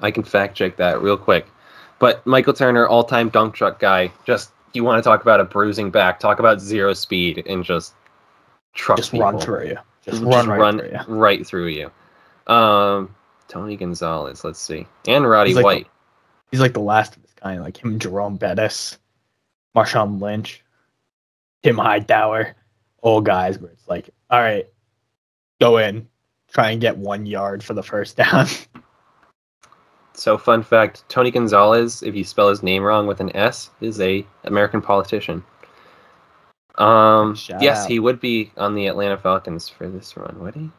I 0.00 0.10
can 0.10 0.22
fact 0.22 0.56
check 0.56 0.76
that 0.76 1.00
real 1.00 1.16
quick. 1.16 1.46
But 1.98 2.24
Michael 2.26 2.52
Turner, 2.52 2.86
all-time 2.86 3.28
dump 3.30 3.54
truck 3.54 3.78
guy. 3.80 4.12
Just 4.26 4.50
you 4.74 4.84
want 4.84 5.02
to 5.02 5.08
talk 5.08 5.22
about 5.22 5.40
a 5.40 5.44
bruising 5.44 5.90
back? 5.90 6.20
Talk 6.20 6.38
about 6.38 6.60
zero 6.60 6.92
speed 6.94 7.44
and 7.46 7.64
just 7.64 7.94
truck 8.74 8.98
Just 8.98 9.12
people. 9.12 9.24
run 9.30 9.38
through 9.38 9.68
you. 9.68 9.78
Just 10.04 10.18
Just 10.18 10.22
run 10.22 10.48
right 10.48 10.58
run 10.58 10.78
through 10.78 10.90
you. 10.90 10.98
right 11.14 11.46
through 11.46 11.66
you. 11.68 11.90
Um, 12.52 13.14
Tony 13.48 13.76
Gonzalez. 13.76 14.44
Let's 14.44 14.58
see, 14.60 14.86
and 15.06 15.28
Roddy 15.28 15.50
He's 15.50 15.56
like 15.56 15.64
White. 15.64 15.86
He's 16.50 16.60
like 16.60 16.72
the 16.74 16.80
last 16.80 17.16
of 17.42 17.64
like 17.64 17.82
him, 17.82 17.98
Jerome 17.98 18.36
Bettis, 18.36 18.98
Marshawn 19.76 20.20
Lynch, 20.20 20.62
Tim 21.62 21.78
Hightower, 21.78 22.54
all 23.02 23.20
guys 23.20 23.58
where 23.58 23.72
it's 23.72 23.88
like, 23.88 24.10
all 24.30 24.40
right, 24.40 24.66
go 25.60 25.78
in, 25.78 26.08
try 26.52 26.70
and 26.70 26.80
get 26.80 26.96
one 26.96 27.26
yard 27.26 27.62
for 27.62 27.74
the 27.74 27.82
first 27.82 28.16
down. 28.16 28.46
So, 30.14 30.36
fun 30.36 30.62
fact: 30.62 31.04
Tony 31.08 31.30
Gonzalez, 31.30 32.02
if 32.02 32.14
you 32.14 32.24
spell 32.24 32.48
his 32.48 32.62
name 32.62 32.82
wrong 32.82 33.06
with 33.06 33.20
an 33.20 33.34
S, 33.34 33.70
is 33.80 34.00
a 34.00 34.26
American 34.44 34.82
politician. 34.82 35.42
Um, 36.76 37.34
Shout 37.34 37.62
yes, 37.62 37.84
out. 37.84 37.90
he 37.90 37.98
would 37.98 38.20
be 38.20 38.52
on 38.56 38.74
the 38.74 38.86
Atlanta 38.86 39.16
Falcons 39.16 39.68
for 39.68 39.88
this 39.88 40.16
run, 40.16 40.38
would 40.40 40.54
he? 40.54 40.70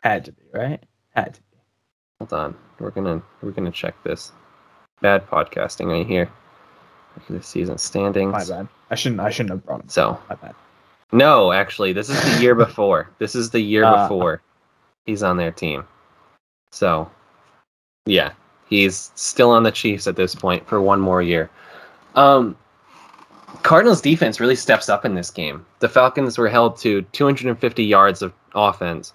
Had 0.00 0.24
to 0.26 0.32
be, 0.32 0.42
right? 0.54 0.82
Had 1.14 1.34
to 1.34 1.40
be. 1.42 1.58
Hold 2.18 2.32
on, 2.32 2.56
we're 2.78 2.90
gonna 2.90 3.22
we're 3.42 3.50
gonna 3.50 3.70
check 3.70 3.94
this. 4.04 4.32
Bad 5.00 5.26
podcasting 5.28 5.86
right 5.86 6.06
here. 6.06 6.28
Regular 7.16 7.42
season 7.42 7.78
standings. 7.78 8.32
My 8.32 8.44
bad. 8.44 8.68
I 8.90 8.94
shouldn't. 8.94 9.20
I 9.20 9.30
shouldn't 9.30 9.50
have 9.50 9.64
brought 9.66 9.80
him. 9.82 9.88
So 9.88 10.18
My 10.28 10.34
bad. 10.36 10.54
no, 11.12 11.52
actually, 11.52 11.92
this 11.92 12.08
is 12.10 12.20
the 12.22 12.40
year 12.42 12.54
before. 12.66 13.08
This 13.18 13.34
is 13.34 13.50
the 13.50 13.60
year 13.60 13.84
Uh. 13.84 14.04
before 14.04 14.42
he's 15.06 15.22
on 15.22 15.36
their 15.36 15.50
team. 15.50 15.84
So, 16.72 17.10
yeah, 18.06 18.32
he's 18.68 19.10
still 19.16 19.50
on 19.50 19.62
the 19.64 19.72
Chiefs 19.72 20.06
at 20.06 20.16
this 20.16 20.34
point 20.34 20.66
for 20.68 20.80
one 20.80 21.00
more 21.00 21.22
year. 21.22 21.50
Um, 22.14 22.56
Cardinals 23.62 24.00
defense 24.00 24.38
really 24.38 24.54
steps 24.56 24.88
up 24.88 25.04
in 25.04 25.14
this 25.14 25.30
game. 25.30 25.66
The 25.80 25.88
Falcons 25.88 26.38
were 26.38 26.48
held 26.48 26.76
to 26.78 27.02
250 27.02 27.82
yards 27.84 28.22
of 28.22 28.32
offense, 28.54 29.12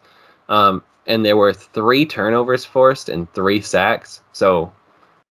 um, 0.50 0.84
and 1.08 1.24
there 1.26 1.38
were 1.38 1.54
three 1.54 2.06
turnovers 2.06 2.66
forced 2.66 3.08
and 3.08 3.32
three 3.34 3.62
sacks. 3.62 4.22
So, 4.34 4.72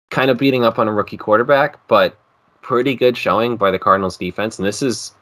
kind 0.09 0.29
of 0.31 0.37
beating 0.37 0.63
up 0.63 0.79
on 0.79 0.87
a 0.87 0.93
rookie 0.93 1.17
quarterback, 1.17 1.85
but 1.87 2.17
pretty 2.61 2.95
good 2.95 3.17
showing 3.17 3.57
by 3.57 3.71
the 3.71 3.79
Cardinals 3.79 4.17
defense, 4.17 4.57
and 4.57 4.67
this 4.67 4.81
is 4.81 5.13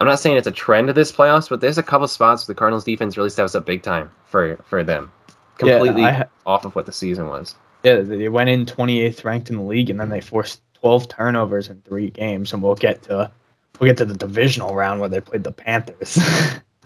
I'm 0.00 0.06
not 0.06 0.18
saying 0.18 0.38
it's 0.38 0.46
a 0.46 0.52
trend 0.52 0.88
of 0.88 0.94
this 0.94 1.12
playoffs, 1.12 1.50
but 1.50 1.60
there's 1.60 1.76
a 1.76 1.82
couple 1.82 2.08
spots 2.08 2.48
where 2.48 2.54
the 2.54 2.58
Cardinals 2.58 2.84
defense 2.84 3.18
really 3.18 3.28
steps 3.28 3.54
up 3.54 3.66
big 3.66 3.82
time 3.82 4.10
for 4.24 4.56
for 4.64 4.82
them. 4.82 5.12
Completely 5.58 6.04
I 6.04 6.12
ha- 6.12 6.28
off 6.46 6.64
of 6.64 6.74
what 6.74 6.86
the 6.86 6.92
season 6.92 7.26
was. 7.26 7.54
Yeah, 7.84 8.00
they 8.00 8.30
went 8.30 8.48
in 8.48 8.64
28th 8.64 9.24
ranked 9.24 9.50
in 9.50 9.56
the 9.56 9.62
league, 9.62 9.90
and 9.90 10.00
then 10.00 10.08
they 10.08 10.22
forced 10.22 10.62
12 10.80 11.08
turnovers 11.08 11.68
in 11.68 11.82
three 11.82 12.10
games. 12.10 12.52
And 12.52 12.62
we'll 12.62 12.74
get 12.74 13.02
to 13.04 13.30
we'll 13.78 13.90
get 13.90 13.98
to 13.98 14.06
the 14.06 14.16
divisional 14.16 14.74
round 14.74 15.00
where 15.00 15.08
they 15.10 15.20
played 15.20 15.44
the 15.44 15.52
Panthers. 15.52 16.18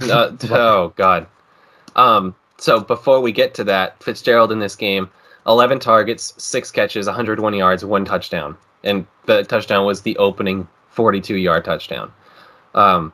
Uh, 0.01 0.37
oh 0.51 0.93
God. 0.97 1.25
Um. 1.95 2.35
So 2.59 2.81
before 2.81 3.21
we 3.21 3.31
get 3.31 3.55
to 3.55 3.63
that, 3.63 4.03
Fitzgerald 4.03 4.51
in 4.51 4.59
this 4.59 4.75
game, 4.75 5.09
11 5.47 5.79
targets, 5.79 6.35
six 6.39 6.71
catches, 6.71 7.07
120 7.07 7.59
yards, 7.59 7.85
one 7.85 8.05
touchdown, 8.05 8.57
and 8.83 9.07
the 9.27 9.45
touchdown 9.45 9.85
was 9.85 10.03
the 10.03 10.17
opening 10.17 10.67
42 10.89 11.37
yard 11.37 11.65
touchdown. 11.65 12.13
Um, 12.75 13.13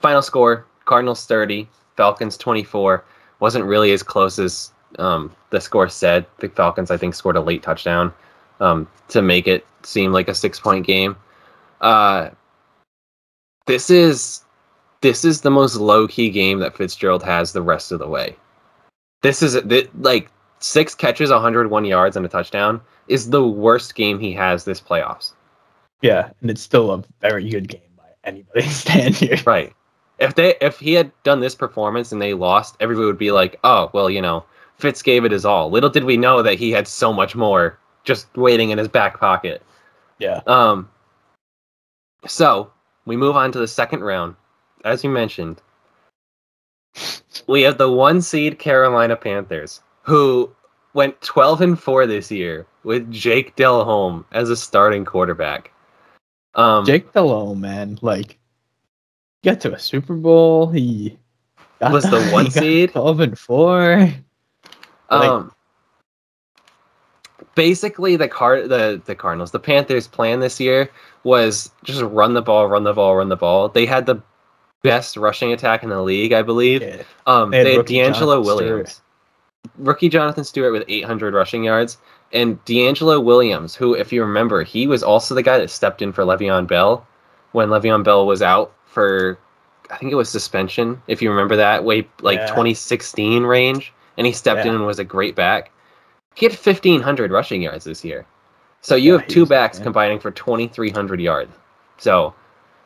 final 0.00 0.22
score: 0.22 0.66
Cardinals 0.84 1.26
30, 1.26 1.68
Falcons 1.96 2.36
24. 2.36 3.04
Wasn't 3.40 3.64
really 3.64 3.92
as 3.92 4.02
close 4.02 4.38
as 4.38 4.72
um, 4.98 5.34
the 5.50 5.60
score 5.60 5.88
said. 5.88 6.26
The 6.38 6.48
Falcons, 6.48 6.90
I 6.90 6.96
think, 6.96 7.14
scored 7.14 7.36
a 7.36 7.40
late 7.40 7.62
touchdown 7.62 8.12
um, 8.60 8.88
to 9.08 9.20
make 9.22 9.46
it 9.46 9.66
seem 9.82 10.12
like 10.12 10.28
a 10.28 10.34
six 10.34 10.58
point 10.58 10.86
game. 10.86 11.16
Uh, 11.80 12.30
this 13.66 13.90
is 13.90 14.42
this 15.02 15.24
is 15.24 15.42
the 15.42 15.50
most 15.50 15.76
low 15.76 16.08
key 16.08 16.30
game 16.30 16.58
that 16.60 16.76
Fitzgerald 16.76 17.22
has 17.22 17.52
the 17.52 17.62
rest 17.62 17.92
of 17.92 17.98
the 17.98 18.08
way. 18.08 18.36
This 19.22 19.42
is 19.42 19.56
like 19.98 20.30
six 20.58 20.94
catches, 20.94 21.30
101 21.30 21.84
yards, 21.84 22.16
and 22.16 22.24
a 22.26 22.28
touchdown 22.28 22.80
is 23.08 23.30
the 23.30 23.46
worst 23.46 23.94
game 23.94 24.18
he 24.18 24.32
has 24.32 24.64
this 24.64 24.80
playoffs. 24.80 25.32
yeah, 26.02 26.30
and 26.40 26.50
it's 26.50 26.62
still 26.62 26.90
a 26.92 27.04
very 27.20 27.48
good 27.48 27.68
game 27.68 27.80
by 27.96 28.04
anybody's 28.24 28.74
standard. 28.84 29.14
Here. 29.16 29.38
Right. 29.46 29.72
If 30.18 30.34
they 30.34 30.54
if 30.60 30.78
he 30.78 30.94
had 30.94 31.12
done 31.24 31.40
this 31.40 31.54
performance 31.54 32.10
and 32.12 32.20
they 32.22 32.32
lost, 32.34 32.76
everybody 32.80 33.06
would 33.06 33.18
be 33.18 33.32
like, 33.32 33.58
"Oh, 33.64 33.90
well, 33.92 34.08
you 34.08 34.22
know, 34.22 34.44
Fitz 34.78 35.02
gave 35.02 35.24
it 35.24 35.32
his 35.32 35.44
all." 35.44 35.70
Little 35.70 35.90
did 35.90 36.04
we 36.04 36.16
know 36.16 36.42
that 36.42 36.58
he 36.58 36.70
had 36.70 36.88
so 36.88 37.12
much 37.12 37.36
more 37.36 37.78
just 38.04 38.34
waiting 38.36 38.70
in 38.70 38.78
his 38.78 38.88
back 38.88 39.20
pocket. 39.20 39.62
Yeah. 40.18 40.40
Um. 40.46 40.88
So 42.26 42.72
we 43.04 43.16
move 43.16 43.36
on 43.36 43.52
to 43.52 43.58
the 43.58 43.68
second 43.68 44.02
round. 44.02 44.36
As 44.86 45.04
you 45.04 45.10
mentioned, 45.10 45.60
we 47.46 47.62
have 47.62 47.76
the 47.76 47.90
one 47.90 48.22
seed 48.22 48.58
Carolina 48.58 49.16
Panthers, 49.16 49.82
who 50.06 50.50
went 50.94 51.20
12 51.20 51.60
and 51.60 51.80
four 51.80 52.06
this 52.06 52.30
year 52.30 52.64
with 52.84 53.10
Jake 53.10 53.56
Delhomme 53.56 54.24
as 54.32 54.48
a 54.48 54.56
starting 54.56 55.04
quarterback. 55.04 55.72
Um, 56.54 56.86
Jake 56.86 57.12
Delhomme, 57.12 57.60
man, 57.60 57.98
like 58.02 58.38
got 59.44 59.60
to 59.62 59.74
a 59.74 59.78
Super 59.78 60.14
Bowl. 60.14 60.68
He 60.70 61.18
got 61.80 61.92
Was 61.92 62.08
the 62.08 62.22
he 62.24 62.32
one 62.32 62.50
seed? 62.50 62.92
12 62.92 63.20
and 63.20 63.38
four. 63.38 64.12
like- 65.10 65.28
um, 65.28 65.52
basically 67.56 68.16
the 68.16 68.28
car 68.28 68.66
the 68.66 69.02
the 69.04 69.14
Cardinals, 69.14 69.50
the 69.50 69.58
Panthers' 69.58 70.06
plan 70.06 70.38
this 70.40 70.60
year 70.60 70.88
was 71.24 71.70
just 71.82 72.00
run 72.02 72.34
the 72.34 72.42
ball, 72.42 72.68
run 72.68 72.84
the 72.84 72.94
ball, 72.94 73.16
run 73.16 73.28
the 73.28 73.36
ball. 73.36 73.68
They 73.68 73.86
had 73.86 74.06
the 74.06 74.22
best 74.82 75.16
rushing 75.16 75.52
attack 75.52 75.82
in 75.82 75.88
the 75.88 76.00
league, 76.00 76.32
I 76.32 76.42
believe. 76.42 76.80
Yeah. 76.82 77.02
Um, 77.26 77.50
They 77.50 77.58
they 77.58 77.58
had 77.58 77.66
had, 77.72 77.78
rookie 77.78 77.98
D'Angelo 77.98 78.42
Stewart. 78.44 79.00
Rookie 79.78 80.08
Jonathan 80.08 80.44
Stewart 80.44 80.72
with 80.72 80.84
800 80.88 81.34
rushing 81.34 81.64
yards, 81.64 81.98
and 82.32 82.62
DeAngelo 82.64 83.22
Williams, 83.22 83.74
who, 83.74 83.94
if 83.94 84.12
you 84.12 84.22
remember, 84.22 84.62
he 84.62 84.86
was 84.86 85.02
also 85.02 85.34
the 85.34 85.42
guy 85.42 85.58
that 85.58 85.70
stepped 85.70 86.02
in 86.02 86.12
for 86.12 86.24
Le'Veon 86.24 86.66
Bell 86.66 87.06
when 87.52 87.68
Le'Veon 87.68 88.04
Bell 88.04 88.26
was 88.26 88.42
out 88.42 88.72
for, 88.84 89.38
I 89.90 89.96
think 89.96 90.12
it 90.12 90.16
was 90.16 90.28
suspension, 90.28 91.00
if 91.06 91.22
you 91.22 91.30
remember 91.30 91.56
that, 91.56 91.84
way 91.84 92.08
like 92.20 92.40
Yeah. 92.40 92.46
2016 92.48 93.44
range, 93.44 93.92
and 94.18 94.26
he 94.26 94.32
stepped 94.32 94.66
in 94.66 94.74
and 94.74 94.86
was 94.86 94.98
a 94.98 95.04
great 95.04 95.34
back. 95.36 95.70
He 96.34 96.44
had 96.44 96.54
1,500 96.54 97.30
rushing 97.30 97.62
yards 97.62 97.84
this 97.84 98.04
year. 98.04 98.26
So 98.82 98.94
you 98.94 99.14
Yeah, 99.14 99.20
have 99.20 99.28
two 99.28 99.46
backs 99.46 99.78
combining 99.78 100.18
for 100.18 100.30
2,300 100.30 101.20
yards. 101.20 101.52
So 101.98 102.34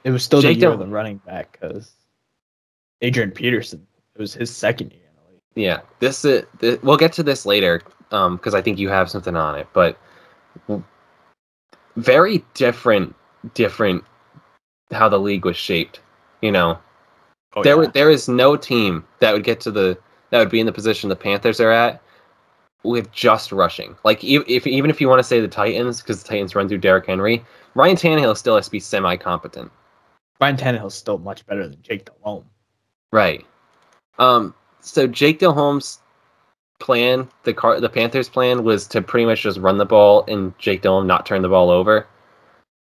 It 0.05 0.11
was 0.11 0.23
still 0.25 0.41
Jake 0.41 0.59
the 0.59 0.67
year 0.67 0.73
of 0.73 0.79
the 0.79 0.87
running 0.87 1.19
back 1.19 1.53
because 1.53 1.93
Adrian 3.03 3.31
Peterson. 3.31 3.87
It 4.15 4.21
was 4.21 4.35
his 4.35 4.55
second 4.55 4.93
year 4.93 5.00
in 5.00 5.00
the 5.00 5.00
league. 5.00 5.00
Yeah, 5.55 5.81
this, 5.99 6.25
uh, 6.25 6.43
th- 6.61 6.81
we'll 6.83 6.97
get 6.97 7.13
to 7.15 7.23
this 7.23 7.45
later 7.45 7.83
because 8.11 8.55
I 8.55 8.61
think 8.63 8.79
you 8.79 8.89
have 8.89 9.11
something 9.11 9.37
on 9.37 9.57
it, 9.59 9.67
but 9.73 9.99
very 11.97 12.45
different, 12.55 13.15
different 13.55 14.05
how 14.93 15.09
the 15.09 15.19
league 15.19 15.45
was 15.45 15.57
shaped. 15.57 16.01
You 16.43 16.53
know, 16.53 16.79
Oh, 17.57 17.63
there 17.65 17.73
yeah. 17.73 17.79
were 17.79 17.87
there 17.89 18.11
is 18.11 18.29
no 18.29 18.57
team 18.57 19.05
that 19.19 19.33
would 19.33 19.43
get 19.45 19.61
to 19.63 19.71
the 19.73 19.99
that 20.31 20.39
would 20.39 20.51
be 20.51 20.61
in 20.61 20.67
the 20.67 20.73
position 20.73 21.09
the 21.09 21.17
Panthers 21.17 21.61
are 21.61 21.71
at 21.73 22.01
with 22.85 23.11
just 23.13 23.51
rushing. 23.51 23.97
Like 24.05 24.23
if 24.23 24.67
even 24.67 24.89
if 24.89 25.01
you 25.01 25.09
want 25.09 25.19
to 25.19 25.25
say 25.25 25.41
the 25.41 25.49
Titans 25.49 26.01
because 26.01 26.23
the 26.23 26.29
Titans 26.29 26.55
run 26.55 26.69
through 26.69 26.79
Derrick 26.79 27.07
Henry, 27.07 27.45
Ryan 27.75 27.97
Tannehill 27.97 28.37
still 28.37 28.55
has 28.55 28.67
to 28.67 28.71
be 28.71 28.79
semi 28.81 29.17
competent. 29.17 29.71
Ryan 30.41 30.57
Tannehill's 30.57 30.95
still 30.95 31.19
much 31.19 31.45
better 31.47 31.67
than 31.69 31.83
Jake 31.83 32.05
Delhomme. 32.07 32.45
Right. 33.13 33.45
Um. 34.19 34.55
So 34.81 35.07
Jake 35.07 35.39
Delhomme's 35.39 36.01
plan, 36.79 37.29
the 37.45 37.55
car, 37.55 37.81
the 37.81 37.89
Panthers' 37.89 38.29
plan 38.29 38.65
was 38.65 38.87
to 38.89 39.01
pretty 39.01 39.27
much 39.27 39.43
just 39.43 39.59
run 39.59 39.79
the 39.79 39.87
ball 39.87 40.25
and 40.27 40.57
Jake 40.59 40.83
Delhomme 40.83 41.07
not 41.07 41.27
turn 41.27 41.43
the 41.43 41.49
ball 41.49 41.71
over. 41.71 42.07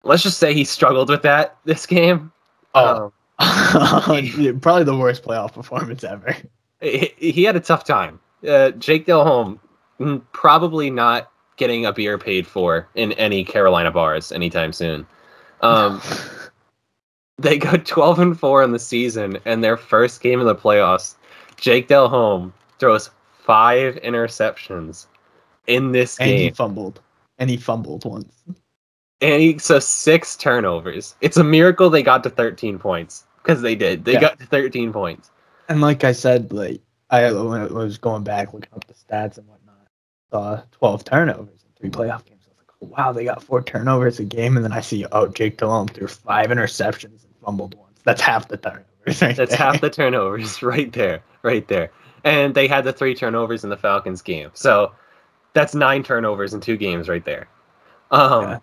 Let's 0.05 0.23
just 0.23 0.39
say 0.39 0.55
he 0.55 0.65
struggled 0.65 1.11
with 1.11 1.23
that 1.23 1.57
this 1.65 1.87
game. 1.87 2.33
Oh. 2.75 3.07
Um, 3.07 3.13
Probably 4.61 4.85
the 4.85 4.97
worst 4.97 5.25
playoff 5.25 5.53
performance 5.53 6.05
ever. 6.05 6.37
he, 6.81 7.13
he 7.19 7.45
had 7.45 7.57
a 7.57 7.61
tough 7.61 7.85
time. 7.85 8.21
Uh, 8.47 8.71
Jake 8.73 9.07
Delhomme 9.07 9.61
mm, 10.01 10.23
probably 10.33 10.91
not 10.91 11.31
getting 11.57 11.85
a 11.87 11.93
beer 11.93 12.19
paid 12.19 12.47
for 12.47 12.89
in 12.95 13.13
any 13.13 13.45
Carolina 13.45 13.91
bars 13.91 14.33
anytime 14.33 14.73
soon. 14.73 15.07
Um. 15.61 16.01
they 17.39 17.59
go 17.59 17.77
12 17.77 18.19
and 18.21 18.39
4 18.39 18.63
in 18.63 18.73
the 18.73 18.79
season 18.79 19.39
and 19.45 19.65
their 19.65 19.77
first 19.77 20.21
game 20.21 20.39
in 20.39 20.47
the 20.47 20.55
playoffs 20.55 21.17
jake 21.63 21.87
delhomme 21.89 22.53
throws 22.79 23.09
five 23.39 23.95
interceptions 23.97 25.07
in 25.69 25.93
this 25.93 26.19
game. 26.19 26.29
and 26.29 26.39
he 26.39 26.51
fumbled. 26.51 27.01
And 27.39 27.49
he 27.49 27.57
fumbled 27.57 28.05
once. 28.05 28.35
and 29.21 29.41
he 29.41 29.59
so 29.59 29.79
six 29.79 30.37
turnovers 30.37 31.15
it's 31.21 31.37
a 31.37 31.45
miracle 31.45 31.89
they 31.89 32.03
got 32.03 32.23
to 32.25 32.31
13 32.31 32.79
points 32.79 33.25
because 33.43 33.63
they 33.63 33.75
did 33.75 34.05
they 34.05 34.13
Yeah. 34.15 34.21
got 34.21 34.39
to 34.41 34.47
13 34.47 34.93
points 34.93 35.31
And 35.69 35.81
like 35.81 36.05
I 36.05 36.13
said, 36.13 36.53
like 36.53 36.81
I 37.11 37.25
I 37.27 37.33
was 37.33 37.97
going 37.99 38.25
back 38.25 38.53
looking 38.53 38.73
up 38.75 38.85
the 38.87 38.95
stats 38.95 39.39
and 39.39 39.47
whatnot, 39.47 39.87
saw 40.33 40.63
12 40.73 41.05
turnovers 41.05 41.61
in 41.65 41.71
three 41.79 41.91
playoff 41.91 42.25
games. 42.25 42.43
I 42.47 42.51
was 42.51 42.59
like, 42.59 42.71
oh, 42.83 42.87
wow, 42.97 43.13
they 43.13 43.25
got 43.25 43.43
four 43.43 43.63
turnovers 43.63 44.19
a 44.19 44.25
game, 44.25 44.57
and 44.57 44.65
then 44.65 44.73
I 44.73 44.81
see, 44.81 45.05
oh, 45.13 45.29
Jake 45.29 45.59
Delhomme 45.59 45.89
threw 45.89 46.07
five 46.09 46.49
interceptions 46.49 47.25
and 47.25 47.35
fumbled 47.45 47.75
once. 47.77 48.01
That's 48.05 48.21
half 48.23 48.49
the 48.49 48.57
turnovers. 48.57 48.87
Right 49.23 49.37
that's 49.37 49.51
there. 49.51 49.59
half 49.59 49.81
the 49.81 49.91
turnovers 49.91 50.63
right 50.73 50.91
there 50.93 51.23
right 51.43 51.69
there 51.69 51.91
and 52.25 52.55
they 52.55 52.67
had 52.69 52.85
the 52.85 52.93
three 52.93 53.15
turnovers 53.15 53.65
in 53.65 53.71
the 53.71 53.77
falcons 53.77 54.23
game 54.23 54.51
so 54.55 54.93
that's 55.55 55.75
nine 55.75 56.03
turnovers 56.03 56.55
in 56.55 56.61
two 56.61 56.77
games 56.77 57.09
right 57.09 57.25
there 57.25 57.49
um 58.11 58.43
Yeah. 58.45 58.59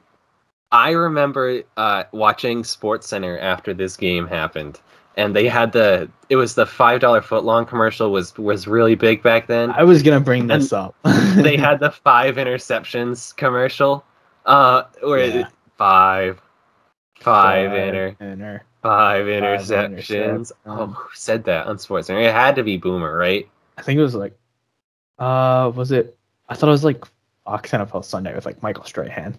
I 0.72 0.92
remember 0.92 1.64
uh, 1.78 2.04
watching 2.12 2.64
Sports 2.64 3.08
Center 3.08 3.40
after 3.40 3.74
this 3.74 3.98
game 3.98 4.28
happened, 4.28 4.80
and 5.18 5.36
they 5.36 5.48
had 5.48 5.72
the 5.72 6.08
it 6.30 6.36
was 6.36 6.54
the 6.54 6.68
five 6.68 7.00
dollar 7.02 7.22
footlong 7.22 7.68
commercial 7.68 8.12
was 8.12 8.38
was 8.38 8.68
really 8.68 8.94
big 8.94 9.24
back 9.24 9.48
then. 9.48 9.72
I 9.72 9.84
was 9.84 10.04
gonna 10.04 10.20
bring 10.20 10.46
this 10.46 10.72
up. 10.72 10.96
they 11.38 11.58
had 11.58 11.80
the 11.80 11.90
five 12.04 12.36
interceptions 12.36 13.36
commercial, 13.36 14.06
uh, 14.46 14.84
where 15.02 15.26
Yeah. 15.40 15.48
five, 15.76 16.40
five 17.20 17.74
inter, 17.74 18.16
inter. 18.20 18.62
Five 18.82 19.26
Five 19.26 19.26
interceptions. 19.26 19.98
interceptions. 19.98 20.52
Oh, 20.66 20.88
who 20.88 21.10
said 21.14 21.44
that 21.46 21.68
on 21.68 21.78
Sports 21.80 22.08
Center? 22.08 22.22
It 22.22 22.32
had 22.34 22.56
to 22.56 22.64
be 22.64 22.78
Boomer, 22.78 23.16
right? 23.18 23.48
I 23.78 23.82
think 23.82 23.98
it 23.98 24.04
was 24.04 24.16
like, 24.16 24.38
uh, 25.20 25.72
was 25.76 25.92
it? 25.92 26.18
I 26.50 26.56
thought 26.56 26.68
it 26.68 26.72
was 26.72 26.84
like 26.84 27.04
Fox 27.46 27.72
NFL 27.72 28.04
Sunday 28.06 28.34
with 28.34 28.46
like 28.46 28.62
Michael 28.64 28.84
Strahan. 28.84 29.38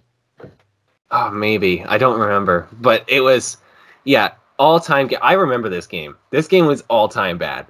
Oh, 1.11 1.30
maybe 1.30 1.82
I 1.84 1.99
don't 1.99 2.20
remember, 2.20 2.68
but 2.80 3.05
it 3.09 3.20
was, 3.20 3.57
yeah, 4.05 4.32
all 4.59 4.78
time. 4.78 5.09
Ga- 5.09 5.18
I 5.22 5.32
remember 5.32 5.68
this 5.68 5.86
game. 5.86 6.16
This 6.30 6.47
game 6.47 6.66
was 6.66 6.82
all 6.88 7.09
time 7.09 7.36
bad. 7.36 7.66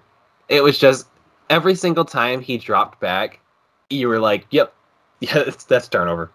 It 0.49 0.63
was 0.63 0.79
just 0.79 1.07
every 1.49 1.75
single 1.75 2.05
time 2.05 2.41
he 2.41 2.59
dropped 2.59 3.01
back, 3.01 3.41
you 3.89 4.09
were 4.09 4.19
like, 4.21 4.47
"Yep, 4.51 4.75
yeah, 5.21 5.35
that's, 5.45 5.65
that's 5.65 5.89
turnover." 5.89 6.31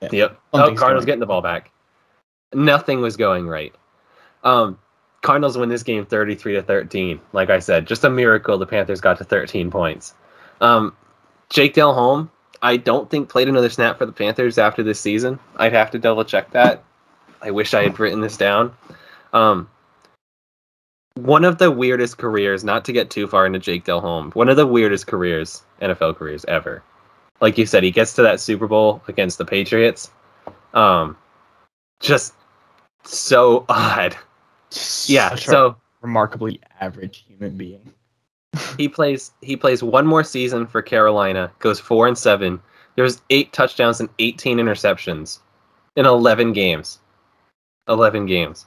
Yeah. 0.00 0.08
Yep. 0.12 0.40
Oh, 0.52 0.58
Something's 0.58 0.80
Cardinals 0.80 1.04
getting 1.04 1.20
the 1.20 1.26
ball 1.26 1.42
back. 1.42 1.70
Nothing 2.54 3.00
was 3.00 3.16
going 3.16 3.46
right. 3.46 3.74
Um, 4.44 4.78
Cardinals 5.22 5.58
win 5.58 5.68
this 5.68 5.82
game 5.82 6.06
thirty-three 6.06 6.54
to 6.54 6.62
thirteen. 6.62 7.20
Like 7.32 7.50
I 7.50 7.58
said, 7.58 7.86
just 7.86 8.04
a 8.04 8.10
miracle 8.10 8.58
the 8.58 8.66
Panthers 8.66 9.00
got 9.00 9.18
to 9.18 9.24
thirteen 9.24 9.70
points. 9.70 10.14
Um, 10.60 10.94
Jake 11.50 11.74
Delhomme, 11.74 12.30
I 12.62 12.76
don't 12.76 13.10
think 13.10 13.28
played 13.28 13.48
another 13.48 13.70
snap 13.70 13.98
for 13.98 14.06
the 14.06 14.12
Panthers 14.12 14.58
after 14.58 14.82
this 14.82 15.00
season. 15.00 15.38
I'd 15.56 15.72
have 15.72 15.90
to 15.92 15.98
double 15.98 16.24
check 16.24 16.50
that. 16.52 16.82
I 17.42 17.50
wish 17.50 17.74
I 17.74 17.82
had 17.82 17.98
written 17.98 18.20
this 18.20 18.36
down. 18.36 18.74
Um, 19.32 19.68
one 21.16 21.44
of 21.44 21.58
the 21.58 21.70
weirdest 21.70 22.18
careers, 22.18 22.62
not 22.62 22.84
to 22.84 22.92
get 22.92 23.10
too 23.10 23.26
far 23.26 23.46
into 23.46 23.58
Jake 23.58 23.84
Delhomme, 23.84 24.30
one 24.32 24.48
of 24.48 24.56
the 24.56 24.66
weirdest 24.66 25.06
careers, 25.06 25.62
NFL 25.80 26.16
careers 26.16 26.44
ever. 26.46 26.82
Like 27.40 27.58
you 27.58 27.66
said, 27.66 27.82
he 27.82 27.90
gets 27.90 28.14
to 28.14 28.22
that 28.22 28.40
Super 28.40 28.66
Bowl 28.66 29.02
against 29.08 29.38
the 29.38 29.44
Patriots. 29.44 30.10
Um, 30.74 31.16
just 32.00 32.34
so 33.04 33.64
odd. 33.68 34.16
Yeah, 35.08 35.30
Such 35.30 35.46
so 35.46 35.76
remarkably 36.02 36.60
average 36.80 37.24
human 37.28 37.56
being. 37.56 37.92
he 38.76 38.88
plays 38.88 39.32
he 39.42 39.56
plays 39.56 39.82
one 39.82 40.06
more 40.06 40.24
season 40.24 40.66
for 40.66 40.82
Carolina, 40.82 41.52
goes 41.58 41.78
four 41.80 42.06
and 42.06 42.16
seven. 42.16 42.60
There's 42.96 43.20
eight 43.30 43.52
touchdowns 43.52 44.00
and 44.00 44.08
18 44.18 44.56
interceptions 44.58 45.40
in 45.96 46.06
11 46.06 46.52
games. 46.54 46.98
11 47.88 48.24
games. 48.26 48.66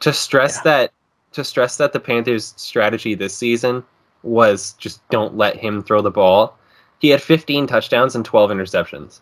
To 0.00 0.12
stress 0.12 0.56
Yeah. 0.58 0.62
that 0.64 0.92
to 1.32 1.44
stress 1.44 1.76
that 1.76 1.92
the 1.92 2.00
Panthers' 2.00 2.54
strategy 2.56 3.14
this 3.14 3.34
season 3.36 3.84
was 4.22 4.72
just 4.74 5.06
don't 5.10 5.36
let 5.36 5.56
him 5.56 5.82
throw 5.82 6.02
the 6.02 6.10
ball. 6.10 6.56
He 6.98 7.08
had 7.08 7.22
15 7.22 7.66
touchdowns 7.66 8.14
and 8.14 8.24
12 8.24 8.50
interceptions. 8.50 9.20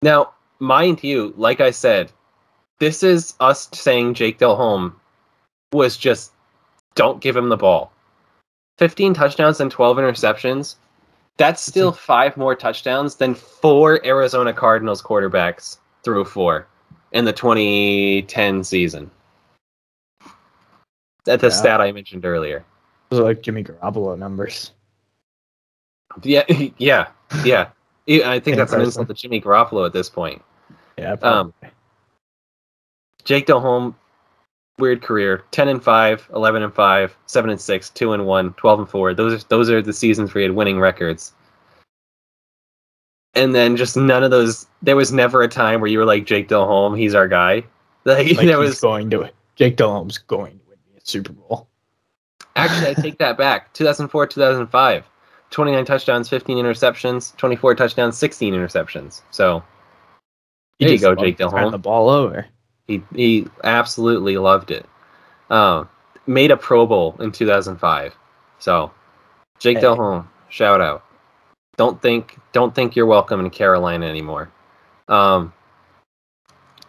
Now, 0.00 0.32
mind 0.58 1.02
you, 1.04 1.34
like 1.36 1.60
I 1.60 1.70
said, 1.70 2.10
this 2.82 3.04
is 3.04 3.34
us 3.38 3.68
saying 3.72 4.12
Jake 4.12 4.38
Delhomme 4.38 4.92
was 5.72 5.96
just 5.96 6.32
don't 6.96 7.20
give 7.20 7.36
him 7.36 7.48
the 7.48 7.56
ball. 7.56 7.92
15 8.78 9.14
touchdowns 9.14 9.60
and 9.60 9.70
12 9.70 9.98
interceptions. 9.98 10.74
That's 11.36 11.62
still 11.62 11.92
five 11.92 12.36
more 12.36 12.56
touchdowns 12.56 13.14
than 13.14 13.36
four 13.36 14.04
Arizona 14.04 14.52
Cardinals 14.52 15.00
quarterbacks 15.00 15.76
threw 16.02 16.24
for 16.24 16.66
in 17.12 17.24
the 17.24 17.32
2010 17.32 18.64
season. 18.64 19.08
That's 21.24 21.40
the 21.40 21.48
Yeah. 21.50 21.54
stat 21.54 21.80
I 21.80 21.92
mentioned 21.92 22.24
earlier. 22.24 22.64
Those 23.10 23.20
are 23.20 23.22
like 23.22 23.42
Jimmy 23.42 23.62
Garoppolo 23.62 24.18
numbers. 24.18 24.72
Yeah, 26.24 26.42
yeah, 26.78 27.10
yeah. 27.44 27.68
I 28.08 28.40
think 28.40 28.48
In 28.48 28.56
that's 28.56 28.72
an 28.72 28.80
insult 28.80 29.06
to 29.06 29.14
Jimmy 29.14 29.40
Garoppolo 29.40 29.86
at 29.86 29.92
this 29.92 30.10
point. 30.10 30.42
Yeah, 30.98 31.12
Um, 31.12 31.52
probably. 31.60 31.71
Jake 33.24 33.46
Delhomme, 33.46 33.94
weird 34.78 35.02
career. 35.02 35.44
10 35.50 35.68
and 35.68 35.82
5, 35.82 36.30
11 36.34 36.62
and 36.62 36.74
5, 36.74 37.16
7 37.26 37.50
and 37.50 37.60
6, 37.60 37.90
2 37.90 38.12
and 38.12 38.26
1, 38.26 38.52
12 38.54 38.78
and 38.80 38.88
4. 38.88 39.14
Those 39.14 39.42
are 39.44 39.46
those 39.48 39.70
are 39.70 39.82
the 39.82 39.92
seasons 39.92 40.34
where 40.34 40.40
he 40.40 40.46
had 40.48 40.56
winning 40.56 40.78
records. 40.80 41.32
And 43.34 43.54
then 43.54 43.76
just 43.76 43.96
none 43.96 44.22
of 44.22 44.30
those 44.30 44.66
there 44.82 44.96
was 44.96 45.12
never 45.12 45.42
a 45.42 45.48
time 45.48 45.80
where 45.80 45.90
you 45.90 45.98
were 45.98 46.04
like 46.04 46.26
Jake 46.26 46.48
Delhomme, 46.48 46.94
he's 46.94 47.14
our 47.14 47.28
guy. 47.28 47.64
Like, 48.04 48.36
like 48.36 48.46
there 48.48 48.58
was 48.58 48.80
going 48.80 49.10
to 49.10 49.30
Jake 49.54 49.76
Delhomme's 49.76 50.18
going 50.18 50.58
to 50.58 50.64
win 50.68 50.78
the 50.92 51.00
Super 51.04 51.32
Bowl. 51.32 51.68
actually 52.56 52.90
I 52.90 52.94
take 52.94 53.18
that 53.18 53.38
back. 53.38 53.72
2004, 53.74 54.26
2005. 54.26 55.08
29 55.50 55.84
touchdowns, 55.84 56.28
15 56.28 56.56
interceptions, 56.58 57.36
24 57.36 57.76
touchdowns, 57.76 58.18
16 58.18 58.54
interceptions. 58.54 59.20
So 59.30 59.62
There 60.80 60.88
you 60.88 60.94
just 60.96 61.04
go, 61.04 61.14
Jake 61.14 61.36
Delhomme. 61.36 61.70
the 61.70 61.78
ball 61.78 62.08
over. 62.08 62.46
He 62.92 63.02
he 63.14 63.46
absolutely 63.64 64.36
loved 64.36 64.70
it. 64.70 64.86
Um, 65.48 65.88
made 66.26 66.50
a 66.50 66.56
Pro 66.56 66.86
Bowl 66.86 67.16
in 67.20 67.32
2005. 67.32 68.16
So, 68.58 68.90
Jake 69.58 69.78
Hey. 69.78 69.82
Delhomme, 69.82 70.28
shout 70.50 70.80
out. 70.80 71.04
Don't 71.76 72.00
think 72.02 72.38
don't 72.52 72.74
think 72.74 72.94
you're 72.94 73.06
welcome 73.06 73.40
in 73.40 73.48
Carolina 73.48 74.06
anymore. 74.06 74.50
Um, 75.08 75.52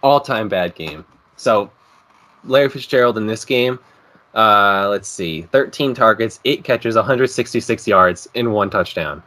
all 0.01 0.20
time 0.20 0.49
bad 0.49 0.76
game. 0.76 1.06
So, 1.38 1.72
Larry 2.43 2.70
Fitzgerald 2.70 3.18
in 3.18 3.28
this 3.28 3.45
game. 3.45 3.80
Uh, 4.36 4.88
let's 4.89 5.08
see, 5.08 5.43
13 5.43 5.93
targets, 5.93 6.39
eight 6.43 6.64
catches, 6.64 6.95
166 6.95 7.88
yards, 7.88 8.28
in 8.34 8.51
one 8.51 8.70
touchdown. 8.70 9.22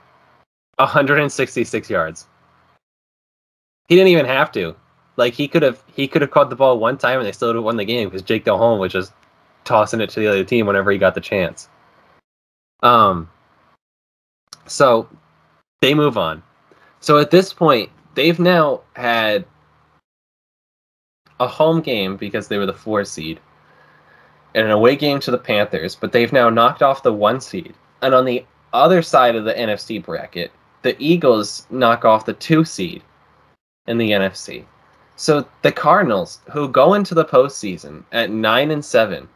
166 0.78 1.88
yards. 1.88 2.26
He 3.88 3.94
didn't 3.94 4.08
even 4.08 4.26
have 4.26 4.50
to. 4.52 4.74
Like 5.16 5.34
he 5.34 5.48
could 5.48 5.62
have 5.62 5.82
he 5.94 6.06
could 6.08 6.22
have 6.22 6.30
caught 6.30 6.50
the 6.50 6.56
ball 6.56 6.78
one 6.78 6.98
time 6.98 7.18
and 7.18 7.26
they 7.26 7.32
still 7.32 7.48
would 7.48 7.56
have 7.56 7.64
won 7.64 7.76
the 7.76 7.84
game 7.84 8.08
because 8.08 8.22
Jake 8.22 8.44
Delhomme 8.44 8.78
was 8.78 8.92
just 8.92 9.12
tossing 9.64 10.00
it 10.00 10.10
to 10.10 10.20
the 10.20 10.26
other 10.28 10.44
team 10.44 10.66
whenever 10.66 10.90
he 10.90 10.98
got 10.98 11.14
the 11.14 11.20
chance. 11.20 11.68
Um 12.82 13.30
so 14.66 15.08
they 15.80 15.94
move 15.94 16.18
on. 16.18 16.42
So 17.00 17.18
at 17.18 17.30
this 17.30 17.52
point, 17.52 17.90
they've 18.14 18.38
now 18.38 18.80
had 18.94 19.44
a 21.38 21.46
home 21.46 21.80
game 21.80 22.16
because 22.16 22.48
they 22.48 22.58
were 22.58 22.66
the 22.66 22.72
four 22.72 23.04
seed 23.04 23.40
and 24.54 24.66
an 24.66 24.72
away 24.72 24.96
game 24.96 25.20
to 25.20 25.30
the 25.30 25.38
Panthers, 25.38 25.94
but 25.94 26.12
they've 26.12 26.32
now 26.32 26.48
knocked 26.48 26.82
off 26.82 27.02
the 27.02 27.12
one 27.12 27.40
seed. 27.40 27.74
And 28.02 28.14
on 28.14 28.24
the 28.24 28.44
other 28.72 29.02
side 29.02 29.36
of 29.36 29.44
the 29.44 29.52
NFC 29.52 30.02
bracket, 30.02 30.50
the 30.82 30.96
Eagles 30.98 31.66
knock 31.70 32.04
off 32.04 32.24
the 32.24 32.32
two 32.32 32.64
seed 32.64 33.02
in 33.86 33.98
the 33.98 34.10
NFC. 34.12 34.64
So 35.16 35.46
the 35.62 35.72
Cardinals, 35.72 36.40
who 36.50 36.68
go 36.68 36.94
into 36.94 37.14
the 37.14 37.24
postseason 37.24 38.04
at 38.12 38.30
nine 38.30 38.70
and 38.70 38.84
seven, 38.84 39.28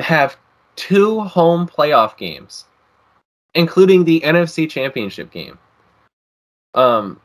have 0.00 0.36
two 0.76 1.20
home 1.20 1.66
playoff 1.68 2.16
games, 2.16 2.64
including 3.54 4.04
the 4.04 4.20
NFC 4.22 4.68
Championship 4.68 5.30
game. 5.30 5.58
Um, 6.74 7.20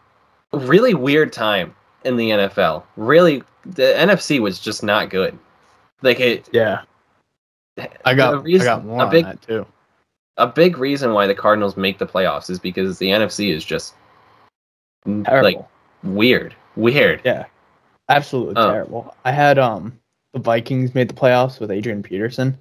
really 0.51 0.93
weird 0.93 1.31
time 1.33 1.73
in 2.03 2.17
the 2.17 2.29
NFL. 2.31 2.83
Really, 2.97 3.43
the 3.65 3.93
NFC 3.97 4.39
was 4.39 4.59
just 4.59 4.83
not 4.83 5.09
good. 5.09 5.37
Like 6.01 6.19
it, 6.19 6.49
Yeah, 6.51 6.81
I 8.05 8.13
got 8.13 8.43
reason- 8.43 8.67
I 8.67 8.71
got 8.75 8.85
more 8.85 9.01
a 9.01 9.05
on 9.05 9.11
big 9.11 9.25
that 9.25 9.41
too. 9.41 9.65
a 10.37 10.47
big 10.47 10.77
reason 10.77 11.13
why 11.13 11.27
the 11.27 11.35
Cardinals 11.35 11.75
make 11.77 11.97
the 11.97 12.05
playoffs 12.07 12.49
is 12.49 12.59
because 12.59 12.97
the 12.99 13.09
NFC 13.09 13.51
is 13.53 13.63
just 13.65 13.95
Terrible. 15.05 15.41
like 15.43 15.67
weird, 16.03 16.55
weird. 16.75 17.21
Yeah, 17.25 17.45
absolutely 18.09 18.55
Oh. 18.57 18.71
terrible. 18.71 19.15
I 19.25 19.31
had 19.31 19.57
um 19.59 19.99
the 20.33 20.39
Vikings 20.39 20.93
made 20.93 21.09
the 21.09 21.13
playoffs 21.13 21.59
with 21.59 21.71
Adrian 21.71 22.03
Peterson 22.03 22.57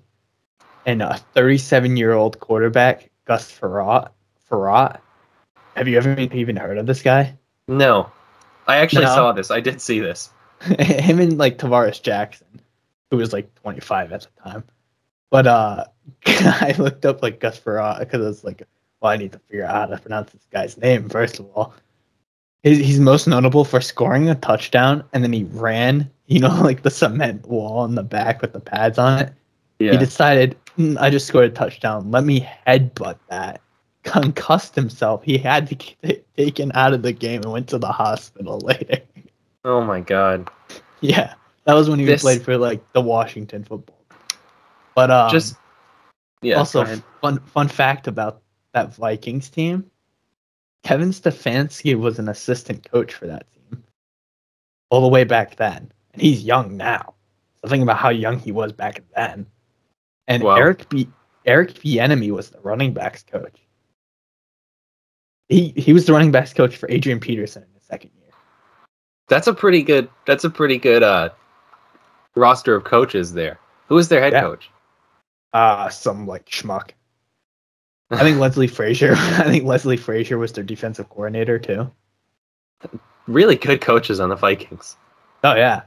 and 0.86 1.02
a 1.02 1.18
37 1.34 1.96
year 1.96 2.12
old 2.14 2.40
quarterback 2.40 3.10
Gus 3.26 3.50
Frerotte. 3.50 4.08
Frerotte. 4.50 4.98
Have 5.76 5.86
you 5.88 5.98
ever 5.98 6.18
even 6.18 6.56
heard 6.56 6.78
of 6.78 6.86
this 6.86 7.02
guy? 7.02 7.36
No, 7.68 8.10
I 8.66 8.76
actually 8.78 9.04
No. 9.04 9.14
saw 9.14 9.32
this. 9.32 9.50
I 9.50 9.60
did 9.60 9.80
see 9.80 10.00
this. 10.00 10.30
Him 10.78 11.20
and 11.20 11.36
like 11.38 11.58
Tarvaris 11.58 12.02
Jackson, 12.02 12.46
who 13.10 13.18
was 13.18 13.32
like 13.32 13.54
25 13.56 14.12
at 14.12 14.22
the 14.22 14.42
time. 14.50 14.64
But 15.30 15.46
uh, 15.46 15.84
I 16.26 16.74
looked 16.78 17.04
up 17.04 17.22
like 17.22 17.38
Gus 17.38 17.60
Frerotte 17.60 17.98
because 18.00 18.22
I 18.22 18.26
was 18.28 18.42
like, 18.44 18.62
well, 19.00 19.12
I 19.12 19.16
need 19.18 19.32
to 19.32 19.38
figure 19.40 19.64
out 19.66 19.74
how 19.90 19.94
to 19.94 20.02
pronounce 20.02 20.32
this 20.32 20.46
guy's 20.50 20.76
name 20.78 21.08
first 21.10 21.38
of 21.38 21.46
all. 21.54 21.74
He's, 22.62 22.78
he's 22.78 23.00
most 23.00 23.26
notable 23.26 23.64
for 23.64 23.80
scoring 23.80 24.28
a 24.28 24.34
touchdown 24.34 25.04
and 25.12 25.22
then 25.22 25.32
he 25.32 25.44
ran, 25.44 26.10
you 26.26 26.40
know, 26.40 26.48
like 26.62 26.82
the 26.82 26.90
cement 26.90 27.46
wall 27.46 27.84
in 27.84 27.94
the 27.94 28.02
back 28.02 28.42
with 28.42 28.52
the 28.52 28.60
pads 28.60 28.98
on 28.98 29.20
it. 29.20 29.32
Yeah, 29.78 29.92
He 29.92 29.98
decided, 29.98 30.56
"Hmm, 30.74 30.96
I 30.98 31.08
just 31.08 31.26
scored 31.28 31.44
a 31.44 31.50
touchdown. 31.54 32.10
Let 32.10 32.24
me 32.24 32.48
headbutt 32.66 33.16
that. 33.28 33.60
Concussed 34.02 34.74
himself. 34.74 35.22
He 35.22 35.38
had 35.38 35.66
to 35.68 35.74
get 35.76 36.26
taken 36.36 36.72
out 36.74 36.94
of 36.94 37.02
the 37.02 37.12
game 37.12 37.42
and 37.42 37.52
went 37.52 37.68
to 37.68 37.78
the 37.78 37.92
hospital 37.92 38.58
later. 38.64 38.98
oh 39.64 39.84
my 39.84 40.00
god. 40.00 40.50
Yeah, 41.00 41.34
that 41.64 41.74
was 41.74 41.88
when 41.88 41.98
he 42.00 42.04
This- 42.06 42.22
played 42.22 42.42
for 42.42 42.56
like 42.58 42.82
the 42.92 43.00
Washington 43.00 43.62
football. 43.64 43.94
But 44.96 45.12
um, 45.12 45.30
Just 45.30 45.54
yeah. 46.42 46.56
also 46.56 46.84
fun 47.20 47.38
fun 47.40 47.68
fact 47.68 48.08
about 48.08 48.42
that 48.72 48.92
Vikings 48.96 49.48
team: 49.48 49.88
Kevin 50.84 51.10
Stefanski 51.10 51.98
was 51.98 52.18
an 52.18 52.28
assistant 52.28 52.88
coach 52.90 53.12
for 53.14 53.26
that 53.26 53.46
team 53.52 53.82
all 54.90 55.00
the 55.02 55.08
way 55.08 55.24
back 55.24 55.56
then, 55.56 55.90
and 56.12 56.22
he's 56.22 56.42
young 56.44 56.76
now. 56.76 57.14
So 57.60 57.68
think 57.68 57.82
about 57.82 57.98
how 57.98 58.08
young 58.10 58.38
he 58.38 58.52
was 58.52 58.72
back 58.72 59.02
then. 59.16 59.46
And 60.28 60.42
Wow. 60.42 60.56
Eric 60.56 60.88
B. 60.88 61.08
Eric 61.44 61.74
Bieniemy 61.74 62.30
was 62.30 62.50
the 62.50 62.60
running 62.60 62.92
backs 62.92 63.22
coach. 63.22 63.56
He 65.48 65.72
he 65.76 65.92
was 65.92 66.04
the 66.06 66.12
running 66.12 66.30
backs 66.30 66.52
coach 66.52 66.76
for 66.76 66.90
Adrian 66.90 67.20
Peterson 67.20 67.62
in 67.62 67.68
the 67.74 67.80
second 67.80 68.10
year. 68.20 68.30
that's 69.28 69.46
a 69.46 69.54
pretty 69.54 69.82
good. 69.82 70.08
That's 70.26 70.44
a 70.44 70.50
pretty 70.50 70.78
good 70.78 71.02
uh 71.02 71.30
roster 72.36 72.74
of 72.74 72.84
coaches 72.84 73.32
there. 73.32 73.58
Who 73.88 73.96
is 73.98 74.08
their 74.08 74.20
head 74.20 74.32
Yeah. 74.34 74.42
coach? 74.42 74.70
Uh 75.54 75.88
some 75.88 76.26
like 76.26 76.44
schmuck. 76.46 76.90
I 78.10 78.18
think 78.20 78.38
Leslie 78.40 78.66
Frazier. 78.66 79.12
I 79.16 79.44
think 79.44 79.64
Leslie 79.64 79.96
Frazier 79.96 80.38
was 80.38 80.52
their 80.52 80.64
defensive 80.64 81.08
coordinator 81.10 81.58
too. 81.58 81.90
really 83.26 83.56
good 83.56 83.80
coaches 83.80 84.20
on 84.20 84.28
the 84.28 84.36
Vikings. 84.36 84.96
Oh 85.44 85.54
yeah, 85.54 85.82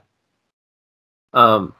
Um, 1.33 1.73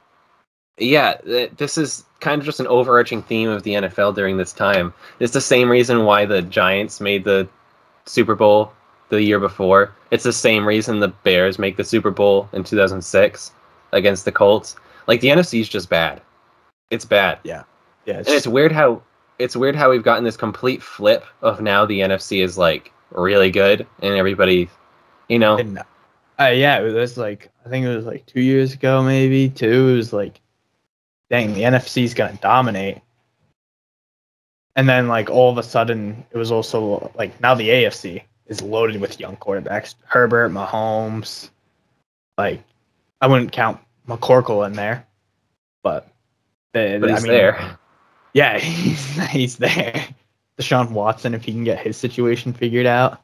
yeah, 0.77 1.13
th- 1.23 1.51
this 1.57 1.77
is 1.77 2.05
kind 2.19 2.39
of 2.41 2.45
just 2.45 2.59
an 2.59 2.67
overarching 2.67 3.21
theme 3.23 3.49
of 3.49 3.63
the 3.63 3.71
NFL 3.73 4.15
during 4.15 4.37
this 4.37 4.51
time. 4.53 4.93
It's 5.19 5.33
the 5.33 5.41
same 5.41 5.69
reason 5.69 6.05
why 6.05 6.25
the 6.25 6.41
Giants 6.41 6.99
made 6.99 7.23
the 7.23 7.47
Super 8.05 8.35
Bowl 8.35 8.73
the 9.09 9.21
year 9.21 9.39
before. 9.39 9.93
It's 10.11 10.23
the 10.23 10.33
same 10.33 10.65
reason 10.67 10.99
the 10.99 11.09
Bears 11.09 11.59
make 11.59 11.77
the 11.77 11.83
Super 11.83 12.11
Bowl 12.11 12.49
in 12.53 12.63
2006 12.63 13.51
against 13.93 14.25
the 14.25 14.31
Colts. 14.31 14.75
Like 15.07 15.21
the 15.21 15.29
NFC 15.29 15.61
is 15.61 15.69
just 15.69 15.89
bad. 15.89 16.21
It's 16.89 17.05
bad. 17.05 17.39
Yeah. 17.43 17.63
Yeah. 18.05 18.17
and 18.17 18.27
it's 18.27 18.47
weird 18.47 18.71
how 18.71 19.01
it's 19.41 19.55
weird 19.55 19.75
how 19.75 19.89
we've 19.89 20.03
gotten 20.03 20.23
this 20.23 20.37
complete 20.37 20.81
flip 20.81 21.25
of 21.41 21.61
now 21.61 21.85
the 21.85 21.99
NFC 21.99 22.43
is 22.43 22.57
like 22.57 22.91
really 23.11 23.51
good 23.51 23.85
and 24.01 24.15
everybody, 24.15 24.69
you 25.27 25.39
know, 25.39 25.57
and, 25.57 25.79
uh, 26.39 26.47
yeah, 26.47 26.79
it 26.79 26.93
was 26.93 27.17
like 27.17 27.49
I 27.65 27.69
think 27.69 27.85
it 27.85 27.95
was 27.95 28.05
like 28.05 28.25
two 28.25 28.41
years 28.41 28.73
ago, 28.73 29.03
maybe 29.03 29.49
two. 29.49 29.89
It 29.89 29.95
was 29.95 30.13
like, 30.13 30.39
dang, 31.29 31.53
the 31.53 31.61
NFC's 31.61 32.13
gonna 32.13 32.37
dominate. 32.41 32.99
And 34.75 34.87
then 34.87 35.07
like 35.07 35.29
all 35.29 35.51
of 35.51 35.57
a 35.57 35.63
sudden, 35.63 36.25
it 36.31 36.37
was 36.37 36.51
also 36.51 37.11
like 37.15 37.39
now 37.41 37.53
the 37.55 37.69
AFC 37.69 38.23
is 38.47 38.61
loaded 38.61 38.99
with 38.99 39.19
young 39.19 39.37
quarterbacks. 39.37 39.95
Herbert, 40.05 40.51
Mahomes, 40.51 41.49
like 42.37 42.61
I 43.19 43.27
wouldn't 43.27 43.51
count 43.51 43.79
McCorkle 44.07 44.65
in 44.65 44.73
there, 44.73 45.05
but, 45.83 46.07
the, 46.73 46.97
but 46.99 47.09
I 47.09 47.13
he's 47.13 47.23
mean, 47.23 47.31
there. 47.31 47.77
Yeah, 48.33 48.59
he's 48.59 49.29
he's 49.29 49.57
there. 49.57 50.07
Deshaun 50.59 50.91
Watson, 50.91 51.33
if 51.33 51.43
he 51.43 51.51
can 51.51 51.63
get 51.63 51.79
his 51.79 51.97
situation 51.97 52.53
figured 52.53 52.85
out. 52.85 53.21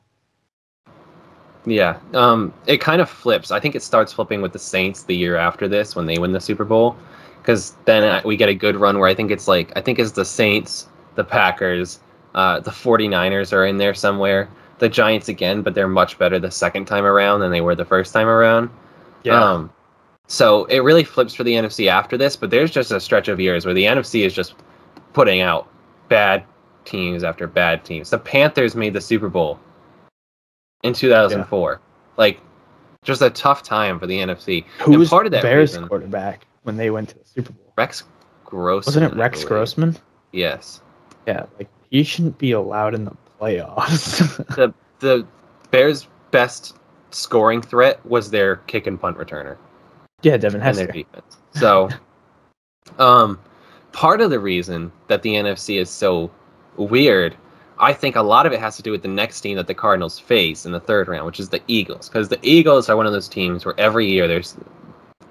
Yeah, 1.65 1.99
um, 2.13 2.53
it 2.65 2.79
kind 2.79 3.01
of 3.01 3.09
flips. 3.09 3.51
I 3.51 3.59
think 3.59 3.75
it 3.75 3.83
starts 3.83 4.13
flipping 4.13 4.41
with 4.41 4.53
the 4.53 4.59
Saints 4.59 5.03
the 5.03 5.15
year 5.15 5.35
after 5.35 5.67
this 5.67 5.95
when 5.95 6.05
they 6.05 6.17
win 6.17 6.31
the 6.31 6.39
Super 6.39 6.63
Bowl, 6.63 6.95
because 7.41 7.75
then 7.85 8.21
we 8.23 8.37
get 8.37 8.47
a 8.47 8.55
good 8.55 8.77
run 8.77 8.99
where 8.99 9.09
I 9.09 9.13
think 9.13 9.31
it's 9.31 9.47
like 9.47 9.75
I 9.75 9.81
think 9.81 9.99
it's 9.99 10.13
the 10.13 10.25
Saints, 10.25 10.87
the 11.15 11.25
Packers, 11.25 11.99
uh, 12.37 12.59
the 12.59 12.71
49ers 12.71 13.51
are 13.51 13.65
in 13.65 13.77
there 13.77 13.93
somewhere. 13.93 14.47
The 14.77 14.87
Giants 14.87 15.27
again, 15.27 15.63
but 15.63 15.73
they're 15.73 15.87
much 15.87 16.19
better 16.19 16.37
the 16.37 16.51
second 16.51 16.85
time 16.85 17.03
around 17.03 17.39
than 17.39 17.51
they 17.51 17.61
were 17.61 17.73
the 17.73 17.83
first 17.83 18.13
time 18.13 18.27
around. 18.27 18.69
Yeah. 19.23 19.43
Um, 19.43 19.71
so 20.27 20.65
it 20.65 20.79
really 20.79 21.03
flips 21.03 21.33
for 21.33 21.43
the 21.43 21.53
NFC 21.53 21.87
after 21.89 22.15
this, 22.15 22.35
but 22.35 22.51
there's 22.51 22.69
just 22.69 22.91
a 22.91 22.99
stretch 22.99 23.27
of 23.27 23.39
years 23.39 23.65
where 23.65 23.73
the 23.73 23.85
NFC 23.85 24.23
is 24.23 24.35
just 24.35 24.53
putting 25.17 25.41
out 25.41 25.67
bad 26.09 26.43
teams 26.85 27.23
after 27.23 27.47
bad 27.47 27.83
teams. 27.83 28.11
The 28.11 28.19
Panthers 28.19 28.75
made 28.75 28.93
the 28.93 29.01
Super 29.01 29.29
Bowl 29.29 29.59
in 30.83 30.93
2004. 30.93 31.81
Like, 32.17 32.39
just 33.03 33.23
a 33.23 33.31
tough 33.31 33.63
time 33.63 33.97
for 33.99 34.05
the 34.05 34.19
NFC. 34.19 34.63
Who 34.81 34.91
and 34.91 34.99
was 34.99 35.09
part 35.09 35.25
of 35.25 35.31
that 35.31 35.41
Bears 35.41 35.71
reason- 35.71 35.87
quarterback 35.87 36.45
when 36.61 36.77
they 36.77 36.91
went 36.91 37.09
to 37.09 37.15
the 37.17 37.25
Super 37.25 37.51
Bowl? 37.51 37.73
Rex 37.79 38.03
Grossman. 38.45 38.85
Wasn't 39.03 39.11
it 39.11 39.17
Rex. 39.17 39.43
Grossman? 39.43 39.97
Yes. 40.33 40.81
Yeah, 41.25 41.47
like 41.57 41.67
he 41.89 42.03
shouldn't 42.03 42.37
be 42.37 42.51
allowed 42.51 42.93
in 42.93 43.05
the 43.05 43.17
playoffs. 43.41 44.21
The 44.55 44.71
the 44.99 45.25
Bears' 45.71 46.07
best 46.29 46.75
scoring 47.09 47.63
threat 47.63 48.05
was 48.05 48.29
their 48.29 48.57
kick 48.67 48.85
and 48.85 49.01
punt 49.01 49.17
returner. 49.17 49.57
yeah, 50.21 50.37
Devin 50.37 50.61
and 50.61 50.77
their 50.77 50.87
defense. 50.87 51.37
So, 51.55 51.89
um, 52.99 53.39
part 53.91 54.21
of 54.21 54.29
the 54.29 54.39
reason 54.39 54.91
that 55.07 55.21
the 55.23 55.33
NFC 55.33 55.79
is 55.79 55.89
so 55.89 56.29
weird, 56.77 57.35
I 57.79 57.93
think 57.93 58.15
a 58.15 58.21
lot 58.21 58.45
of 58.45 58.53
it 58.53 58.59
has 58.59 58.75
to 58.77 58.83
do 58.83 58.91
with 58.91 59.01
the 59.01 59.07
next 59.07 59.41
team 59.41 59.57
that 59.57 59.67
the 59.67 59.73
Cardinals 59.73 60.17
face 60.19 60.65
in 60.65 60.71
the 60.71 60.79
third 60.79 61.07
round, 61.07 61.25
which 61.25 61.39
is 61.39 61.49
the 61.49 61.61
Eagles. 61.67 62.09
Because 62.09 62.29
the 62.29 62.39
Eagles 62.41 62.89
are 62.89 62.97
one 62.97 63.05
of 63.05 63.13
those 63.13 63.27
teams 63.27 63.65
where 63.65 63.79
every 63.79 64.07
year 64.07 64.27
there's 64.27 64.55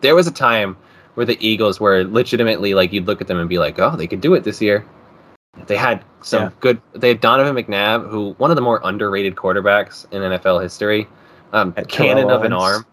there 0.01 0.15
was 0.15 0.27
a 0.27 0.33
time 0.33 0.77
where 1.15 1.27
the 1.27 1.39
Eagles 1.47 1.81
were 1.81 2.05
legitimately 2.05 2.75
like 2.75 2.93
you'd 2.93 3.07
look 3.07 3.21
at 3.21 3.27
them 3.27 3.39
and 3.39 3.49
be 3.49 3.59
like, 3.59 3.79
oh, 3.79 3.97
they 3.97 4.07
could 4.07 4.21
do 4.21 4.35
it 4.35 4.45
this 4.45 4.61
year. 4.61 4.85
They 5.67 5.77
had 5.77 6.05
some 6.21 6.45
Yeah. 6.45 6.51
good. 6.61 6.83
They 6.93 7.09
had 7.09 7.21
Donovan 7.21 7.57
McNabb, 7.57 8.09
who 8.11 8.35
one 8.39 8.51
of 8.51 8.57
the 8.57 8.63
more 8.63 8.81
underrated 8.85 9.35
quarterbacks 9.37 10.05
in 10.13 10.21
NFL 10.23 10.63
history. 10.63 11.09
Um, 11.53 11.73
cannon 11.89 12.31
of 12.31 12.43
an 12.45 12.53
arm. 12.53 12.85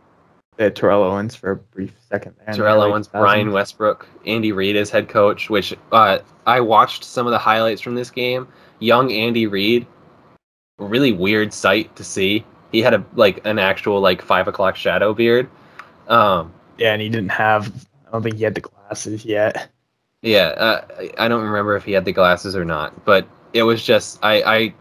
They 0.58 0.66
had 0.66 0.76
Terrell 0.76 1.04
Owens 1.04 1.36
for 1.36 1.52
a 1.52 1.56
brief 1.56 1.94
second. 2.10 2.36
there 2.38 2.50
in 2.50 2.56
Terrell 2.56 2.82
early 2.84 2.92
Owens, 2.92 3.08
2000s. 3.08 3.20
Brian 3.20 3.52
Westbrook, 3.52 4.08
Andy 4.26 4.52
Reid 4.52 4.76
as 4.76 4.90
head 4.90 5.10
coach. 5.10 5.50
Which 5.50 5.76
uh, 5.92 6.20
I 6.46 6.60
watched 6.60 7.04
some 7.04 7.26
of 7.26 7.32
the 7.32 7.40
highlights 7.40 7.82
from 7.82 7.96
this 7.96 8.12
game. 8.12 8.48
Young 8.80 9.12
Andy 9.12 9.48
Reid, 9.48 9.88
really 10.78 11.12
weird 11.12 11.54
sight 11.54 11.96
to 11.96 12.04
see. 12.04 12.46
He 12.72 12.82
had 12.82 12.94
a 12.94 13.04
like 13.16 13.46
an 13.46 13.58
actual 13.60 14.00
like 14.00 14.22
five 14.22 14.48
o'clock 14.48 14.76
shadow 14.76 15.14
beard. 15.14 15.50
Um, 16.08 16.54
Yeah, 16.78 16.94
and 16.94 17.02
he 17.02 17.10
didn't 17.10 17.32
have. 17.32 17.72
I 18.08 18.12
don't 18.12 18.22
think 18.24 18.36
he 18.36 18.44
had 18.44 18.56
the 18.56 18.62
glasses 18.62 19.26
yet. 19.26 19.70
yeah, 20.22 20.48
uh, 20.58 20.86
I- 21.00 21.12
I 21.26 21.28
don't 21.28 21.44
remember 21.44 21.76
if 21.76 21.84
he 21.84 21.94
had 21.94 22.06
the 22.06 22.12
glasses 22.12 22.56
or 22.56 22.64
not, 22.66 23.06
but 23.06 23.28
it 23.54 23.64
was 23.64 23.84
just 23.84 24.20
I 24.24 24.42
I, 24.44 24.74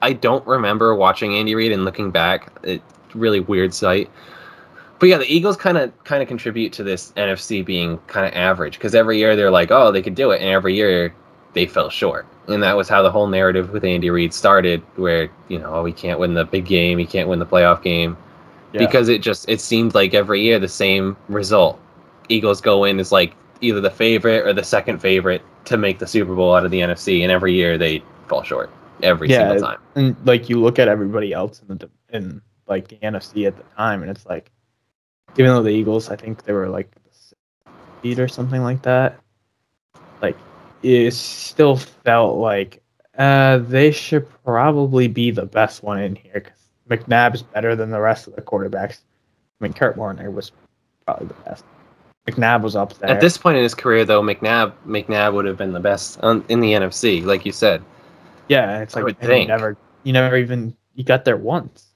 I 0.00 0.12
don't 0.12 0.46
remember 0.46 0.94
watching 0.94 1.34
Andy 1.34 1.54
Reid 1.54 1.72
and 1.72 1.84
looking 1.84 2.10
back. 2.10 2.52
It 2.62 2.82
really 3.14 3.40
weird 3.40 3.72
sight. 3.72 4.10
But 4.98 5.08
yeah, 5.10 5.18
the 5.18 5.26
Eagles 5.32 5.56
kind 5.56 5.76
of 5.76 5.92
kind 6.04 6.22
of 6.22 6.28
contribute 6.28 6.72
to 6.74 6.82
this 6.82 7.12
NFC 7.16 7.64
being 7.64 7.98
kind 8.06 8.26
of 8.26 8.32
average 8.34 8.74
because 8.78 8.94
every 8.94 9.18
year 9.18 9.36
they're 9.36 9.50
like, 9.50 9.70
oh, 9.70 9.92
they 9.92 10.02
could 10.02 10.14
do 10.14 10.30
it, 10.30 10.40
and 10.40 10.48
every 10.50 10.74
year 10.74 11.14
they 11.52 11.66
fell 11.66 11.90
short. 11.90 12.26
And 12.48 12.62
that 12.62 12.76
was 12.76 12.88
how 12.88 13.02
the 13.02 13.10
whole 13.10 13.26
narrative 13.26 13.70
with 13.72 13.84
Andy 13.84 14.08
Reid 14.10 14.32
started, 14.32 14.80
where 14.96 15.28
you 15.48 15.58
know, 15.58 15.74
oh, 15.74 15.82
we 15.82 15.92
can't 15.92 16.18
win 16.18 16.34
the 16.34 16.44
big 16.44 16.64
game, 16.66 16.98
he 16.98 17.06
can't 17.06 17.28
win 17.28 17.38
the 17.40 17.46
playoff 17.46 17.82
game, 17.82 18.16
Yeah. 18.72 18.78
because 18.80 19.08
it 19.08 19.20
just 19.20 19.48
it 19.48 19.60
seemed 19.60 19.94
like 19.94 20.14
every 20.14 20.40
year 20.40 20.58
the 20.58 20.68
same 20.68 21.16
result. 21.28 21.78
Eagles 22.28 22.60
go 22.60 22.84
in 22.84 22.98
as 22.98 23.12
like 23.12 23.34
either 23.60 23.80
the 23.80 23.90
favorite 23.90 24.46
or 24.46 24.52
the 24.52 24.64
second 24.64 24.98
favorite 25.00 25.42
to 25.66 25.76
make 25.76 25.98
the 25.98 26.06
Super 26.06 26.34
Bowl 26.34 26.54
out 26.54 26.64
of 26.64 26.70
the 26.70 26.80
NFC, 26.80 27.22
and 27.22 27.30
every 27.32 27.52
year 27.52 27.76
they 27.76 28.02
fall 28.28 28.42
short 28.42 28.70
every 29.02 29.28
Yeah, 29.28 29.48
single 29.50 29.68
time. 29.68 29.78
and 29.94 30.16
like 30.24 30.48
you 30.48 30.60
look 30.60 30.78
at 30.78 30.88
everybody 30.88 31.32
else 31.32 31.60
in 31.68 31.76
the 31.78 31.90
in 32.12 32.40
like 32.68 32.88
the 32.88 32.96
NFC 32.96 33.46
at 33.46 33.56
the 33.56 33.62
time, 33.76 34.02
and 34.02 34.10
it's 34.10 34.24
like, 34.26 34.50
even 35.38 35.52
though 35.52 35.62
the 35.62 35.70
Eagles, 35.70 36.10
I 36.10 36.16
think 36.16 36.44
they 36.44 36.52
were 36.52 36.68
like 36.68 36.90
the 36.94 37.10
sixth 37.12 37.34
seed 38.02 38.18
or 38.18 38.28
something 38.28 38.62
like 38.62 38.82
that, 38.82 39.20
like 40.22 40.36
it 40.82 41.12
still 41.12 41.76
felt 41.76 42.36
like 42.36 42.82
uh, 43.18 43.58
they 43.58 43.90
should 43.90 44.26
probably 44.44 45.08
be 45.08 45.30
the 45.30 45.46
best 45.46 45.82
one 45.82 45.98
in 45.98 46.16
here 46.16 46.34
because 46.34 46.68
McNabb's 46.88 47.42
better 47.42 47.74
than 47.74 47.90
the 47.90 48.00
rest 48.00 48.26
of 48.26 48.36
the 48.36 48.42
quarterbacks. 48.42 49.00
I 49.60 49.64
mean, 49.64 49.72
Kurt 49.72 49.96
Warner 49.96 50.30
was 50.30 50.52
probably 51.04 51.28
the 51.28 51.34
best. 51.34 51.64
McNabb 52.26 52.62
was 52.62 52.74
up 52.76 52.92
there. 52.94 53.10
At 53.10 53.20
this 53.20 53.38
point 53.38 53.56
in 53.56 53.62
his 53.62 53.74
career, 53.74 54.04
though, 54.04 54.20
McNabb 54.20 54.72
McNabb 54.86 55.34
would 55.34 55.44
have 55.44 55.56
been 55.56 55.72
the 55.72 55.80
best 55.80 56.20
on, 56.20 56.44
in 56.48 56.60
the 56.60 56.72
NFC, 56.72 57.24
like 57.24 57.46
you 57.46 57.52
said. 57.52 57.82
yeah, 58.48 58.80
it's 58.80 58.96
I 58.96 59.02
like 59.02 59.22
you 59.22 59.46
never, 59.46 59.76
you 60.02 60.12
never 60.12 60.36
even 60.36 60.76
you 60.94 61.04
got 61.04 61.24
there 61.24 61.36
once. 61.36 61.86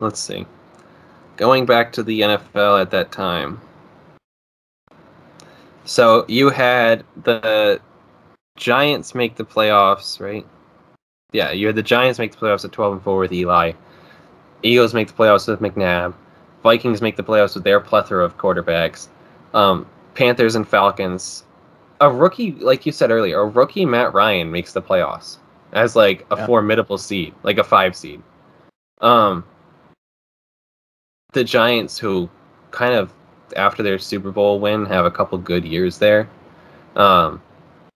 Let's 0.00 0.18
see. 0.18 0.46
Going 1.36 1.66
back 1.66 1.92
to 1.92 2.02
the 2.02 2.20
NFL 2.20 2.80
at 2.80 2.90
that 2.90 3.10
time. 3.10 3.60
So 5.84 6.24
you 6.28 6.50
had 6.50 7.04
the 7.24 7.80
Giants 8.56 9.14
make 9.14 9.36
the 9.36 9.44
playoffs, 9.44 10.20
right? 10.20 10.46
Yeah, 11.32 11.50
you 11.50 11.66
had 11.66 11.76
the 11.76 11.82
Giants 11.82 12.18
make 12.18 12.32
the 12.32 12.38
playoffs 12.38 12.64
at 12.64 12.72
12 12.72 12.92
and 12.94 13.02
4 13.02 13.18
with 13.18 13.32
Eli. 13.32 13.72
Eagles 14.62 14.94
make 14.94 15.08
the 15.08 15.14
playoffs 15.14 15.48
with 15.48 15.60
McNabb. 15.60 16.14
Vikings 16.62 17.02
make 17.02 17.16
the 17.16 17.24
playoffs 17.24 17.54
with 17.54 17.64
their 17.64 17.80
plethora 17.80 18.24
of 18.24 18.36
quarterbacks. 18.38 19.08
Um, 19.54 19.86
Panthers 20.14 20.54
and 20.54 20.68
Falcons. 20.68 21.44
A 22.00 22.10
rookie, 22.10 22.52
like 22.52 22.84
you 22.86 22.92
said 22.92 23.10
earlier, 23.10 23.40
a 23.40 23.46
rookie 23.46 23.86
Matt 23.86 24.12
Ryan 24.12 24.50
makes 24.50 24.72
the 24.72 24.82
playoffs 24.82 25.38
as 25.72 25.96
like 25.96 26.26
a 26.30 26.36
Yeah. 26.36 26.46
formidable 26.46 26.98
seed, 26.98 27.34
like 27.42 27.58
a 27.58 27.64
five 27.64 27.96
seed. 27.96 28.22
Um, 29.00 29.44
the 31.32 31.44
Giants, 31.44 31.98
who 31.98 32.28
kind 32.70 32.94
of 32.94 33.12
after 33.56 33.82
their 33.82 33.98
Super 33.98 34.30
Bowl 34.30 34.60
win 34.60 34.86
have 34.86 35.04
a 35.04 35.10
couple 35.10 35.36
good 35.38 35.64
years 35.64 35.98
there. 35.98 36.28
Um, 36.96 37.40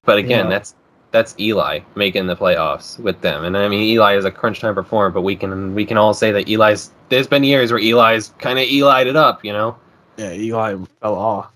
but 0.05 0.19
again, 0.19 0.45
Yeah. 0.47 0.51
that's 0.51 0.75
that's 1.13 1.35
Eli 1.39 1.81
making 1.95 2.27
the 2.27 2.37
playoffs 2.37 2.99
with 2.99 3.21
them, 3.23 3.45
and 3.45 3.57
I 3.57 3.69
mean 3.69 3.81
Eli 3.83 4.17
is 4.17 4.25
a 4.25 4.31
crunch 4.31 4.61
time 4.61 4.75
performer, 4.75 5.11
but 5.11 5.23
we 5.23 5.35
can 5.37 5.75
we 5.75 5.85
can 5.87 5.97
all 5.97 6.13
say 6.15 6.31
that 6.33 6.49
Eli's. 6.49 6.91
There's 7.09 7.27
been 7.27 7.45
years 7.45 7.71
where 7.71 7.81
Eli's 7.81 8.35
kind 8.39 8.59
of 8.59 8.67
Eli'd 8.67 9.07
it 9.07 9.17
up, 9.17 9.45
you 9.45 9.53
know. 9.53 9.77
Yeah, 10.17 10.33
Eli 10.33 10.77
fell 11.01 11.15
off. 11.15 11.53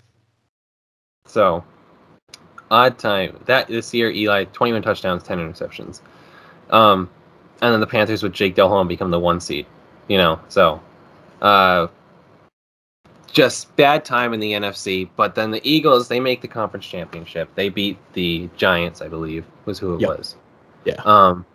So 1.25 1.63
odd 2.69 2.97
time 2.97 3.37
that 3.45 3.67
this 3.67 3.93
year 3.93 4.09
Eli 4.11 4.45
21 4.45 4.81
touchdowns, 4.81 5.23
10 5.23 5.39
interceptions. 5.39 5.99
Um, 6.69 7.09
and 7.61 7.73
then 7.73 7.79
the 7.81 7.87
Panthers 7.87 8.23
with 8.23 8.33
Jake 8.33 8.55
Delhomme 8.55 8.87
become 8.87 9.11
the 9.11 9.19
one 9.19 9.39
seed. 9.39 9.65
You 10.07 10.17
know, 10.17 10.39
so 10.47 10.81
uh, 11.41 11.87
just 13.31 13.73
bad 13.75 14.03
time 14.05 14.33
in 14.33 14.39
the 14.39 14.51
NFC. 14.53 15.09
But 15.15 15.35
then 15.35 15.51
the 15.51 15.61
Eagles 15.67 16.07
they 16.07 16.19
make 16.19 16.41
the 16.41 16.47
conference 16.47 16.85
championship. 16.85 17.49
They 17.55 17.69
beat 17.69 17.97
the 18.13 18.49
Giants, 18.57 19.01
I 19.01 19.07
believe, 19.07 19.45
was 19.65 19.79
who 19.79 19.95
it 19.95 20.01
Yep. 20.01 20.17
was. 20.17 20.35
Yeah. 20.85 21.01
Um, 21.05 21.45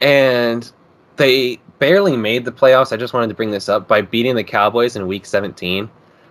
and 0.00 0.70
they 1.16 1.58
barely 1.78 2.16
made 2.16 2.44
the 2.44 2.52
playoffs. 2.52 2.92
I 2.92 2.96
just 2.96 3.14
wanted 3.14 3.28
to 3.28 3.34
bring 3.34 3.50
this 3.50 3.68
up 3.68 3.86
by 3.88 4.00
beating 4.02 4.34
the 4.34 4.44
Cowboys 4.44 4.96
in 4.96 5.06
Week 5.06 5.26
17. 5.26 5.88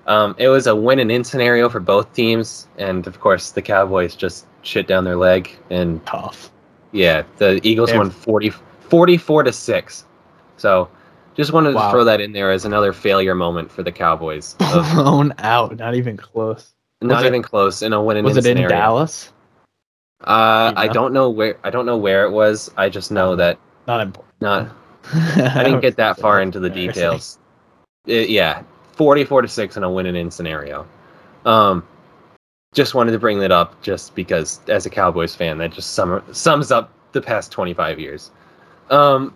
Um, 0.07 0.35
it 0.37 0.49
was 0.49 0.67
a 0.67 0.75
win 0.75 0.99
and 0.99 1.11
in 1.11 1.23
scenario 1.23 1.67
for 1.67 1.79
both 1.79 2.13
teams, 2.13 2.67
and 2.77 3.07
of 3.07 3.19
course 3.19 3.51
the 3.51 3.61
Cowboys 3.61 4.15
just 4.15 4.45
shit 4.61 4.87
down 4.87 5.03
their 5.03 5.15
leg, 5.15 5.57
and 5.71 6.05
Tough. 6.05 6.51
Yeah, 6.91 7.23
the 7.37 7.59
Eagles 7.67 7.91
won 7.93 8.09
40, 8.11 8.51
44 8.51 9.43
to 9.43 9.51
six. 9.51 10.05
So, 10.57 10.87
just 11.35 11.51
wanted 11.53 11.71
to 11.71 11.75
Wow. 11.75 11.91
throw 11.91 12.03
that 12.03 12.21
in 12.21 12.31
there 12.33 12.51
as 12.51 12.65
another 12.65 12.93
failure 12.93 13.35
moment 13.35 13.71
for 13.71 13.83
the 13.83 13.91
Cowboys. 13.91 14.53
Blown 14.93 15.33
out. 15.39 15.75
Not 15.77 15.95
even 15.95 16.17
close. 16.17 16.73
not 17.01 17.23
it- 17.23 17.27
even 17.27 17.41
close 17.41 17.81
in 17.81 17.93
a 17.93 18.01
win 18.01 18.23
Was 18.23 18.37
it 18.37 18.45
in. 18.45 18.67
Dallas? 18.67 19.31
Uh, 20.23 20.71
You 20.75 20.81
I 20.83 20.87
don't 20.87 21.13
know 21.13 21.29
where. 21.29 21.57
I 21.63 21.69
don't 21.69 21.85
know 21.85 21.97
where 21.97 22.25
it 22.25 22.31
was. 22.31 22.71
I 22.77 22.89
just 22.89 23.11
know 23.11 23.31
Oh. 23.33 23.35
that 23.35 23.59
Not 23.87 24.01
important. 24.01 24.33
not. 24.41 24.69
I 25.13 25.63
didn't 25.63 25.81
get 25.81 25.97
that 25.97 26.17
far 26.19 26.41
into 26.41 26.59
the 26.59 26.69
details. 26.69 27.37
It- 28.07 28.29
yeah, 28.29 28.63
forty-four 28.93 29.41
to 29.41 29.47
six 29.47 29.77
in 29.77 29.83
a 29.83 29.91
win 29.91 30.05
and 30.05 30.17
in 30.17 30.31
scenario. 30.31 30.87
Um, 31.45 31.85
just 32.73 32.95
wanted 32.95 33.11
to 33.11 33.19
bring 33.19 33.39
that 33.39 33.51
up, 33.51 33.79
just 33.81 34.15
because 34.15 34.59
as 34.67 34.85
a 34.85 34.89
Cowboys 34.89 35.35
fan, 35.35 35.59
that 35.59 35.71
just 35.71 35.93
sum, 35.93 36.23
sums 36.31 36.71
up 36.71 36.91
the 37.11 37.21
past 37.21 37.51
twenty-five 37.51 37.99
years. 37.99 38.31
Um, 38.89 39.35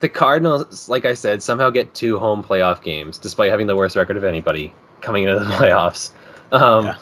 the 0.00 0.08
Cardinals, 0.08 0.88
like 0.88 1.04
I 1.04 1.14
said, 1.14 1.42
somehow 1.42 1.70
get 1.70 1.94
two 1.94 2.18
home 2.18 2.42
playoff 2.42 2.82
games, 2.82 3.18
despite 3.18 3.50
having 3.50 3.66
the 3.66 3.76
worst 3.76 3.96
record 3.96 4.16
of 4.16 4.24
anybody 4.24 4.72
coming 5.00 5.24
into 5.24 5.38
the 5.38 5.44
playoffs. 5.52 6.10
Um, 6.52 6.86
Yeah. 6.86 6.96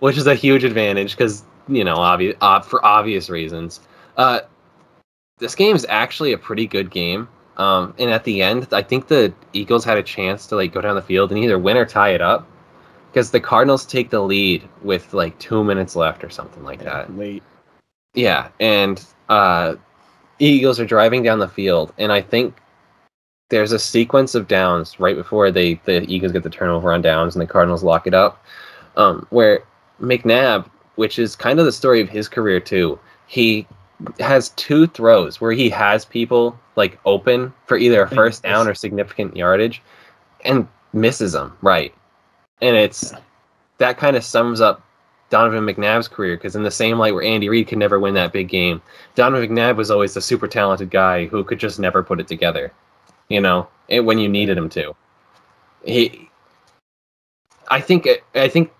which 0.00 0.16
is 0.18 0.26
a 0.26 0.34
huge 0.34 0.64
advantage 0.64 1.16
because 1.16 1.44
you 1.68 1.84
know, 1.84 1.94
obvious 1.96 2.36
uh, 2.40 2.60
for 2.60 2.84
obvious 2.84 3.30
reasons. 3.30 3.80
Uh, 4.16 4.40
this 5.38 5.54
game 5.54 5.76
is 5.76 5.86
actually 5.88 6.32
a 6.32 6.38
pretty 6.38 6.66
good 6.66 6.90
game. 6.90 7.28
Um, 7.56 7.94
and 7.98 8.10
at 8.10 8.24
the 8.24 8.42
end, 8.42 8.66
I 8.72 8.82
think 8.82 9.08
the 9.08 9.32
Eagles 9.52 9.84
had 9.84 9.96
a 9.98 10.02
chance 10.02 10.46
to 10.48 10.56
like 10.56 10.72
go 10.72 10.80
down 10.80 10.96
the 10.96 11.02
field 11.02 11.30
and 11.30 11.42
either 11.42 11.58
win 11.58 11.76
or 11.76 11.84
tie 11.86 12.10
it 12.10 12.20
up, 12.20 12.48
because 13.10 13.30
the 13.30 13.40
Cardinals 13.40 13.84
take 13.86 14.10
the 14.10 14.20
lead 14.20 14.66
with 14.82 15.12
like 15.14 15.38
two 15.38 15.62
minutes 15.62 15.94
left 15.94 16.24
or 16.24 16.30
something 16.30 16.64
like 16.64 16.82
that. 16.82 17.16
Late. 17.16 17.42
Yeah, 18.14 18.48
and 18.58 19.04
uh, 19.28 19.76
Eagles 20.40 20.80
are 20.80 20.86
driving 20.86 21.22
down 21.22 21.38
the 21.38 21.48
field, 21.48 21.92
and 21.98 22.10
I 22.10 22.20
think 22.20 22.56
there's 23.50 23.72
a 23.72 23.78
sequence 23.78 24.34
of 24.34 24.48
downs 24.48 24.98
right 24.98 25.16
before 25.16 25.50
they 25.50 25.74
the 25.84 26.02
Eagles 26.02 26.32
get 26.32 26.42
the 26.42 26.50
turnover 26.50 26.92
on 26.92 27.02
downs 27.02 27.34
and 27.34 27.42
the 27.42 27.46
Cardinals 27.46 27.84
lock 27.84 28.06
it 28.06 28.14
up, 28.14 28.44
um, 28.96 29.26
where 29.30 29.64
McNabb, 30.00 30.68
which 30.96 31.18
is 31.18 31.36
kind 31.36 31.58
of 31.58 31.66
the 31.66 31.72
story 31.72 32.00
of 32.00 32.08
his 32.08 32.28
career 32.28 32.58
too, 32.58 32.98
he 33.26 33.66
has 34.18 34.50
two 34.50 34.86
throws 34.86 35.40
where 35.40 35.52
he 35.52 35.68
has 35.68 36.04
people 36.04 36.58
like 36.76 36.98
open 37.04 37.52
for 37.66 37.76
either 37.76 38.02
a 38.02 38.08
first 38.08 38.42
down 38.42 38.66
or 38.66 38.74
significant 38.74 39.36
yardage, 39.36 39.82
and 40.44 40.66
misses 40.94 41.32
them 41.32 41.56
right, 41.60 41.94
and 42.62 42.76
it's 42.76 43.12
that 43.78 43.98
kind 43.98 44.16
of 44.16 44.24
sums 44.24 44.60
up 44.60 44.82
Donovan 45.30 45.64
McNabb's 45.64 46.08
career 46.08 46.36
because 46.36 46.56
in 46.56 46.62
the 46.64 46.70
same 46.70 46.98
light 46.98 47.14
where 47.14 47.22
Andy 47.24 47.48
Reid 47.48 47.68
could 47.68 47.78
never 47.78 47.98
win 47.98 48.14
that 48.14 48.32
big 48.32 48.48
game, 48.48 48.82
Donovan 49.14 49.48
McNabb 49.48 49.76
was 49.76 49.90
always 49.90 50.12
the 50.14 50.20
super 50.20 50.48
talented 50.48 50.90
guy 50.90 51.26
who 51.26 51.42
could 51.44 51.58
just 51.60 51.78
never 51.78 52.02
put 52.02 52.20
it 52.20 52.28
together, 52.28 52.72
you 53.28 53.40
know, 53.40 53.68
and 53.88 54.04
when 54.06 54.18
you 54.18 54.28
needed 54.28 54.58
him 54.58 54.68
to. 54.70 54.94
He, 55.84 56.28
I 57.68 57.80
think, 57.80 58.08
I 58.34 58.48
think 58.48 58.72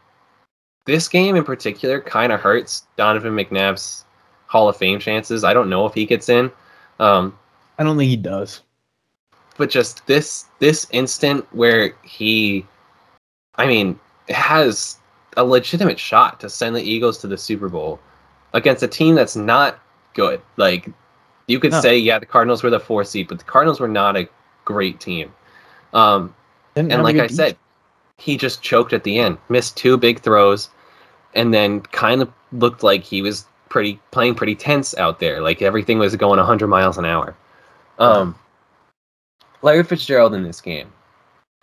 this 0.86 1.08
game 1.08 1.36
in 1.36 1.44
particular 1.44 2.00
kind 2.00 2.32
of 2.32 2.40
hurts 2.40 2.86
Donovan 2.96 3.34
McNabb's 3.34 4.04
Hall 4.46 4.68
of 4.68 4.76
Fame 4.76 4.98
chances. 4.98 5.44
I 5.44 5.54
don't 5.54 5.70
know 5.70 5.86
if 5.86 5.94
he 5.94 6.04
gets 6.04 6.28
in, 6.28 6.50
um, 6.98 7.38
I 7.78 7.84
don't 7.84 7.96
think 7.96 8.10
he 8.10 8.16
does. 8.16 8.62
but 9.56 9.68
just 9.68 10.06
this 10.06 10.46
this 10.58 10.86
instant 10.90 11.46
where 11.54 11.94
he, 12.02 12.66
I 13.56 13.66
mean, 13.66 14.00
has 14.30 14.96
a 15.36 15.44
legitimate 15.44 15.98
shot 15.98 16.40
to 16.40 16.48
send 16.50 16.74
the 16.76 16.82
Eagles 16.82 17.18
to 17.18 17.26
the 17.26 17.38
Super 17.38 17.68
Bowl 17.68 18.00
against 18.52 18.82
a 18.82 18.88
team 18.88 19.14
that's 19.14 19.36
not 19.36 19.78
good. 20.14 20.40
Like 20.56 20.88
you 21.46 21.58
could 21.60 21.72
No. 21.72 21.80
say, 21.80 21.96
yeah, 21.98 22.18
the 22.18 22.26
Cardinals 22.26 22.62
were 22.62 22.70
the 22.70 22.80
four 22.80 23.04
seed, 23.04 23.28
but 23.28 23.38
the 23.38 23.44
Cardinals 23.44 23.80
were 23.80 23.88
not 23.88 24.16
a 24.16 24.28
great 24.64 25.00
team. 25.00 25.32
Um, 25.92 26.34
and 26.76 27.02
like 27.02 27.16
I 27.16 27.26
said, 27.28 27.56
he 28.18 28.36
just 28.36 28.62
choked 28.62 28.92
at 28.92 29.04
the 29.04 29.18
end, 29.18 29.38
missed 29.48 29.76
two 29.76 29.96
big 29.96 30.20
throws, 30.20 30.68
and 31.34 31.52
then 31.54 31.80
kind 31.80 32.22
of 32.22 32.32
looked 32.52 32.82
like 32.82 33.02
he 33.02 33.22
was 33.22 33.46
pretty 33.68 34.00
playing 34.10 34.34
pretty 34.34 34.54
tense 34.54 34.96
out 34.98 35.20
there. 35.20 35.40
Like 35.40 35.62
everything 35.62 35.98
was 35.98 36.14
going 36.16 36.38
100 36.38 36.66
miles 36.66 36.98
an 36.98 37.04
hour. 37.04 37.34
Um, 37.98 38.34
Larry 39.62 39.84
Fitzgerald 39.84 40.34
in 40.34 40.42
this 40.42 40.60
game, 40.60 40.92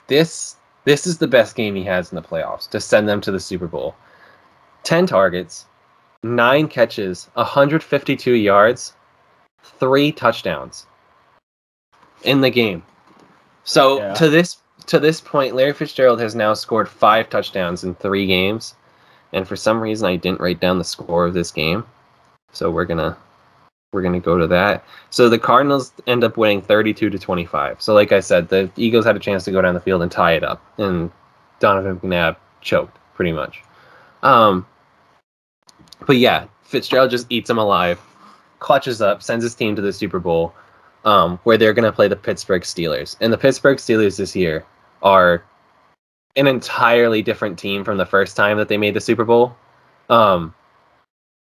this 0.07 0.55
this 0.87 1.05
is 1.05 1.17
the 1.17 1.27
best 1.27 1.57
game 1.57 1.75
he 1.75 1.83
has 1.83 2.13
in 2.13 2.15
the 2.15 2.21
playoffs 2.21 2.69
to 2.69 2.79
send 2.79 3.09
them 3.09 3.19
to 3.19 3.29
the 3.29 3.41
Super 3.41 3.67
Bowl. 3.67 3.93
Ten 4.83 5.05
targets, 5.05 5.65
nine 6.23 6.69
catches, 6.69 7.29
152 7.33 8.31
yards, 8.31 8.93
three 9.61 10.13
touchdowns 10.13 10.85
in 12.23 12.39
the 12.39 12.49
game. 12.49 12.83
So 13.65 13.97
Yeah. 13.99 14.13
to 14.13 14.29
this 14.29 14.61
to 14.85 14.97
this 14.97 15.19
point, 15.19 15.55
Larry 15.55 15.73
Fitzgerald 15.73 16.21
has 16.21 16.35
now 16.35 16.53
scored 16.53 16.87
five 16.87 17.29
touchdowns 17.29 17.83
in 17.83 17.93
three 17.95 18.25
games, 18.25 18.73
and 19.33 19.45
for 19.45 19.57
some 19.57 19.81
reason 19.81 20.07
I 20.07 20.15
didn't 20.15 20.39
write 20.39 20.61
down 20.61 20.77
the 20.77 20.85
score 20.85 21.25
of 21.25 21.33
this 21.33 21.51
game, 21.51 21.83
so 22.53 22.71
we're 22.71 22.85
gonna 22.85 23.17
we're 23.93 24.01
gonna 24.01 24.19
go 24.19 24.37
to 24.37 24.47
that. 24.47 24.83
So 25.09 25.29
the 25.29 25.39
Cardinals 25.39 25.93
end 26.07 26.23
up 26.23 26.37
winning 26.37 26.61
32 26.61 27.09
to 27.09 27.17
25. 27.17 27.81
So 27.81 27.93
like 27.93 28.11
I 28.11 28.19
said, 28.19 28.49
the 28.49 28.69
Eagles 28.75 29.05
had 29.05 29.15
a 29.15 29.19
chance 29.19 29.45
to 29.45 29.51
go 29.51 29.61
down 29.61 29.73
the 29.73 29.79
field 29.79 30.01
and 30.01 30.11
tie 30.11 30.33
it 30.33 30.43
up, 30.43 30.61
and 30.77 31.11
Donovan 31.59 31.99
McNabb 31.99 32.35
choked 32.61 32.97
pretty 33.15 33.31
much. 33.31 33.63
Um, 34.23 34.65
but 36.05 36.17
yeah, 36.17 36.45
Fitzgerald 36.63 37.11
just 37.11 37.27
eats 37.29 37.49
him 37.49 37.57
alive, 37.57 37.99
clutches 38.59 39.01
up, 39.01 39.23
sends 39.23 39.43
his 39.43 39.55
team 39.55 39.75
to 39.75 39.81
the 39.81 39.93
Super 39.93 40.19
Bowl, 40.19 40.53
um, 41.05 41.39
where 41.43 41.57
they're 41.57 41.73
gonna 41.73 41.91
play 41.91 42.07
the 42.07 42.15
Pittsburgh 42.15 42.63
Steelers. 42.63 43.15
And 43.21 43.31
the 43.31 43.37
Pittsburgh 43.37 43.77
Steelers 43.77 44.17
this 44.17 44.35
year 44.35 44.65
are 45.01 45.43
an 46.35 46.47
entirely 46.47 47.21
different 47.21 47.57
team 47.57 47.83
from 47.83 47.97
the 47.97 48.05
first 48.05 48.35
time 48.35 48.57
that 48.57 48.67
they 48.67 48.77
made 48.77 48.93
the 48.93 49.01
Super 49.01 49.23
Bowl. 49.23 49.55
Um, 50.09 50.53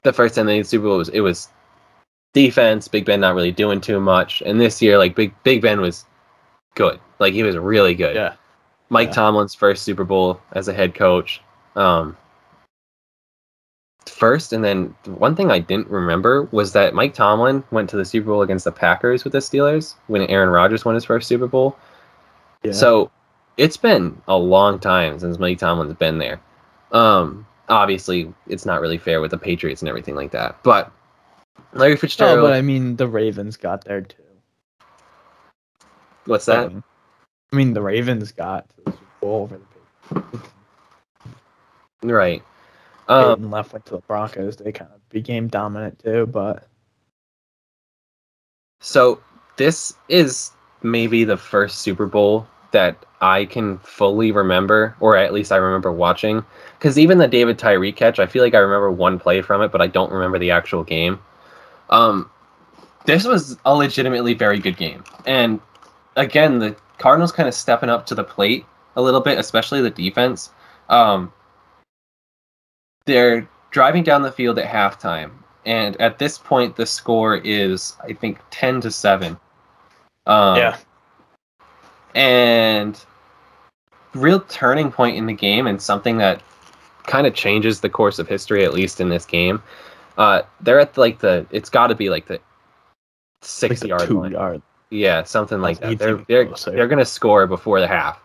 the 0.03 0.13
first 0.13 0.35
time 0.35 0.47
they 0.47 0.57
made 0.57 0.65
the 0.65 0.69
Super 0.69 0.87
Bowl 0.87 0.99
was 0.99 1.09
it 1.11 1.21
was 1.21 1.49
defense, 2.35 2.87
Big 2.89 3.07
Ben 3.07 3.21
not 3.21 3.35
really 3.35 3.53
doing 3.53 3.81
too 3.81 4.01
much, 4.01 4.43
and 4.45 4.61
this 4.61 4.83
year 4.83 4.99
like 4.99 5.17
Big 5.17 5.35
Big 5.43 5.63
Ben 5.63 5.81
was 5.81 6.05
good, 6.75 7.01
like 7.19 7.33
he 7.33 7.43
was 7.43 7.57
really 7.57 7.95
good. 7.95 8.15
Yeah. 8.15 8.35
Mike 8.91 9.09
Yeah. 9.09 9.15
Tomlin's 9.15 9.55
first 9.55 9.83
Super 9.83 10.05
Bowl 10.05 10.41
as 10.53 10.69
a 10.69 10.75
head 10.75 10.95
coach. 10.95 11.41
Um, 11.75 12.17
first, 14.07 14.53
and 14.53 14.63
then 14.65 14.95
one 15.07 15.35
thing 15.35 15.51
I 15.51 15.59
didn't 15.59 15.89
remember 15.89 16.43
was 16.53 16.73
that 16.73 16.95
Mike 16.95 17.15
Tomlin 17.15 17.65
went 17.71 17.89
to 17.91 17.97
the 17.97 18.05
Super 18.05 18.27
Bowl 18.27 18.43
against 18.43 18.65
the 18.65 18.73
Packers 18.73 19.25
with 19.25 19.33
the 19.33 19.39
Steelers 19.39 19.95
when 20.09 20.23
Aaron 20.23 20.51
Rodgers 20.51 20.85
won 20.85 20.95
his 20.95 21.05
first 21.05 21.27
Super 21.27 21.47
Bowl. 21.47 21.77
Yeah. 22.63 22.73
So 22.73 23.11
it's 23.57 23.77
been 23.77 24.21
a 24.29 24.37
long 24.37 24.79
time 24.79 25.19
since 25.19 25.39
Mike 25.39 25.59
Tomlin's 25.59 25.95
been 25.95 26.19
there. 26.19 26.41
Um, 26.93 27.47
obviously, 27.69 28.33
it's 28.47 28.67
not 28.67 28.81
really 28.81 28.99
fair 28.99 29.21
with 29.21 29.31
the 29.31 29.39
Patriots 29.39 29.83
and 29.83 29.89
everything 29.89 30.15
like 30.15 30.31
that. 30.33 30.63
But 30.63 30.93
Larry 31.75 31.97
Fitzgerald, 31.97 32.41
but 32.41 32.53
I 32.53 32.63
mean 32.63 32.97
the 32.97 33.09
Ravens 33.09 33.57
got 33.57 33.85
there 33.85 34.01
too. 34.03 34.23
what's 36.27 36.47
that? 36.47 36.71
I 37.53 37.57
mean 37.57 37.75
the 37.75 37.83
Ravens 37.83 38.33
got 38.33 38.69
to 38.71 38.77
the 38.85 38.93
Super 38.93 39.05
Bowl 39.21 39.43
over 39.43 39.59
the 39.59 40.21
Patriots. 40.21 40.49
Right. 42.03 42.43
Um, 43.09 43.37
Peyton 43.37 43.51
left 43.51 43.73
went 43.73 43.87
to 43.87 43.93
the 43.93 44.01
Broncos. 44.01 44.57
They 44.57 44.73
kind 44.73 44.91
of 44.95 45.07
became 45.09 45.49
dominant 45.49 45.99
too, 45.99 46.27
but 46.27 46.67
So 48.81 49.21
this 49.57 49.95
is 50.09 50.53
maybe 50.83 51.25
the 51.25 51.37
first 51.37 51.79
Super 51.79 52.07
Bowl 52.07 52.47
that 52.73 53.05
I 53.21 53.47
can 53.47 53.79
fully 53.79 54.33
remember, 54.33 54.97
or 55.01 55.17
at 55.17 55.33
least 55.33 55.53
I 55.53 55.57
remember 55.57 55.93
watching. 55.93 56.45
Because 56.79 56.99
even 56.99 57.19
the 57.19 57.29
David 57.29 57.59
Tyree 57.59 57.93
catch, 57.93 58.19
I 58.19 58.27
feel 58.27 58.43
like 58.43 58.55
I 58.55 58.59
remember 58.59 58.91
one 58.91 59.19
play 59.19 59.41
from 59.43 59.63
it, 59.63 59.71
but 59.73 59.81
I 59.81 59.87
don't 59.87 60.13
remember 60.13 60.39
the 60.39 60.51
actual 60.51 60.83
game. 60.83 61.19
Um, 61.91 62.31
this 63.05 63.25
was 63.25 63.59
a 63.65 63.75
legitimately 63.75 64.35
very 64.35 64.59
good 64.59 64.77
game, 64.77 65.05
and 65.27 65.61
again, 66.17 66.59
the 66.59 66.77
Cardinals 66.99 67.33
kind 67.33 67.49
of 67.49 67.55
stepping 67.55 67.91
up 67.91 68.07
to 68.07 68.15
the 68.15 68.25
plate 68.25 68.65
a 68.97 69.03
little 69.03 69.21
bit, 69.21 69.39
especially 69.39 69.83
the 69.83 69.91
defense. 69.91 70.51
Um, 70.89 71.33
they're 73.07 73.49
driving 73.71 74.03
down 74.03 74.23
the 74.23 74.33
field 74.33 74.59
at 74.59 74.67
halftime, 74.67 75.33
and 75.67 76.01
at 76.01 76.19
this 76.19 76.39
point, 76.39 76.77
the 76.77 76.87
score 76.87 77.37
is 77.37 77.97
I 78.03 78.13
think 78.13 78.39
ten 78.51 78.81
to 78.81 78.91
seven. 78.91 79.37
Um, 80.27 80.57
yeah, 80.57 80.77
and 82.15 82.99
real 84.15 84.41
turning 84.41 84.91
point 84.91 85.17
in 85.17 85.27
the 85.27 85.35
game, 85.35 85.67
and 85.67 85.81
something 85.83 86.19
that 86.19 86.41
kind 87.07 87.27
of 87.27 87.35
changes 87.35 87.81
the 87.81 87.91
course 87.91 88.19
of 88.19 88.29
history, 88.29 88.65
at 88.65 88.73
least 88.73 89.01
in 89.01 89.09
this 89.09 89.27
game. 89.27 89.63
Uh, 90.17 90.43
they're 90.61 90.81
at 90.81 90.97
like 90.97 91.19
the 91.21 91.47
it's 91.51 91.69
got 91.71 91.89
to 91.89 91.95
be 91.95 92.09
like 92.11 92.27
the 92.27 92.35
like 92.35 92.43
six 93.43 93.81
the 93.81 93.89
yard 93.89 94.11
line. 94.11 94.33
yard. 94.33 94.63
Yeah, 94.91 95.25
something 95.25 95.61
like 95.61 95.81
That's 95.81 95.99
that. 95.99 95.99
They're 95.99 96.25
they're 96.29 96.47
closer. 96.47 96.71
they're 96.71 96.87
gonna 96.89 97.05
score 97.05 97.47
before 97.47 97.81
the 97.81 97.89
half, 97.89 98.21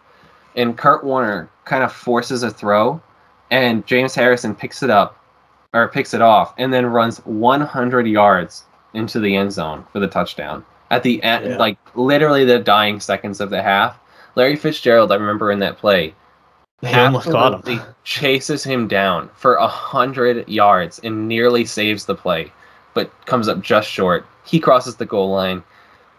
and 0.55 0.77
Kurt 0.77 1.03
Warner 1.03 1.49
kind 1.65 1.83
of 1.83 1.91
forces 1.91 2.43
a 2.43 2.51
throw, 2.51 3.01
and 3.49 3.85
James 3.87 4.13
Harrison 4.13 4.53
picks 4.55 4.83
it 4.83 4.89
up, 4.89 5.23
or 5.73 5.87
picks 5.87 6.13
it 6.13 6.21
off, 6.21 6.53
and 6.57 6.71
then 6.73 6.85
runs 6.85 7.17
100 7.25 8.07
yards 8.07 8.63
into 8.93 9.19
the 9.19 9.35
end 9.35 9.51
zone 9.51 9.85
for 9.91 9.99
the 9.99 10.07
touchdown 10.07 10.63
at 10.91 11.03
the 11.03 11.21
end, 11.23 11.45
Yeah. 11.45 11.57
like 11.57 11.77
literally 11.95 12.45
the 12.45 12.59
dying 12.59 12.99
seconds 12.99 13.39
of 13.41 13.49
the 13.49 13.61
half. 13.61 13.99
Larry 14.35 14.55
Fitzgerald, 14.55 15.11
I 15.11 15.15
remember 15.15 15.51
in 15.51 15.59
that 15.59 15.77
play, 15.77 16.13
They 16.81 16.93
almost 16.93 17.25
caught 17.29 17.55
absolutely 17.55 17.83
him. 17.85 17.95
chases 18.03 18.63
him 18.63 18.87
down 18.87 19.29
for 19.35 19.55
a 19.55 19.67
hundred 19.67 20.47
yards 20.47 20.99
and 21.03 21.27
nearly 21.27 21.65
saves 21.65 22.05
the 22.05 22.15
play, 22.15 22.51
but 22.93 23.11
comes 23.25 23.47
up 23.47 23.61
just 23.61 23.89
short. 23.89 24.25
He 24.45 24.59
crosses 24.59 24.95
the 24.95 25.05
goal 25.05 25.29
line. 25.31 25.61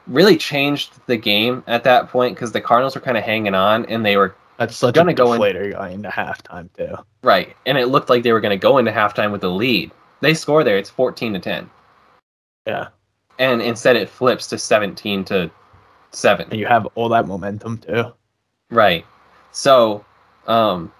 Really 0.06 0.36
changed 0.36 0.98
the 1.06 1.16
game 1.16 1.62
at 1.66 1.84
that 1.84 2.08
point 2.08 2.34
because 2.34 2.52
the 2.52 2.61
Cardinals 2.61 2.94
were 2.94 3.00
kind 3.00 3.16
of 3.16 3.24
hanging 3.24 3.54
on 3.54 3.86
and 3.86 4.04
they 4.04 4.16
were 4.16 4.34
That's 4.58 4.76
such 4.76 4.94
gonna 4.94 5.12
a 5.12 5.14
go 5.14 5.32
in- 5.32 5.40
deflator 5.40 5.72
going 5.72 5.92
into 5.94 6.08
halftime 6.11 6.68
too. 6.76 6.94
right, 7.22 7.56
and 7.66 7.78
it 7.78 7.86
looked 7.86 8.11
like 8.11 8.22
they 8.22 8.32
were 8.32 8.40
going 8.40 8.58
to 8.58 8.61
go 8.62 8.76
into 8.78 8.90
halftime 8.90 9.30
with 9.32 9.40
the 9.40 9.50
lead. 9.50 9.90
They 10.20 10.34
score 10.34 10.62
there; 10.64 10.76
it's 10.76 10.90
fourteen 10.90 11.32
to 11.34 11.38
ten, 11.38 11.70
Yeah, 12.66 12.88
and 13.38 13.62
instead 13.62 13.96
it 13.96 14.08
flips 14.11 14.46
to 14.48 14.58
seventeen 14.58 15.24
to 15.26 15.50
seven. 16.12 16.46
and 16.50 16.58
you 16.61 16.66
have 16.66 16.86
all 16.94 17.08
that 17.11 17.26
momentum 17.26 17.78
too. 17.78 18.12
Right. 18.70 19.06
So, 19.52 20.04
um, 20.47 20.93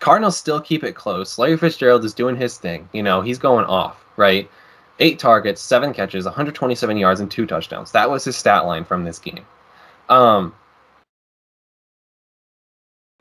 Cardinals 0.00 0.36
still 0.36 0.60
keep 0.60 0.82
it 0.82 0.94
close. 0.94 1.38
Larry 1.38 1.56
Fitzgerald 1.56 2.04
is 2.04 2.12
doing 2.12 2.36
his 2.36 2.58
thing. 2.58 2.88
You 2.92 3.02
know, 3.02 3.20
he's 3.20 3.38
going 3.38 3.64
off, 3.66 4.04
right? 4.16 4.50
Eight 4.98 5.18
targets, 5.18 5.60
seven 5.60 5.92
catches, 5.92 6.24
127 6.24 6.96
yards, 6.96 7.20
and 7.20 7.30
two 7.30 7.46
touchdowns. 7.46 7.92
That 7.92 8.10
was 8.10 8.24
his 8.24 8.36
stat 8.36 8.66
line 8.66 8.84
from 8.84 9.04
this 9.04 9.18
game. 9.18 9.46
Um, 10.08 10.54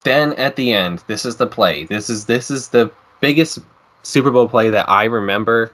then 0.03 0.33
at 0.33 0.55
the 0.55 0.73
end, 0.73 1.03
this 1.07 1.25
is 1.25 1.35
the 1.35 1.47
play. 1.47 1.85
This 1.85 2.09
is 2.09 2.25
this 2.25 2.49
is 2.49 2.69
the 2.69 2.91
biggest 3.19 3.59
Super 4.03 4.31
Bowl 4.31 4.49
play 4.49 4.69
that 4.71 4.89
I 4.89 5.05
remember 5.05 5.71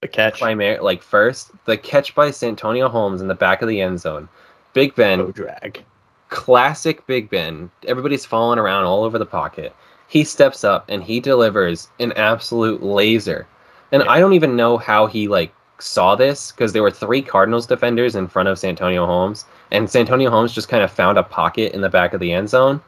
The 0.00 0.08
catch, 0.08 0.40
primary 0.40 0.78
like 0.78 1.02
first. 1.02 1.50
The 1.66 1.76
catch 1.76 2.14
by 2.14 2.30
Santonio 2.30 2.88
Holmes 2.88 3.20
in 3.20 3.28
the 3.28 3.34
back 3.34 3.60
of 3.62 3.68
the 3.68 3.80
end 3.80 4.00
zone. 4.00 4.28
Big 4.72 4.94
Ben 4.94 5.18
no 5.18 5.30
drag. 5.30 5.84
Classic 6.28 7.06
Big 7.06 7.30
Ben. 7.30 7.70
Everybody's 7.86 8.24
falling 8.26 8.58
around 8.58 8.84
all 8.84 9.04
over 9.04 9.18
the 9.18 9.26
pocket. 9.26 9.74
He 10.08 10.24
steps 10.24 10.64
up 10.64 10.84
and 10.88 11.02
he 11.02 11.20
delivers 11.20 11.88
an 12.00 12.12
absolute 12.12 12.82
laser. 12.82 13.46
And 13.92 14.02
Yeah. 14.02 14.10
I 14.10 14.20
don't 14.20 14.32
even 14.34 14.56
know 14.56 14.78
how 14.78 15.06
he 15.06 15.28
like 15.28 15.52
saw 15.78 16.14
this 16.16 16.50
because 16.52 16.72
there 16.72 16.82
were 16.82 16.90
three 16.90 17.22
Cardinals 17.22 17.66
defenders 17.66 18.14
in 18.16 18.26
front 18.28 18.48
of 18.48 18.58
Santonio 18.58 19.06
Holmes, 19.06 19.44
and 19.70 19.88
Santonio 19.88 20.28
Holmes 20.30 20.52
just 20.52 20.68
kind 20.68 20.82
of 20.82 20.90
found 20.90 21.18
a 21.18 21.22
pocket 21.22 21.72
in 21.72 21.82
the 21.82 21.88
back 21.88 22.12
of 22.14 22.20
the 22.20 22.32
end 22.32 22.48
zone, 22.50 22.80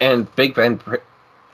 and 0.00 0.32
Big 0.36 0.54
Ben 0.54 0.76
pr- 0.78 0.96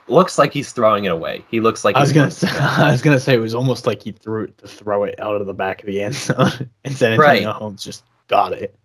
looks 0.07 0.37
like 0.37 0.51
he's 0.53 0.71
throwing 0.73 1.05
it 1.05 1.11
away. 1.11 1.45
He 1.49 1.61
looks 1.61 1.85
like 1.85 1.95
I 1.95 2.01
was 2.01 2.11
gonna 2.11 2.29
say, 2.31 2.47
I 2.51 2.91
was 2.91 3.01
gonna 3.01 3.19
say 3.19 3.35
it 3.35 3.39
was 3.39 3.55
almost 3.55 3.87
like 3.87 4.03
he 4.03 4.11
threw 4.11 4.43
it 4.45 4.57
to 4.59 4.67
throw 4.67 5.03
it 5.05 5.19
out 5.19 5.39
of 5.39 5.47
the 5.47 5.53
back 5.53 5.81
of 5.81 5.87
the 5.87 6.01
end 6.01 6.13
zone, 6.27 6.69
and 6.83 6.95
San 6.95 7.17
Right. 7.17 7.43
Holmes 7.45 7.83
just 7.83 8.03
got 8.27 8.51
it. 8.53 8.75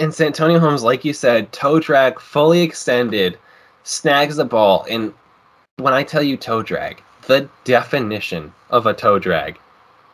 And 0.00 0.14
Santonio 0.14 0.58
Holmes, 0.58 0.82
like 0.82 1.04
you 1.04 1.12
said, 1.12 1.52
toe 1.52 1.78
drag 1.78 2.18
fully 2.18 2.62
extended, 2.62 3.38
snags 3.84 4.36
the 4.36 4.46
ball. 4.46 4.86
And 4.88 5.12
when 5.76 5.92
I 5.92 6.02
tell 6.02 6.22
you 6.22 6.36
toe 6.38 6.62
drag, 6.62 7.02
the 7.26 7.48
definition 7.64 8.52
of 8.70 8.86
a 8.86 8.94
toe 8.94 9.18
drag, 9.18 9.58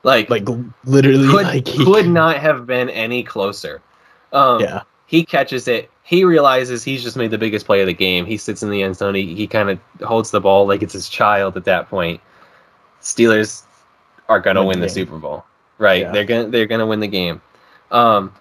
like, 0.03 0.28
Like 0.28 0.47
literally, 0.84 1.28
could, 1.28 1.47
like 1.47 1.68
he, 1.68 1.84
could 1.84 2.09
not 2.09 2.37
have 2.39 2.66
been 2.66 2.91
any 2.91 3.22
closer. 3.22 3.80
Um, 4.32 4.61
Yeah, 4.61 4.82
He 5.07 5.24
catches 5.24 5.66
it. 5.68 5.91
He 6.03 6.24
realizes 6.24 6.84
he's 6.84 7.03
just 7.03 7.16
made 7.16 7.30
the 7.30 7.39
biggest 7.39 7.66
play 7.66 7.80
of 7.80 7.87
the 7.87 7.95
game. 7.95 8.26
He 8.26 8.37
sits 8.37 8.62
in 8.62 8.70
the 8.70 8.82
end 8.82 8.97
zone. 8.97 9.14
He, 9.14 9.34
he 9.34 9.47
kind 9.47 9.70
of 9.70 9.80
holds 10.07 10.30
the 10.30 10.41
ball 10.41 10.66
like 10.66 10.82
it's 10.82 10.93
his 10.93 11.09
child 11.09 11.57
at 11.57 11.64
that 11.64 11.89
point. 11.89 12.20
Steelers 13.01 13.62
are 14.28 14.41
gonna 14.41 14.61
Win 14.61 14.68
win 14.68 14.80
the 14.80 14.87
game. 14.87 14.95
Super 14.95 15.18
Bowl, 15.18 15.45
right? 15.78 16.03
Yeah. 16.03 16.12
They're 16.12 16.24
gonna 16.24 16.49
they're 16.49 16.66
gonna 16.66 16.87
win 16.87 17.01
the 17.01 17.09
game. 17.09 17.41
Um, 17.91 18.32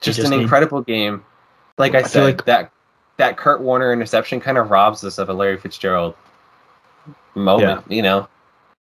just, 0.00 0.16
just 0.18 0.30
an 0.30 0.36
need- 0.36 0.42
incredible 0.42 0.82
game. 0.82 1.24
Like 1.78 1.94
I, 1.94 1.98
I 1.98 2.02
feel 2.02 2.08
said, 2.10 2.24
like- 2.24 2.44
that 2.46 2.72
that 3.18 3.36
Kurt 3.36 3.60
Warner 3.60 3.92
interception 3.92 4.40
kind 4.40 4.58
of 4.58 4.70
robs 4.70 5.02
us 5.04 5.18
of 5.18 5.28
a 5.28 5.32
Larry 5.32 5.56
Fitzgerald 5.58 6.14
moment. 7.34 7.84
You 7.90 8.02
know, 8.02 8.28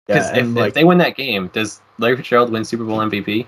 because 0.08 0.26
yeah, 0.32 0.38
if, 0.38 0.46
and 0.46 0.58
if 0.58 0.74
they 0.74 0.84
win 0.84 0.98
that 1.00 1.16
game, 1.16 1.50
does 1.54 1.82
Larry 2.00 2.18
Fitzgerald 2.18 2.52
win 2.52 2.64
Super 2.66 2.84
Bowl 2.84 3.00
MVP? 3.00 3.48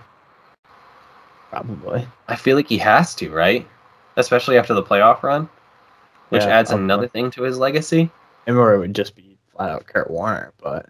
probably. 1.50 2.06
I 2.28 2.36
feel 2.36 2.56
like 2.58 2.68
he 2.68 2.78
has 2.80 3.16
to, 3.16 3.30
right? 3.32 3.66
Especially 4.18 4.58
after 4.58 4.74
the 4.74 4.84
playoff 4.84 5.24
run, 5.24 5.48
which 6.30 6.44
Yeah, 6.44 6.50
adds 6.50 6.70
probably. 6.70 6.84
another 6.86 7.08
thing 7.08 7.32
to 7.32 7.44
his 7.44 7.58
legacy. 7.58 8.10
And 8.48 8.58
or 8.58 8.74
it 8.74 8.80
would 8.80 8.94
just 8.94 9.16
be 9.16 9.38
flat 9.56 9.70
out 9.70 9.86
Kurt 9.88 10.10
Warner, 10.12 10.52
but 10.62 10.88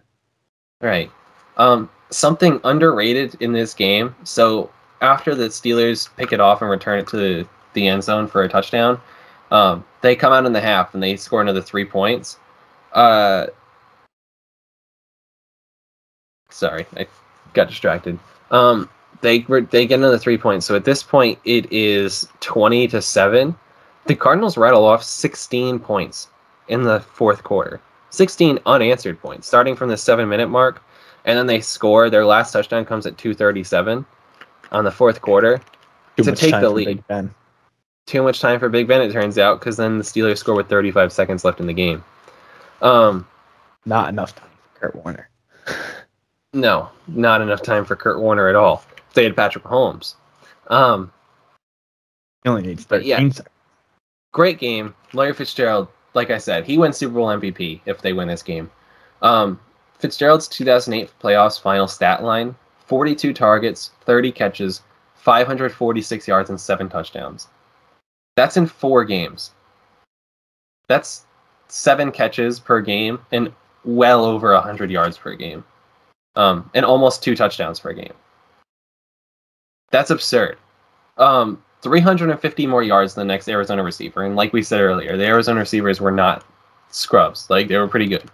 Right. 0.82 1.11
Um, 1.57 1.89
something 2.09 2.59
underrated 2.63 3.36
in 3.39 3.51
this 3.51 3.74
game. 3.74 4.15
So 4.24 4.70
after 5.02 5.36
the 5.36 5.45
Steelers 5.45 6.10
pick 6.18 6.32
it 6.32 6.39
off 6.39 6.62
and 6.62 6.70
return 6.70 7.00
it 7.00 7.08
to 7.08 7.48
the, 7.74 7.88
end 7.88 8.04
zone 8.04 8.28
for 8.28 8.43
a 8.43 8.50
touchdown, 8.50 9.00
um, 9.52 9.86
they 10.02 10.16
come 10.16 10.34
out 10.34 10.48
in 10.48 10.54
the 10.54 10.62
half 10.62 10.95
and 10.95 11.04
they 11.04 11.16
score 11.16 11.41
another 11.41 11.62
three 11.62 11.86
points. 11.86 12.39
Uh, 12.91 13.45
sorry, 16.50 16.88
I 16.95 17.06
got 17.54 17.70
distracted. 17.70 18.18
Um, 18.50 18.89
they 19.22 19.39
they 19.39 19.86
get 19.86 20.00
another 20.00 20.18
three 20.18 20.39
points. 20.39 20.66
So 20.66 20.76
at 20.76 20.86
this 20.86 21.04
point, 21.04 21.38
it 21.45 21.72
is 21.72 22.28
twenty 22.39 22.88
to 22.88 23.00
seven. 23.00 23.56
The 24.08 24.16
Cardinals 24.16 24.58
rattle 24.58 24.86
off 24.86 25.04
sixteen 25.04 25.78
points 25.78 26.30
in 26.68 26.82
the 26.82 27.02
fourth 27.02 27.43
quarter. 27.43 27.80
16 28.10 28.60
unanswered 28.66 29.22
points 29.22 29.48
starting 29.48 29.76
from 29.76 29.89
the 29.89 29.98
seven 29.98 30.30
minute 30.30 30.48
mark 30.48 30.82
and 31.26 31.38
then 31.38 31.45
they 31.45 31.60
score 31.60 32.10
their 32.10 32.26
last 32.26 32.52
touchdown 32.52 32.86
comes 32.86 33.06
at 33.06 33.18
237 33.18 34.06
on 34.72 34.84
the 34.84 34.91
fourth 34.91 35.22
quarter 35.22 35.61
too 36.18 36.24
To 36.24 36.36
take 36.36 36.51
the 36.51 36.70
lead. 36.70 37.03
Too 38.05 38.24
much 38.24 38.39
time 38.39 38.59
for 38.59 38.70
big 38.70 38.88
ben 38.88 39.01
it 39.01 39.11
turns 39.11 39.38
out 39.38 39.59
because 39.59 39.78
then 39.78 39.97
the 39.97 40.03
steelers 40.03 40.38
score 40.38 40.55
with 40.55 40.70
35 40.70 41.11
seconds 41.11 41.43
left 41.45 41.59
in 41.59 41.68
the 41.68 41.74
game 41.74 42.03
um 42.82 43.28
Not 43.86 44.09
enough 44.09 44.34
time 44.36 44.49
for 44.74 44.80
Kurt 44.80 44.95
Warner. 45.03 45.30
no 46.53 46.89
not 47.07 47.41
enough 47.41 47.61
time 47.61 47.84
for 47.84 47.95
kurt 47.95 48.20
warner 48.20 48.47
at 48.47 48.55
all 48.55 48.82
they 49.13 49.24
had 49.26 49.36
patrick 49.36 49.65
holmes 49.65 50.15
um 50.68 51.11
He 52.43 52.49
only 52.49 52.61
needs 52.63 52.86
But 52.86 52.99
13 53.01 53.07
yeah. 53.09 53.15
seconds. 53.18 53.41
great 54.32 54.57
game 54.57 54.95
larry 55.13 55.34
fitzgerald 55.34 55.89
like 56.13 56.32
i 56.32 56.38
said 56.38 56.65
he 56.65 56.78
wins 56.78 56.95
super 56.97 57.15
bowl 57.15 57.28
mvp 57.28 57.82
if 57.86 58.01
they 58.01 58.13
win 58.13 58.30
this 58.30 58.41
game 58.41 58.72
um 59.22 59.59
fitzgerald's 59.99 60.47
2008 60.47 61.11
playoffs 61.22 61.59
final 61.61 61.88
stat 61.88 62.24
line 62.24 62.55
42 62.88 63.33
targets 63.33 63.91
30 64.01 64.31
catches 64.31 64.81
546 65.15 66.27
yards 66.27 66.49
and 66.49 66.59
seven 66.59 66.89
touchdowns 66.89 67.47
that's 68.35 68.57
in 68.57 68.65
four 68.65 69.05
games 69.05 69.51
that's 70.88 71.25
seven 71.67 72.11
catches 72.11 72.59
per 72.59 72.81
game 72.81 73.19
and 73.31 73.51
well 73.83 74.25
over 74.25 74.53
100 74.53 74.89
yards 74.89 75.17
per 75.17 75.35
game 75.35 75.63
um, 76.35 76.69
and 76.73 76.85
almost 76.85 77.23
two 77.23 77.35
touchdowns 77.35 77.79
per 77.79 77.93
game 77.93 78.13
that's 79.91 80.11
absurd 80.11 80.57
um, 81.17 81.61
350 81.81 82.67
more 82.67 82.83
yards 82.83 83.13
than 83.13 83.27
the 83.27 83.33
next 83.33 83.47
Arizona 83.47 83.83
receiver. 83.83 84.23
And 84.23 84.35
like 84.35 84.53
we 84.53 84.63
said 84.63 84.81
earlier, 84.81 85.17
the 85.17 85.25
Arizona 85.25 85.59
receivers 85.59 86.01
were 86.01 86.11
not 86.11 86.45
scrubs. 86.89 87.49
Like 87.49 87.67
they 87.67 87.77
were 87.77 87.88
pretty 87.88 88.07
good. 88.07 88.29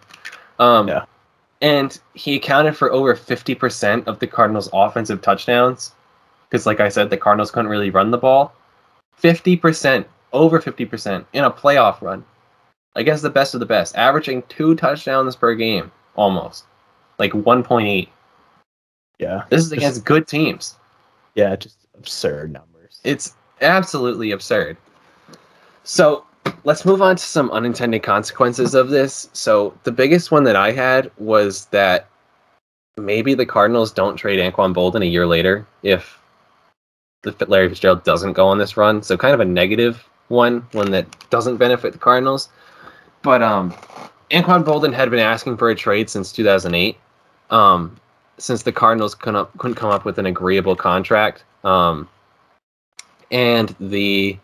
Um, 0.59 0.87
Yeah. 0.87 1.05
And 1.64 1.97
he 2.14 2.36
accounted 2.36 2.76
for 2.78 2.91
over 2.91 3.16
50% 3.16 4.05
of 4.05 4.20
the 4.20 4.28
Cardinals' 4.28 4.70
offensive 4.74 5.22
touchdowns. 5.22 5.93
Because, 6.49 6.66
like 6.68 6.80
I 6.82 6.89
said, 6.89 7.09
the 7.09 7.18
Cardinals 7.18 7.49
couldn't 7.51 7.72
really 7.72 7.89
run 7.89 8.11
the 8.11 8.18
ball. 8.18 8.53
50%, 9.20 10.05
over 10.34 10.59
50% 10.59 11.26
in 11.34 11.43
a 11.45 11.49
playoff 11.49 12.01
run. 12.01 12.24
I 12.95 13.01
guess 13.01 13.22
the 13.22 13.30
best 13.30 13.53
of 13.55 13.59
the 13.59 13.66
best, 13.66 13.95
averaging 13.95 14.43
two 14.49 14.76
touchdowns 14.76 15.36
per 15.36 15.55
game 15.55 15.91
almost. 16.16 16.66
Like 17.18 17.32
1.8. 17.32 18.09
Yeah, 19.20 19.45
This 19.49 19.61
is 19.64 19.70
Just- 19.70 19.78
against 19.78 20.05
good 20.05 20.28
teams. 20.28 20.78
yeah, 21.36 21.55
just 21.55 21.78
absurd 21.97 22.51
numbers. 22.51 22.99
It's 23.03 23.36
absolutely 23.61 24.32
absurd. 24.32 24.76
So 25.84 26.26
let's 26.63 26.85
move 26.85 27.01
on 27.01 27.15
to 27.15 27.23
some 27.23 27.51
unintended 27.51 28.03
consequences 28.03 28.73
of 28.75 28.89
this. 28.89 29.29
So 29.33 29.77
the 29.83 29.91
biggest 29.91 30.31
one 30.31 30.43
that 30.45 30.55
I 30.55 30.71
had 30.71 31.11
was 31.17 31.65
that 31.67 32.07
maybe 32.97 33.33
the 33.33 33.45
Cardinals 33.45 33.91
don't 33.91 34.15
trade 34.15 34.39
Anquan 34.39 34.73
Boldin 34.73 35.01
a 35.01 35.07
year 35.07 35.25
later 35.27 35.65
if 35.81 36.19
the 37.23 37.35
Larry 37.47 37.69
Fitzgerald 37.69 38.03
doesn't 38.03 38.33
go 38.33 38.47
on 38.47 38.57
this 38.57 38.77
run. 38.77 39.01
So 39.01 39.17
kind 39.17 39.33
of 39.33 39.39
a 39.39 39.45
negative 39.45 40.07
one, 40.27 40.67
one 40.71 40.91
that 40.91 41.07
doesn't 41.29 41.57
benefit 41.57 41.93
the 41.93 41.99
Cardinals. 41.99 42.49
But 43.21 43.41
um, 43.41 43.71
Anquan 44.31 44.63
Boldin 44.63 44.93
had 44.93 45.09
been 45.09 45.19
asking 45.19 45.57
for 45.57 45.69
a 45.69 45.75
trade 45.75 46.09
since 46.09 46.31
2008. 46.31 46.97
Um, 47.49 47.99
since 48.37 48.63
the 48.63 48.71
Cardinals 48.71 49.15
couldn't, 49.15 49.57
couldn't 49.57 49.75
come 49.75 49.89
up 49.89 50.05
with 50.05 50.17
an 50.17 50.25
agreeable 50.25 50.75
contract. 50.75 51.43
Um, 51.63 52.09
and 53.31 53.75
the 53.79 54.37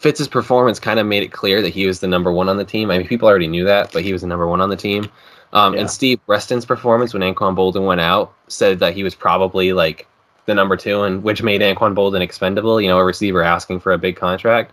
Fitz's 0.00 0.28
performance 0.28 0.80
kind 0.80 0.98
of 0.98 1.06
made 1.06 1.22
it 1.22 1.30
clear 1.30 1.60
that 1.60 1.74
he 1.74 1.86
was 1.86 2.00
the 2.00 2.08
number 2.08 2.32
one 2.32 2.48
on 2.48 2.56
the 2.56 2.64
team. 2.64 2.90
I 2.90 2.96
mean, 2.96 3.06
people 3.06 3.28
already 3.28 3.46
knew 3.46 3.66
that, 3.66 3.92
but 3.92 4.02
he 4.02 4.14
was 4.14 4.22
the 4.22 4.28
number 4.28 4.46
one 4.46 4.62
on 4.62 4.70
the 4.70 4.76
team. 4.76 5.10
Um, 5.52 5.74
Yeah. 5.74 5.80
And 5.80 5.90
Steve 5.90 6.24
Breaston's 6.24 6.64
performance 6.64 7.12
when 7.12 7.22
Anquan 7.22 7.54
Boldin 7.54 7.84
went 7.84 8.00
out 8.00 8.32
said 8.48 8.78
that 8.78 8.94
he 8.94 9.02
was 9.02 9.14
probably 9.14 9.74
like 9.74 10.08
the 10.46 10.54
number 10.54 10.74
two, 10.78 11.02
and 11.02 11.22
which 11.22 11.42
made 11.42 11.60
Anquan 11.60 11.94
Boldin 11.94 12.22
expendable. 12.22 12.80
You 12.80 12.88
know, 12.88 12.96
a 12.96 13.04
receiver 13.04 13.42
asking 13.42 13.80
for 13.80 13.92
a 13.92 13.98
big 13.98 14.16
contract. 14.16 14.72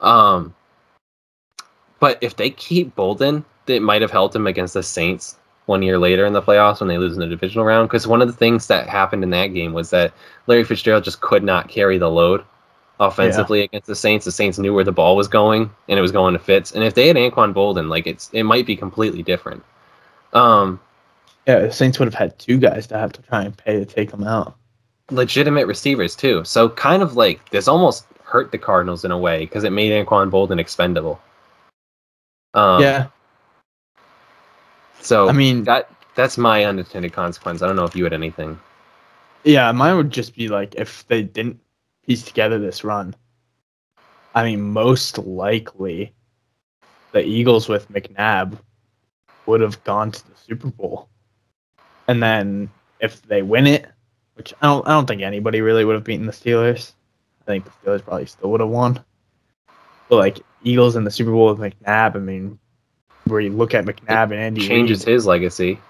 Um, 0.00 0.52
but 2.00 2.18
if 2.20 2.34
they 2.34 2.50
keep 2.50 2.96
Boldin, 2.96 3.44
it 3.68 3.82
might 3.82 4.02
have 4.02 4.10
helped 4.10 4.34
him 4.34 4.48
against 4.48 4.74
the 4.74 4.82
Saints 4.82 5.36
one 5.66 5.82
year 5.82 5.96
later 5.96 6.26
in 6.26 6.32
the 6.32 6.42
playoffs 6.42 6.80
when 6.80 6.88
they 6.88 6.98
lose 6.98 7.14
in 7.14 7.20
the 7.20 7.28
divisional 7.28 7.64
round. 7.64 7.88
Because 7.88 8.08
one 8.08 8.20
of 8.20 8.26
the 8.26 8.34
things 8.34 8.66
that 8.66 8.88
happened 8.88 9.22
in 9.22 9.30
that 9.30 9.54
game 9.54 9.72
was 9.74 9.90
that 9.90 10.12
Larry 10.48 10.64
Fitzgerald 10.64 11.04
just 11.04 11.20
could 11.20 11.44
not 11.44 11.68
carry 11.68 11.98
the 11.98 12.10
load 12.10 12.44
offensively 13.00 13.62
against 13.62 13.86
the 13.86 13.94
Saints. 13.96 14.24
The 14.24 14.32
Saints 14.32 14.58
knew 14.58 14.74
where 14.74 14.84
the 14.84 14.92
ball 14.92 15.16
was 15.16 15.28
going, 15.28 15.70
and 15.88 15.98
it 15.98 16.02
was 16.02 16.12
going 16.12 16.32
to 16.34 16.38
Fitz. 16.38 16.72
And 16.72 16.82
if 16.84 16.94
they 16.94 17.08
had 17.08 17.16
Anquan 17.16 17.52
Boldin, 17.54 17.88
like 17.88 18.06
it's 18.06 18.30
it 18.32 18.44
might 18.44 18.66
be 18.66 18.76
completely 18.76 19.22
different. 19.22 19.62
Um, 20.32 20.80
Yeah, 21.46 21.60
the 21.60 21.72
Saints 21.72 21.98
would 21.98 22.06
have 22.06 22.14
had 22.14 22.38
two 22.38 22.58
guys 22.58 22.86
to 22.88 22.98
have 22.98 23.12
to 23.12 23.22
try 23.22 23.42
and 23.44 23.56
pay 23.56 23.78
to 23.78 23.84
take 23.84 24.10
them 24.10 24.24
out. 24.24 24.56
legitimate 25.10 25.66
receivers 25.66 26.16
too. 26.16 26.42
So 26.44 26.68
kind 26.68 27.02
of 27.02 27.16
like 27.16 27.48
this 27.50 27.68
almost 27.68 28.06
hurt 28.24 28.50
the 28.50 28.58
Cardinals 28.58 29.04
in 29.04 29.10
a 29.12 29.18
way 29.18 29.40
because 29.40 29.62
it 29.64 29.70
made 29.70 29.92
Anquan 29.92 30.30
Boldin 30.30 30.58
expendable. 30.60 31.20
Um, 32.54 32.80
yeah, 32.82 33.06
So 35.00 35.28
I 35.28 35.32
mean, 35.32 35.64
that 35.64 35.90
that's 36.14 36.38
my 36.38 36.64
unintended 36.64 37.12
consequence. 37.12 37.62
I 37.62 37.66
don't 37.66 37.76
know 37.76 37.84
if 37.84 37.94
you 37.94 38.02
had 38.04 38.12
anything. 38.14 38.58
yeah, 39.44 39.70
mine 39.72 39.96
would 39.96 40.10
just 40.10 40.34
be 40.34 40.48
like 40.48 40.74
if 40.74 41.06
they 41.08 41.22
didn't 41.22 41.60
piece 42.06 42.22
together 42.22 42.58
this 42.58 42.84
run. 42.84 43.14
I 44.34 44.44
mean, 44.44 44.60
most 44.60 45.18
likely, 45.18 46.12
the 47.12 47.24
Eagles 47.24 47.68
with 47.68 47.90
McNabb 47.90 48.58
would 49.46 49.60
have 49.60 49.82
gone 49.84 50.10
to 50.10 50.28
the 50.28 50.36
Super 50.36 50.68
Bowl, 50.68 51.08
and 52.08 52.22
then 52.22 52.70
if 53.00 53.22
they 53.22 53.42
win 53.42 53.66
it, 53.66 53.86
which 54.34 54.52
I 54.60 54.66
don't, 54.66 54.86
I 54.86 54.90
don't 54.90 55.06
think 55.06 55.22
anybody 55.22 55.60
really 55.60 55.84
would 55.84 55.94
have 55.94 56.04
beaten 56.04 56.26
the 56.26 56.32
Steelers. 56.32 56.92
I 57.42 57.44
think 57.46 57.64
the 57.64 57.70
Steelers 57.70 58.04
probably 58.04 58.26
still 58.26 58.50
would 58.50 58.60
have 58.60 58.68
won. 58.68 59.02
But 60.08 60.16
like 60.16 60.38
Eagles 60.62 60.96
in 60.96 61.04
the 61.04 61.10
Super 61.10 61.30
Bowl 61.30 61.54
with 61.54 61.58
McNabb, 61.58 62.16
I 62.16 62.18
mean, 62.18 62.58
where 63.24 63.40
you 63.40 63.50
look 63.50 63.74
at 63.74 63.84
McNabb 63.84 64.24
and 64.24 64.34
Andy 64.34 64.66
Changes 64.66 65.06
Reid, 65.06 65.14
his 65.14 65.26
legacy. 65.26 65.80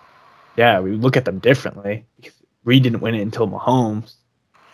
yeah, 0.56 0.80
we 0.80 0.92
look 0.92 1.16
at 1.16 1.24
them 1.24 1.38
differently. 1.38 2.06
Because 2.16 2.34
Reid 2.64 2.82
didn't 2.84 3.00
win 3.00 3.14
it 3.14 3.20
until 3.22 3.48
Mahomes, 3.48 4.14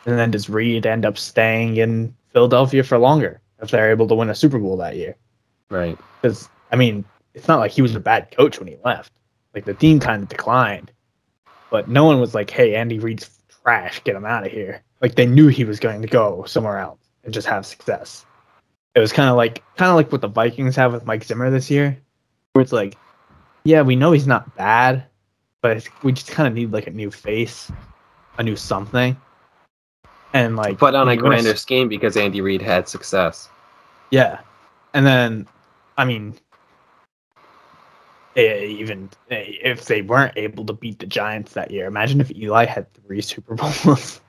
and 0.07 0.18
then 0.18 0.30
does 0.30 0.48
Reid 0.48 0.86
end 0.86 1.05
up 1.05 1.18
staying 1.18 1.76
in 1.76 2.14
Philadelphia 2.32 2.82
for 2.82 2.98
longer 2.98 3.40
if 3.61 3.70
they're 3.70 3.90
able 3.90 4.09
to 4.09 4.14
win 4.14 4.30
a 4.30 4.34
Super 4.34 4.59
Bowl 4.59 4.76
that 4.78 4.96
year? 4.96 5.16
Right. 5.70 5.98
Because 6.20 6.48
I 6.70 6.76
mean, 6.76 7.05
it's 7.34 7.48
not 7.48 7.61
like 7.61 7.70
he 7.70 7.82
was 7.82 7.94
a 7.94 8.00
bad 8.00 8.30
coach 8.30 8.59
when 8.59 8.68
he 8.68 8.76
left. 8.84 9.12
Like 9.55 9.64
the 9.64 9.74
team 9.74 10.00
kind 10.00 10.22
of 10.22 10.28
declined, 10.28 10.92
but 11.70 11.88
no 11.88 12.05
one 12.05 12.20
was 12.20 12.34
like, 12.34 12.50
"Hey, 12.50 12.74
Andy 12.74 12.98
Reid's 12.98 13.30
trash, 13.62 14.03
get 14.05 14.16
him 14.16 14.24
out 14.24 14.46
of 14.46 14.53
here." 14.53 14.82
Like 15.00 15.14
they 15.14 15.26
knew 15.26 15.48
he 15.48 15.64
was 15.64 15.78
going 15.78 16.00
to 16.03 16.09
go 16.09 16.44
somewhere 16.46 16.78
else 16.78 17.00
and 17.24 17.34
just 17.34 17.46
have 17.46 17.66
success. 17.66 18.24
It 18.94 19.00
was 19.00 19.12
kind 19.12 19.28
of 19.28 19.36
like 19.36 19.62
kind 19.76 19.90
of 19.90 19.96
like 19.96 20.11
what 20.11 20.20
the 20.20 20.28
Vikings 20.28 20.76
have 20.76 20.92
with 20.92 21.07
Mike 21.07 21.24
Zimmer 21.24 21.50
this 21.50 21.70
year, 21.70 21.98
where 22.53 22.62
it's 22.62 22.72
like, 22.72 22.96
yeah, 23.64 23.82
we 23.82 23.96
know 23.96 24.12
he's 24.12 24.26
not 24.26 24.55
bad, 24.57 25.05
but 25.61 25.86
we 26.03 26.12
just 26.12 26.30
kind 26.30 26.46
of 26.46 26.55
need 26.55 26.72
like 26.72 26.86
a 26.86 26.90
new 26.90 27.11
face, 27.11 27.70
a 28.38 28.42
new 28.42 28.57
something, 28.57 29.16
and 30.32 30.56
like 30.56 30.78
But 30.78 30.94
on 30.94 31.08
a 31.08 31.16
grander 31.16 31.56
scheme 31.56 31.88
because 31.88 32.16
Andy 32.16 32.40
Reid 32.40 32.62
had 32.62 32.88
success. 32.88 33.48
yeah, 34.10 34.40
and 34.94 35.06
then, 35.06 35.46
I 35.96 36.04
mean, 36.04 36.34
eh, 38.36 38.64
even 38.64 39.10
eh, 39.30 39.44
if 39.62 39.84
they 39.86 40.02
weren't 40.02 40.36
able 40.36 40.64
to 40.66 40.72
beat 40.72 40.98
the 40.98 41.06
Giants 41.06 41.52
that 41.54 41.70
year, 41.70 41.86
imagine 41.86 42.20
if 42.20 42.30
Eli 42.30 42.64
had 42.64 42.92
three 42.94 43.20
Super 43.20 43.54
Bowls. 43.54 44.20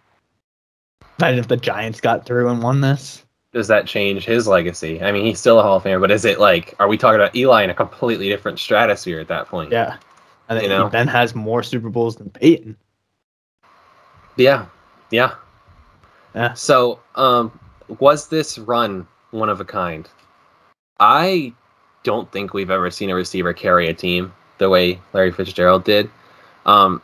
imagine 1.20 1.40
if 1.40 1.48
the 1.48 1.58
Giants 1.58 2.02
got 2.02 2.26
through 2.26 2.50
and 2.50 2.62
won 2.62 2.82
this. 2.82 3.24
Does 3.54 3.68
that 3.68 3.86
change 3.86 4.26
his 4.26 4.48
legacy? 4.48 5.02
I 5.04 5.12
mean, 5.12 5.26
he's 5.26 5.40
still 5.40 5.60
a 5.60 5.62
Hall 5.64 5.78
of 5.78 5.84
Famer, 5.84 6.02
but 6.02 6.10
is 6.10 6.26
it 6.26 6.40
like, 6.40 6.74
are 6.80 6.88
we 6.88 6.98
talking 6.98 7.20
about 7.22 7.36
Eli 7.36 7.64
in 7.64 7.70
a 7.70 7.74
completely 7.76 8.28
different 8.28 8.58
stratosphere 8.58 9.20
at 9.20 9.28
that 9.28 9.48
point? 9.48 9.72
Yeah, 9.72 9.98
and 10.50 10.58
then 10.58 10.64
You 10.64 10.70
know? 10.70 10.86
he 10.86 10.90
then 10.92 11.08
has 11.08 11.36
more 11.36 11.62
Super 11.62 11.90
Bowls 11.90 12.16
than 12.16 12.32
Peyton. 12.32 12.76
Yeah. 14.38 14.66
Yeah. 15.12 15.36
Yeah. 16.36 16.54
So, 16.54 17.00
um, 17.16 17.58
was 18.00 18.28
this 18.28 18.58
run 18.58 19.08
one 19.32 19.50
of 19.50 19.60
a 19.60 19.66
kind? 19.66 20.10
I 21.00 21.54
don't 22.04 22.32
think 22.32 22.54
we've 22.54 22.72
ever 22.72 22.92
seen 22.92 23.10
a 23.10 23.16
receiver 23.16 23.54
carry 23.54 23.88
a 23.88 23.94
team 23.94 24.34
the 24.58 24.70
way 24.70 25.00
Larry 25.14 25.32
Fitzgerald 25.32 25.84
did. 25.84 26.10
Um, 26.66 27.02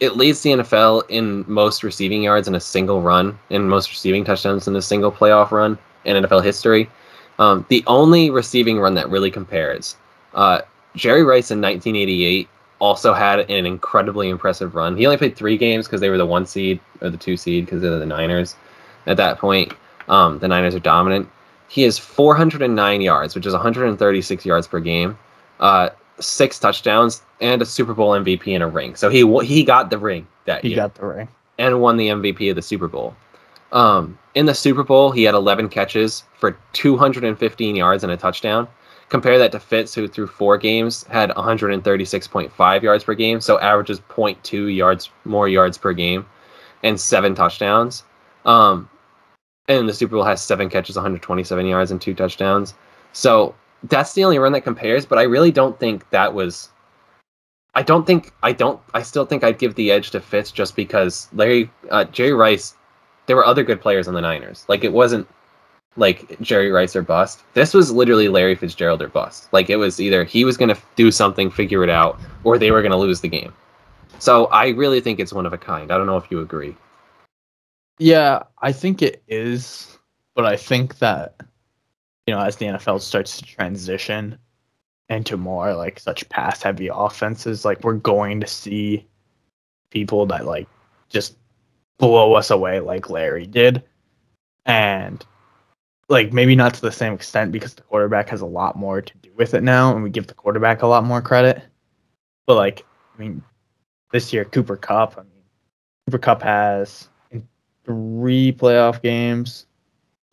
it 0.00 0.16
leads 0.16 0.42
the 0.42 0.50
NFL 0.50 1.04
in 1.08 1.44
most 1.48 1.82
receiving 1.82 2.22
yards 2.22 2.48
in 2.48 2.54
a 2.54 2.60
single 2.60 3.00
run, 3.00 3.38
in 3.50 3.68
most 3.68 3.90
receiving 3.90 4.24
touchdowns 4.24 4.68
in 4.68 4.76
a 4.76 4.82
single 4.82 5.10
playoff 5.10 5.50
run 5.50 5.78
in 6.04 6.22
NFL 6.22 6.44
history. 6.44 6.90
Um, 7.38 7.64
the 7.68 7.82
only 7.86 8.30
receiving 8.30 8.78
run 8.78 8.94
that 8.94 9.08
really 9.10 9.30
compares, 9.30 9.96
uh, 10.34 10.62
Jerry 10.94 11.22
Rice 11.22 11.50
in 11.50 11.60
1988 11.60 12.48
also 12.78 13.14
had 13.14 13.40
an 13.50 13.66
incredibly 13.66 14.28
impressive 14.28 14.74
run. 14.74 14.96
He 14.96 15.06
only 15.06 15.16
played 15.16 15.36
three 15.36 15.56
games 15.56 15.86
because 15.86 16.00
they 16.00 16.10
were 16.10 16.18
the 16.18 16.26
one 16.26 16.46
seed 16.46 16.80
or 17.00 17.10
the 17.10 17.16
two 17.16 17.36
seed 17.36 17.64
because 17.64 17.80
they're 17.80 17.98
the 17.98 18.06
Niners. 18.06 18.54
At 19.06 19.16
that 19.16 19.38
point, 19.38 19.72
um, 20.08 20.38
the 20.40 20.48
Niners 20.48 20.74
are 20.74 20.80
dominant. 20.80 21.28
He 21.68 21.82
has 21.82 21.98
409 21.98 23.00
yards, 23.00 23.34
which 23.34 23.46
is 23.46 23.52
136 23.52 24.44
yards 24.46 24.66
per 24.66 24.78
game, 24.80 25.18
uh, 25.60 25.90
six 26.20 26.58
touchdowns, 26.58 27.22
and 27.40 27.60
a 27.62 27.66
Super 27.66 27.94
Bowl 27.94 28.10
MVP 28.12 28.54
and 28.54 28.62
a 28.62 28.66
ring. 28.66 28.94
So 28.94 29.08
he 29.10 29.24
he 29.44 29.64
got 29.64 29.90
the 29.90 29.98
ring 29.98 30.26
that 30.44 30.62
He 30.62 30.70
year 30.70 30.76
got 30.76 30.94
the 30.94 31.06
ring. 31.06 31.28
and 31.58 31.80
won 31.80 31.96
the 31.96 32.08
MVP 32.08 32.50
of 32.50 32.56
the 32.56 32.62
Super 32.62 32.88
Bowl. 32.88 33.14
Um, 33.72 34.18
in 34.34 34.46
the 34.46 34.54
Super 34.54 34.84
Bowl, 34.84 35.10
he 35.10 35.24
had 35.24 35.34
11 35.34 35.68
catches 35.70 36.22
for 36.38 36.56
215 36.74 37.74
yards 37.74 38.02
and 38.04 38.12
a 38.12 38.16
touchdown. 38.16 38.68
Compare 39.08 39.38
that 39.38 39.52
to 39.52 39.60
Fitz, 39.60 39.94
who 39.94 40.08
through 40.08 40.26
four 40.26 40.58
games 40.58 41.04
had 41.04 41.30
136.5 41.30 42.82
yards 42.82 43.04
per 43.04 43.14
game, 43.14 43.40
so 43.40 43.58
averages 43.60 44.00
0.2 44.00 44.74
yards 44.74 45.10
more 45.24 45.48
yards 45.48 45.78
per 45.78 45.92
game, 45.92 46.26
and 46.82 47.00
seven 47.00 47.34
touchdowns. 47.34 48.02
Um, 48.44 48.90
and 49.68 49.88
the 49.88 49.94
Super 49.94 50.16
Bowl 50.16 50.24
has 50.24 50.42
seven 50.42 50.68
catches, 50.68 50.96
127 50.96 51.66
yards, 51.66 51.90
and 51.90 52.00
two 52.00 52.14
touchdowns. 52.14 52.74
So 53.12 53.54
that's 53.84 54.14
the 54.14 54.24
only 54.24 54.38
run 54.38 54.52
that 54.52 54.62
compares. 54.62 55.06
But 55.06 55.18
I 55.18 55.22
really 55.22 55.50
don't 55.50 55.78
think 55.78 56.08
that 56.10 56.34
was. 56.34 56.70
I 57.74 57.82
don't 57.82 58.06
think 58.06 58.32
I 58.42 58.52
don't. 58.52 58.80
I 58.94 59.02
still 59.02 59.26
think 59.26 59.44
I'd 59.44 59.58
give 59.58 59.74
the 59.74 59.90
edge 59.90 60.10
to 60.12 60.20
Fitz 60.20 60.50
just 60.50 60.76
because 60.76 61.28
Larry, 61.32 61.70
uh, 61.90 62.04
Jerry 62.04 62.32
Rice. 62.32 62.74
There 63.26 63.36
were 63.36 63.46
other 63.46 63.64
good 63.64 63.80
players 63.80 64.06
on 64.06 64.14
the 64.14 64.20
Niners. 64.20 64.64
Like 64.68 64.84
it 64.84 64.92
wasn't 64.92 65.26
like 65.96 66.38
Jerry 66.40 66.70
Rice 66.70 66.94
or 66.94 67.02
bust. 67.02 67.42
This 67.54 67.74
was 67.74 67.90
literally 67.90 68.28
Larry 68.28 68.54
Fitzgerald 68.54 69.02
or 69.02 69.08
bust. 69.08 69.52
Like 69.52 69.70
it 69.70 69.76
was 69.76 70.00
either 70.00 70.24
he 70.24 70.44
was 70.44 70.56
going 70.56 70.74
to 70.74 70.80
do 70.94 71.10
something, 71.10 71.50
figure 71.50 71.82
it 71.82 71.90
out, 71.90 72.20
or 72.44 72.58
they 72.58 72.70
were 72.70 72.82
going 72.82 72.92
to 72.92 72.98
lose 72.98 73.20
the 73.20 73.28
game. 73.28 73.52
So 74.18 74.46
I 74.46 74.68
really 74.68 75.00
think 75.00 75.20
it's 75.20 75.32
one 75.32 75.46
of 75.46 75.52
a 75.52 75.58
kind. 75.58 75.90
I 75.90 75.98
don't 75.98 76.06
know 76.06 76.16
if 76.16 76.30
you 76.30 76.40
agree. 76.40 76.76
Yeah, 77.98 78.42
I 78.60 78.72
think 78.72 79.02
it 79.02 79.22
is, 79.26 79.98
but 80.34 80.44
I 80.44 80.56
think 80.56 80.98
that 80.98 81.40
you 82.26 82.34
know, 82.34 82.40
as 82.40 82.56
the 82.56 82.66
NFL 82.66 83.00
starts 83.00 83.38
to 83.38 83.44
transition 83.44 84.38
into 85.08 85.36
more 85.36 85.74
like 85.74 86.00
such 86.00 86.28
pass 86.28 86.62
heavy 86.62 86.90
offenses, 86.92 87.64
like 87.64 87.82
we're 87.84 87.94
going 87.94 88.40
to 88.40 88.46
see 88.46 89.06
people 89.90 90.26
that 90.26 90.44
like 90.44 90.68
just 91.08 91.36
blow 91.98 92.34
us 92.34 92.50
away 92.50 92.80
like 92.80 93.08
Larry 93.08 93.46
did. 93.46 93.82
And 94.66 95.24
like 96.08 96.32
maybe 96.32 96.54
not 96.54 96.74
to 96.74 96.80
the 96.80 96.92
same 96.92 97.12
extent 97.12 97.52
because 97.52 97.74
the 97.74 97.82
quarterback 97.82 98.28
has 98.28 98.40
a 98.40 98.46
lot 98.46 98.76
more 98.76 99.00
to 99.02 99.18
do 99.18 99.30
with 99.36 99.54
it 99.54 99.62
now 99.62 99.94
and 99.94 100.02
we 100.02 100.10
give 100.10 100.26
the 100.26 100.34
quarterback 100.34 100.82
a 100.82 100.86
lot 100.86 101.04
more 101.04 101.20
credit. 101.20 101.62
But 102.46 102.56
like 102.56 102.84
I 103.14 103.18
mean 103.20 103.42
this 104.12 104.32
year 104.32 104.44
Cooper 104.44 104.76
Kupp, 104.76 105.18
I 105.18 105.22
mean 105.22 105.42
Cooper 106.06 106.18
Kupp 106.18 106.42
has 106.42 107.08
in 107.30 107.46
three 107.84 108.52
playoff 108.52 109.02
games 109.02 109.66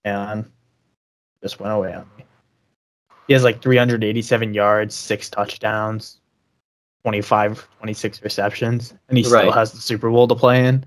and 0.04 0.46
just 1.42 1.60
went 1.60 1.74
away 1.74 1.94
on 1.94 2.08
me. 2.18 2.26
He 3.28 3.34
has 3.34 3.44
like 3.44 3.62
387 3.62 4.54
yards, 4.54 4.94
six 4.94 5.30
touchdowns, 5.30 6.20
25, 7.04 7.68
26 7.78 8.24
receptions, 8.24 8.94
and 9.08 9.18
he 9.18 9.24
still 9.24 9.52
has 9.52 9.72
the 9.72 9.80
Super 9.80 10.10
Bowl 10.10 10.28
to 10.28 10.36
play 10.36 10.66
in. 10.66 10.86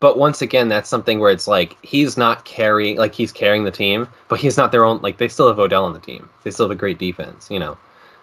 But 0.00 0.16
once 0.16 0.40
again, 0.40 0.68
that's 0.68 0.88
something 0.88 1.18
where 1.20 1.30
it's 1.30 1.46
like 1.46 1.76
he's 1.84 2.16
not 2.16 2.46
carrying, 2.46 2.96
like 2.96 3.14
he's 3.14 3.32
carrying 3.32 3.64
the 3.64 3.70
team, 3.70 4.08
but 4.28 4.40
he's 4.40 4.56
not 4.56 4.72
their 4.72 4.84
own. 4.84 5.00
Like 5.02 5.18
they 5.18 5.28
still 5.28 5.46
have 5.48 5.58
Odell 5.58 5.84
on 5.84 5.92
the 5.92 6.00
team. 6.00 6.28
They 6.42 6.50
still 6.50 6.66
have 6.66 6.70
a 6.70 6.78
great 6.78 6.98
defense. 6.98 7.50
You 7.50 7.58
know, 7.58 7.76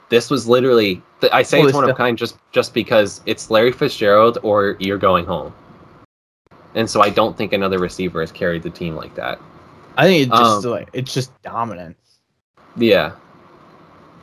this 0.09 0.31
was 0.31 0.47
literally. 0.47 1.01
I 1.31 1.43
say 1.43 1.59
Well, 1.59 1.67
it's 1.67 1.75
one 1.75 1.89
of 1.89 1.95
kind 1.95 2.17
just 2.17 2.37
just 2.51 2.73
because 2.73 3.21
it's 3.27 3.51
Larry 3.51 3.71
Fitzgerald 3.71 4.39
or 4.41 4.75
you're 4.79 4.97
going 4.97 5.25
home. 5.25 5.53
And 6.73 6.89
so 6.89 7.01
I 7.01 7.09
don't 7.09 7.37
think 7.37 7.53
another 7.53 7.79
receiver 7.79 8.21
has 8.21 8.31
carried 8.31 8.63
the 8.63 8.69
team 8.69 8.95
like 8.95 9.13
that. 9.15 9.39
I 9.97 10.05
think 10.05 10.27
it's 10.27 10.37
just 10.37 10.65
Um, 10.65 10.71
like 10.71 10.89
it's 10.93 11.13
just 11.13 11.41
dominance. 11.43 12.19
Yeah. 12.75 13.13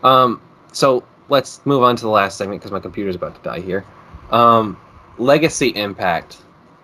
Um. 0.02 0.40
So 0.72 1.04
let's 1.28 1.64
move 1.64 1.82
on 1.84 1.94
to 1.96 2.02
the 2.02 2.10
last 2.10 2.36
segment 2.36 2.60
because 2.60 2.72
my 2.72 2.80
computer's 2.80 3.14
about 3.14 3.36
to 3.36 3.42
die 3.42 3.60
here. 3.60 3.84
Um, 4.30 4.76
legacy 5.18 5.68
impact. 5.68 6.38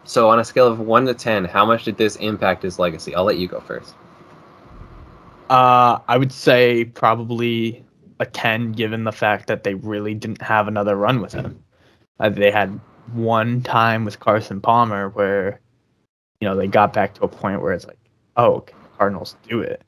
So 0.05 0.29
on 0.29 0.39
a 0.39 0.45
scale 0.45 0.67
of 0.67 0.81
one 0.81 1.07
to 1.07 1.15
ten, 1.15 1.45
how 1.45 1.65
much 1.65 1.85
did 1.85 1.97
this 1.97 2.17
impact 2.17 2.63
his 2.63 2.79
legacy? 2.79 3.15
I'll 3.15 3.25
let 3.25 3.39
you 3.39 3.49
go 3.49 3.61
first. 3.61 3.95
Uh, 5.51 5.99
I 6.07 6.17
would 6.17 6.33
say 6.33 6.85
probably 6.85 7.85
a 8.21 8.27
10 8.27 8.73
given 8.73 9.05
the 9.05 9.13
fact 9.13 9.49
that 9.49 9.65
they 9.65 9.75
really 9.75 10.15
didn't 10.15 10.43
have 10.43 10.69
another 10.69 10.95
run 10.95 11.21
with 11.21 11.33
him. 11.33 11.65
Uh, 12.21 12.29
they 12.29 12.51
had 12.51 12.79
one 13.13 13.63
time 13.63 14.05
with 14.05 14.21
Carson 14.21 14.61
Palmer 14.61 15.09
where, 15.09 15.59
you 16.41 16.49
know, 16.49 16.55
they 16.55 16.69
got 16.69 16.93
back 16.93 17.15
to 17.15 17.25
a 17.25 17.29
point 17.29 17.63
where 17.63 17.73
it's 17.73 17.87
like, 17.87 17.99
oh, 18.37 18.65
Cardinals 18.97 19.37
do 19.49 19.61
it? 19.61 19.83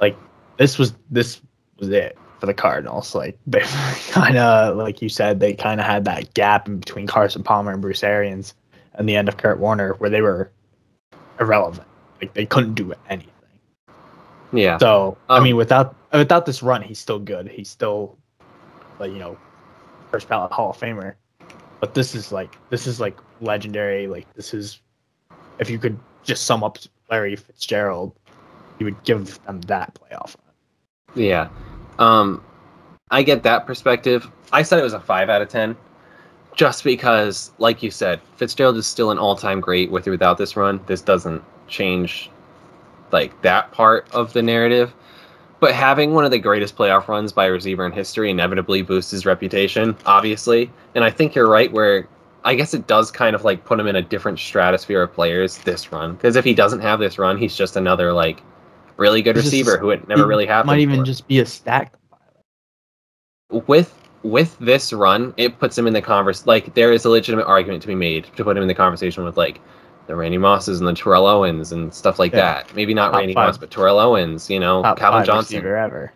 Like 0.00 0.16
this 0.58 0.78
was 0.78 0.94
this 1.10 1.40
was 1.78 1.88
it 1.88 2.16
for 2.38 2.46
the 2.46 2.54
Cardinals. 2.54 3.14
Like 3.14 3.38
they 3.46 3.62
kind 4.10 4.36
of, 4.36 4.76
like 4.76 5.02
you 5.02 5.08
said, 5.08 5.40
they 5.40 5.54
kind 5.54 5.80
of 5.80 5.86
had 5.86 6.04
that 6.04 6.34
gap 6.34 6.68
in 6.68 6.78
between 6.78 7.06
Carson 7.06 7.42
Palmer 7.42 7.72
and 7.72 7.82
Bruce 7.82 8.04
Arians 8.04 8.54
and 8.98 9.08
the 9.08 9.16
end 9.16 9.28
of 9.28 9.36
Kurt 9.36 9.58
Warner 9.58 9.94
where 9.94 10.10
they 10.10 10.20
were 10.20 10.50
irrelevant. 11.40 11.86
Like 12.20 12.34
they 12.34 12.44
couldn't 12.44 12.74
do 12.74 12.92
anything. 13.08 13.32
Yeah. 14.52 14.78
So 14.78 15.16
Um, 15.28 15.40
I 15.40 15.44
mean, 15.44 15.56
without 15.56 15.94
without 16.12 16.44
this 16.46 16.62
run, 16.62 16.82
he's 16.82 16.98
still 16.98 17.18
good. 17.18 17.48
He's 17.48 17.68
still, 17.68 18.18
like 18.98 19.12
you 19.12 19.18
know, 19.18 19.38
first 20.10 20.28
ballot 20.28 20.52
Hall 20.52 20.70
of 20.70 20.76
Famer. 20.76 21.14
But 21.80 21.94
this 21.94 22.14
is 22.14 22.32
like 22.32 22.56
this 22.70 22.86
is 22.86 23.00
like 23.00 23.18
legendary. 23.40 24.08
Like 24.08 24.32
this 24.34 24.52
is, 24.52 24.80
if 25.60 25.70
you 25.70 25.78
could 25.78 25.98
just 26.24 26.44
sum 26.44 26.64
up 26.64 26.78
Larry 27.10 27.36
Fitzgerald, 27.36 28.14
you 28.78 28.86
would 28.86 29.02
give 29.04 29.42
them 29.44 29.60
that 29.62 29.94
playoff 29.94 30.34
run. 30.36 30.54
Yeah. 31.14 31.48
Um, 31.98 32.42
I 33.10 33.22
get 33.22 33.42
that 33.44 33.66
perspective. 33.66 34.28
I 34.52 34.62
said 34.62 34.78
it 34.78 34.82
was 34.82 34.92
a 34.92 35.00
five 35.00 35.28
out 35.28 35.40
of 35.40 35.48
ten, 35.48 35.76
just 36.58 36.82
because, 36.82 37.52
like 37.58 37.84
you 37.84 37.90
said, 37.90 38.20
Fitzgerald 38.34 38.76
is 38.76 38.86
still 38.86 39.12
an 39.12 39.18
all-time 39.18 39.60
great 39.60 39.92
with 39.92 40.08
or 40.08 40.10
without 40.10 40.38
this 40.38 40.56
run. 40.56 40.80
This 40.88 41.00
doesn't 41.00 41.40
change, 41.68 42.30
like 43.12 43.40
that 43.42 43.70
part 43.70 44.08
of 44.12 44.32
the 44.32 44.42
narrative. 44.42 44.92
But 45.60 45.72
having 45.72 46.14
one 46.14 46.24
of 46.24 46.32
the 46.32 46.38
greatest 46.40 46.76
playoff 46.76 47.06
runs 47.06 47.32
by 47.32 47.46
a 47.46 47.52
receiver 47.52 47.86
in 47.86 47.92
history 47.92 48.28
inevitably 48.30 48.82
boosts 48.82 49.12
his 49.12 49.24
reputation, 49.24 49.96
obviously. 50.04 50.68
And 50.96 51.04
I 51.04 51.10
think 51.10 51.36
you're 51.36 51.48
right 51.48 51.70
where 51.70 52.08
I 52.44 52.56
guess 52.56 52.74
it 52.74 52.88
does 52.88 53.12
kind 53.12 53.36
of 53.36 53.44
like 53.44 53.64
put 53.64 53.78
him 53.78 53.86
in 53.86 53.94
a 53.94 54.02
different 54.02 54.40
stratosphere 54.40 55.02
of 55.02 55.12
players 55.12 55.58
this 55.58 55.92
run. 55.92 56.14
Because 56.14 56.34
if 56.34 56.44
he 56.44 56.54
doesn't 56.54 56.80
have 56.80 56.98
this 56.98 57.20
run, 57.20 57.38
he's 57.38 57.54
just 57.54 57.76
another 57.76 58.12
like 58.12 58.42
really 58.96 59.22
good 59.22 59.36
is- 59.36 59.44
receiver 59.44 59.78
who 59.78 59.90
it 59.90 60.08
never 60.08 60.26
really 60.26 60.46
happened. 60.46 60.66
Might 60.66 60.80
even 60.80 61.04
just 61.04 61.28
be 61.28 61.38
a 61.38 61.46
stack. 61.46 61.94
with 63.50 63.94
with 64.22 64.56
this 64.58 64.92
run, 64.92 65.32
it 65.36 65.58
puts 65.58 65.76
him 65.78 65.86
in 65.86 65.92
the 65.92 66.02
converse. 66.02 66.46
Like 66.46 66.74
there 66.74 66.92
is 66.92 67.04
a 67.04 67.10
legitimate 67.10 67.46
argument 67.46 67.82
to 67.82 67.88
be 67.88 67.94
made 67.94 68.24
to 68.36 68.44
put 68.44 68.56
him 68.56 68.62
in 68.62 68.68
the 68.68 68.74
conversation 68.74 69.24
with 69.24 69.36
like 69.36 69.60
the 70.06 70.16
Randy 70.16 70.38
Mosses 70.38 70.78
and 70.80 70.88
the 70.88 70.94
Terrell 70.94 71.26
Owens 71.26 71.70
and 71.72 71.92
stuff 71.92 72.18
like 72.18 72.32
Yeah. 72.32 72.38
that. 72.62 72.74
Maybe 72.74 72.94
not 72.94 73.10
Top 73.12 73.18
Randy 73.20 73.34
five. 73.34 73.48
Moss, 73.48 73.58
but 73.58 73.70
Terrell 73.70 73.98
Owens. 73.98 74.48
You 74.50 74.58
know, 74.60 74.82
Top 74.82 74.98
Calvin 74.98 75.24
Johnson. 75.24 75.58
ever. 75.64 76.12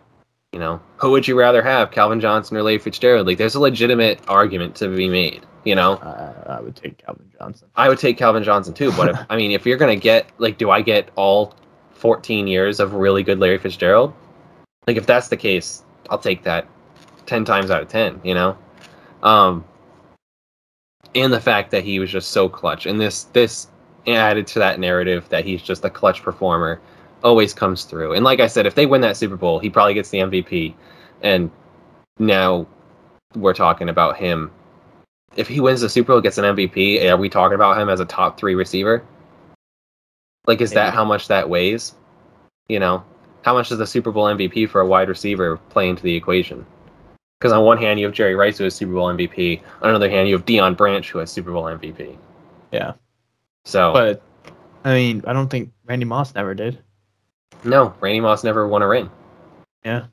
You 0.51 0.59
know, 0.59 0.79
who 0.97 1.09
would 1.11 1.27
you 1.27 1.37
rather 1.37 1.63
have, 1.63 1.89
Calvin 1.91 2.19
Johnson 2.19 2.55
or 2.57 2.61
Larry 2.61 2.77
Fitzgerald? 2.77 3.25
Like, 3.25 3.39
there's 3.39 3.55
a 3.55 3.59
legitimate 3.59 4.19
argument 4.27 4.75
to 4.75 4.87
be 4.95 5.09
made. 5.09 5.43
You 5.63 5.73
know, 5.73 5.93
Uh, 5.93 6.57
I 6.57 6.61
would 6.61 6.75
take 6.75 7.03
Calvin 7.03 7.25
Johnson. 7.39 7.67
I 7.75 7.89
would 7.89 7.97
take 7.97 8.17
Calvin 8.17 8.43
Johnson 8.43 8.73
too. 8.73 8.91
But 8.91 9.09
if, 9.09 9.17
I 9.31 9.35
mean, 9.35 9.49
if 9.51 9.65
you're 9.65 9.77
gonna 9.77 9.95
get 9.95 10.27
like, 10.37 10.57
do 10.59 10.69
I 10.69 10.81
get 10.81 11.09
all 11.15 11.55
14 11.93 12.45
years 12.47 12.79
of 12.79 12.93
really 12.93 13.23
good 13.23 13.39
Larry 13.39 13.57
Fitzgerald? 13.57 14.13
Like, 14.85 14.97
if 14.97 15.05
that's 15.07 15.29
the 15.29 15.37
case, 15.37 15.83
I'll 16.09 16.17
take 16.19 16.43
that 16.43 16.67
10 17.25 17.45
times 17.45 17.71
out 17.71 17.81
of 17.81 17.87
10. 17.87 18.21
You 18.23 18.33
know, 18.33 18.57
um, 19.21 19.63
and 21.15 21.31
the 21.31 21.41
fact 21.41 21.71
that 21.71 21.83
he 21.83 21.99
was 21.99 22.11
just 22.11 22.31
so 22.31 22.49
clutch, 22.49 22.85
and 22.85 22.99
this 22.99 23.25
this 23.25 23.67
added 24.07 24.47
to 24.47 24.59
that 24.59 24.79
narrative 24.79 25.27
that 25.29 25.45
he's 25.45 25.61
just 25.61 25.85
a 25.85 25.89
clutch 25.89 26.21
performer, 26.21 26.81
always 27.23 27.53
comes 27.53 27.85
through. 27.85 28.13
And 28.13 28.23
like 28.23 28.39
I 28.39 28.47
said, 28.47 28.65
if 28.65 28.75
they 28.75 28.85
win 28.85 29.01
that 29.01 29.17
Super 29.17 29.37
Bowl, 29.37 29.59
he 29.59 29.69
probably 29.69 29.93
gets 29.93 30.09
the 30.09 30.19
MVP, 30.19 30.73
and 31.21 31.49
now 32.19 32.67
we're 33.35 33.53
talking 33.53 33.89
about 33.89 34.17
him 34.17 34.51
if 35.35 35.47
he 35.47 35.59
wins 35.59 35.81
the 35.81 35.89
Super 35.89 36.13
Bowl, 36.13 36.21
gets 36.21 36.37
an 36.37 36.55
MVP, 36.55 37.03
are 37.09 37.17
we 37.17 37.29
talking 37.29 37.55
about 37.55 37.79
him 37.79 37.89
as 37.89 37.99
a 37.99 38.05
top 38.05 38.37
three 38.37 38.55
receiver? 38.55 39.03
Like, 40.45 40.61
is 40.61 40.71
that 40.71 40.93
how 40.93 41.05
much 41.05 41.27
that 41.29 41.49
weighs? 41.49 41.95
You 42.67 42.79
know, 42.79 43.03
how 43.43 43.53
much 43.53 43.69
does 43.69 43.77
the 43.77 43.87
Super 43.87 44.11
Bowl 44.11 44.25
MVP 44.25 44.69
for 44.69 44.81
a 44.81 44.85
wide 44.85 45.09
receiver 45.09 45.57
play 45.69 45.89
into 45.89 46.03
the 46.03 46.15
equation? 46.15 46.65
Because 47.43 47.51
on 47.51 47.65
one 47.65 47.77
hand, 47.77 47.99
you 47.99 48.05
have 48.05 48.15
Jerry 48.15 48.35
Rice, 48.35 48.57
who 48.57 48.63
is 48.63 48.73
Super 48.73 48.93
Bowl 48.93 49.07
MVP. 49.13 49.61
On 49.81 49.89
another 49.89 50.09
hand, 50.09 50.29
you 50.29 50.35
have 50.37 50.45
Deion 50.45 50.77
Branch, 50.77 51.09
who 51.09 51.19
has 51.19 51.29
Super 51.29 51.51
Bowl 51.51 51.63
MVP. 51.63 52.15
Yeah. 52.71 52.93
So. 53.65 53.91
But, 53.91 54.21
I 54.85 54.93
mean, 54.93 55.21
I 55.27 55.33
don't 55.33 55.49
think 55.49 55.69
Randy 55.83 56.05
Moss 56.05 56.33
never 56.35 56.55
did. 56.55 56.79
No, 57.65 57.93
Randy 57.99 58.21
Moss 58.21 58.45
never 58.45 58.65
won 58.65 58.81
a 58.81 58.87
ring. 58.87 59.11
Yeah. 59.83 60.05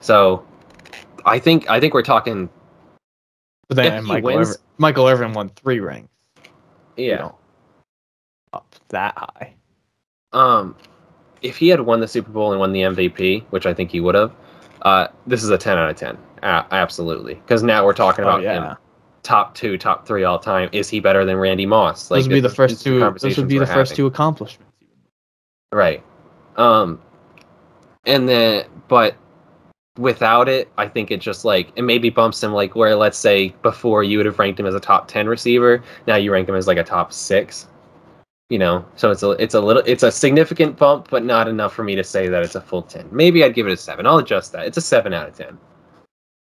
So, 0.00 0.44
I 1.24 1.38
think 1.38 1.70
I 1.70 1.78
think 1.78 1.94
we're 1.94 2.02
talking. 2.02 2.50
But 3.68 3.76
then 3.76 4.04
Michael 4.04 4.30
Irvin, 4.30 4.56
Michael 4.78 5.06
Irvin 5.06 5.34
won 5.34 5.50
three 5.50 5.78
rings. 5.78 6.08
Yeah. 6.96 7.04
You 7.04 7.16
know, 7.16 7.34
up 8.52 8.74
that 8.88 9.16
high. 9.16 9.54
Um, 10.32 10.74
if 11.42 11.58
he 11.58 11.68
had 11.68 11.82
won 11.82 12.00
the 12.00 12.08
Super 12.08 12.32
Bowl 12.32 12.50
and 12.50 12.58
won 12.58 12.72
the 12.72 12.80
MVP, 12.80 13.44
which 13.50 13.66
I 13.66 13.72
think 13.72 13.92
he 13.92 14.00
would 14.00 14.16
have, 14.16 14.32
uh, 14.82 15.08
this 15.28 15.44
is 15.44 15.50
a 15.50 15.58
10 15.58 15.78
out 15.78 15.90
of 15.90 15.96
10 15.96 16.18
absolutely. 16.46 17.34
Because 17.34 17.62
now 17.62 17.84
we're 17.84 17.92
talking 17.92 18.24
oh, 18.24 18.28
about 18.28 18.40
oh, 18.40 18.44
yeah. 18.44 18.70
him, 18.70 18.76
top 19.22 19.54
two, 19.54 19.76
top 19.76 20.06
three 20.06 20.24
all 20.24 20.38
time. 20.38 20.68
Is 20.72 20.88
he 20.88 21.00
better 21.00 21.24
than 21.24 21.36
Randy 21.36 21.66
Moss? 21.66 22.10
Like, 22.10 22.18
those 22.18 22.28
would 22.28 22.34
be 22.34 22.40
the 22.40 22.48
first 22.48 22.82
two. 22.82 23.00
This 23.20 23.36
would 23.36 23.48
be 23.48 23.58
the 23.58 23.66
first 23.66 23.90
having. 23.90 23.96
two 23.96 24.06
accomplishments. 24.06 24.72
Right. 25.72 26.02
Um. 26.56 27.00
And 28.04 28.28
then, 28.28 28.66
but 28.86 29.16
without 29.98 30.48
it, 30.48 30.70
I 30.78 30.86
think 30.86 31.10
it 31.10 31.20
just 31.20 31.44
like 31.44 31.72
it 31.74 31.82
maybe 31.82 32.10
bumps 32.10 32.42
him 32.42 32.52
like 32.52 32.76
where 32.76 32.94
let's 32.94 33.18
say 33.18 33.48
before 33.62 34.04
you 34.04 34.18
would 34.18 34.26
have 34.26 34.38
ranked 34.38 34.60
him 34.60 34.66
as 34.66 34.74
a 34.74 34.80
top 34.80 35.08
ten 35.08 35.26
receiver, 35.26 35.82
now 36.06 36.16
you 36.16 36.32
rank 36.32 36.48
him 36.48 36.54
as 36.54 36.66
like 36.66 36.78
a 36.78 36.84
top 36.84 37.12
six. 37.12 37.66
You 38.48 38.58
know, 38.60 38.86
so 38.94 39.10
it's 39.10 39.24
a 39.24 39.30
it's 39.30 39.54
a 39.54 39.60
little 39.60 39.82
it's 39.86 40.04
a 40.04 40.12
significant 40.12 40.76
bump, 40.76 41.08
but 41.10 41.24
not 41.24 41.48
enough 41.48 41.74
for 41.74 41.82
me 41.82 41.96
to 41.96 42.04
say 42.04 42.28
that 42.28 42.44
it's 42.44 42.54
a 42.54 42.60
full 42.60 42.82
ten. 42.82 43.08
Maybe 43.10 43.42
I'd 43.42 43.54
give 43.54 43.66
it 43.66 43.72
a 43.72 43.76
seven. 43.76 44.06
I'll 44.06 44.18
adjust 44.18 44.52
that. 44.52 44.66
It's 44.66 44.76
a 44.76 44.80
seven 44.80 45.12
out 45.12 45.28
of 45.28 45.36
ten 45.36 45.58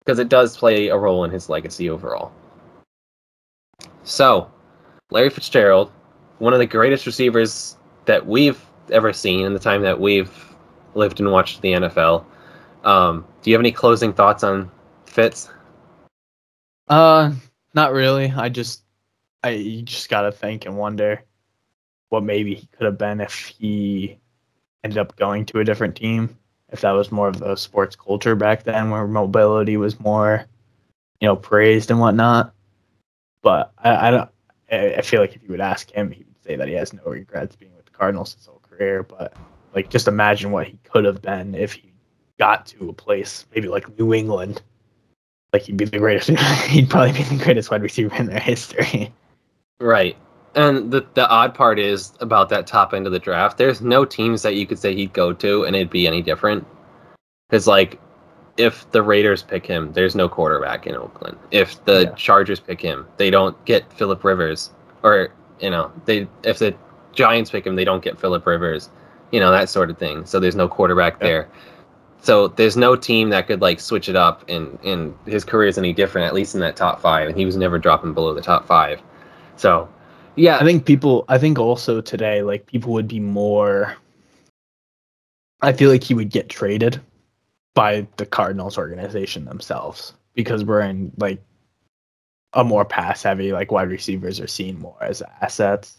because 0.08 0.18
it 0.18 0.30
does 0.30 0.56
play 0.56 0.88
a 0.88 0.96
role 0.96 1.22
in 1.24 1.30
his 1.30 1.50
legacy 1.50 1.90
overall. 1.90 2.32
So, 4.04 4.50
Larry 5.10 5.28
Fitzgerald, 5.28 5.92
one 6.38 6.54
of 6.54 6.60
the 6.60 6.66
greatest 6.66 7.04
receivers 7.04 7.76
that 8.06 8.26
we've 8.26 8.58
ever 8.90 9.12
seen 9.12 9.44
in 9.44 9.52
the 9.52 9.58
time 9.58 9.82
that 9.82 10.00
we've 10.00 10.32
lived 10.94 11.20
and 11.20 11.30
watched 11.30 11.60
the 11.60 11.72
NFL. 11.72 12.24
Um, 12.84 13.26
do 13.42 13.50
you 13.50 13.54
have 13.54 13.60
any 13.60 13.70
closing 13.70 14.14
thoughts 14.14 14.42
on 14.42 14.70
Fitz? 15.04 15.50
Uh, 16.88 17.32
not 17.74 17.92
really. 17.92 18.32
I 18.34 18.48
just, 18.48 18.84
I 19.44 19.50
you 19.50 19.82
just 19.82 20.08
gotta 20.08 20.32
think 20.32 20.64
and 20.64 20.78
wonder 20.78 21.22
what 22.08 22.24
maybe 22.24 22.54
he 22.54 22.66
could 22.68 22.86
have 22.86 22.96
been 22.96 23.20
if 23.20 23.34
he 23.58 24.18
ended 24.82 24.96
up 24.96 25.16
going 25.16 25.44
to 25.44 25.60
a 25.60 25.64
different 25.64 25.96
team. 25.96 26.34
If 26.70 26.82
that 26.82 26.92
was 26.92 27.10
more 27.10 27.28
of 27.28 27.40
a 27.40 27.56
sports 27.56 27.96
culture 27.96 28.34
back 28.34 28.64
then, 28.64 28.90
where 28.90 29.06
mobility 29.06 29.76
was 29.76 29.98
more, 30.00 30.44
you 31.20 31.26
know, 31.26 31.36
praised 31.36 31.90
and 31.90 31.98
whatnot. 31.98 32.52
But 33.42 33.72
I, 33.78 34.08
I 34.08 34.10
don't. 34.10 34.30
I 34.70 35.00
feel 35.00 35.20
like 35.22 35.34
if 35.34 35.42
you 35.42 35.48
would 35.48 35.62
ask 35.62 35.90
him, 35.90 36.10
he 36.10 36.24
would 36.24 36.42
say 36.44 36.56
that 36.56 36.68
he 36.68 36.74
has 36.74 36.92
no 36.92 37.02
regrets 37.04 37.56
being 37.56 37.74
with 37.74 37.86
the 37.86 37.90
Cardinals 37.90 38.34
his 38.34 38.44
whole 38.44 38.60
career. 38.68 39.02
But 39.02 39.34
like, 39.74 39.88
just 39.88 40.08
imagine 40.08 40.50
what 40.50 40.66
he 40.66 40.78
could 40.84 41.06
have 41.06 41.22
been 41.22 41.54
if 41.54 41.72
he 41.72 41.92
got 42.38 42.66
to 42.66 42.90
a 42.90 42.92
place 42.92 43.46
maybe 43.52 43.66
like 43.66 43.98
New 43.98 44.14
England 44.14 44.62
like 45.52 45.62
he'd 45.62 45.76
be 45.76 45.84
the 45.84 45.98
greatest. 45.98 46.28
he'd 46.68 46.90
probably 46.90 47.12
be 47.12 47.22
the 47.22 47.42
greatest 47.42 47.70
wide 47.70 47.82
receiver 47.82 48.14
in 48.16 48.26
their 48.26 48.40
history. 48.40 49.12
Right. 49.80 50.16
And 50.58 50.90
the 50.90 51.06
the 51.14 51.28
odd 51.28 51.54
part 51.54 51.78
is 51.78 52.12
about 52.18 52.48
that 52.48 52.66
top 52.66 52.92
end 52.92 53.06
of 53.06 53.12
the 53.12 53.20
draft. 53.20 53.58
There's 53.58 53.80
no 53.80 54.04
teams 54.04 54.42
that 54.42 54.56
you 54.56 54.66
could 54.66 54.78
say 54.80 54.92
he'd 54.92 55.12
go 55.12 55.32
to 55.34 55.62
and 55.64 55.76
it'd 55.76 55.88
be 55.88 56.08
any 56.08 56.20
different. 56.20 56.66
Because 57.48 57.68
like, 57.68 58.00
if 58.56 58.90
the 58.90 59.00
Raiders 59.00 59.40
pick 59.44 59.64
him, 59.64 59.92
there's 59.92 60.16
no 60.16 60.28
quarterback 60.28 60.84
in 60.84 60.96
Oakland. 60.96 61.38
If 61.52 61.82
the 61.84 62.02
Yeah. 62.02 62.10
Chargers 62.16 62.58
pick 62.58 62.80
him, 62.80 63.06
they 63.18 63.30
don't 63.30 63.56
get 63.66 63.90
Philip 63.92 64.24
Rivers. 64.24 64.70
Or 65.04 65.28
you 65.60 65.70
know, 65.70 65.92
they 66.06 66.26
if 66.42 66.58
the 66.58 66.74
Giants 67.12 67.50
pick 67.52 67.64
him, 67.64 67.76
they 67.76 67.84
don't 67.84 68.02
get 68.02 68.18
Philip 68.18 68.44
Rivers. 68.44 68.90
You 69.30 69.38
know 69.38 69.52
that 69.52 69.68
sort 69.68 69.90
of 69.90 69.98
thing. 69.98 70.26
So 70.26 70.40
there's 70.40 70.56
no 70.56 70.66
quarterback 70.66 71.18
Yeah. 71.20 71.26
there. 71.28 71.48
So 72.20 72.48
there's 72.48 72.76
no 72.76 72.96
team 72.96 73.30
that 73.30 73.46
could 73.46 73.60
like 73.60 73.78
switch 73.78 74.08
it 74.08 74.16
up, 74.16 74.42
and 74.48 74.76
and 74.84 75.14
his 75.24 75.44
career 75.44 75.68
is 75.68 75.78
any 75.78 75.92
different. 75.92 76.26
At 76.26 76.34
least 76.34 76.56
in 76.56 76.60
that 76.62 76.74
top 76.74 77.00
five, 77.00 77.28
and 77.28 77.38
he 77.38 77.44
was 77.46 77.56
never 77.56 77.78
dropping 77.78 78.12
below 78.12 78.34
the 78.34 78.42
top 78.42 78.66
five. 78.66 79.00
So, 79.54 79.88
yeah, 80.38 80.56
I 80.58 80.64
think 80.64 80.84
people. 80.86 81.24
I 81.28 81.38
think 81.38 81.58
also 81.58 82.00
today, 82.00 82.42
like 82.42 82.66
people 82.66 82.92
would 82.92 83.08
be 83.08 83.20
more. 83.20 83.96
I 85.60 85.72
feel 85.72 85.90
like 85.90 86.04
he 86.04 86.14
would 86.14 86.30
get 86.30 86.48
traded 86.48 87.00
by 87.74 88.06
the 88.16 88.26
Cardinals 88.26 88.78
organization 88.78 89.44
themselves 89.44 90.12
because 90.34 90.64
we're 90.64 90.80
in 90.80 91.12
like 91.18 91.42
a 92.54 92.64
more 92.64 92.84
pass 92.84 93.22
heavy 93.22 93.52
like 93.52 93.70
wide 93.70 93.90
receivers 93.90 94.40
are 94.40 94.46
seen 94.46 94.78
more 94.80 94.96
as 95.02 95.22
assets 95.42 95.98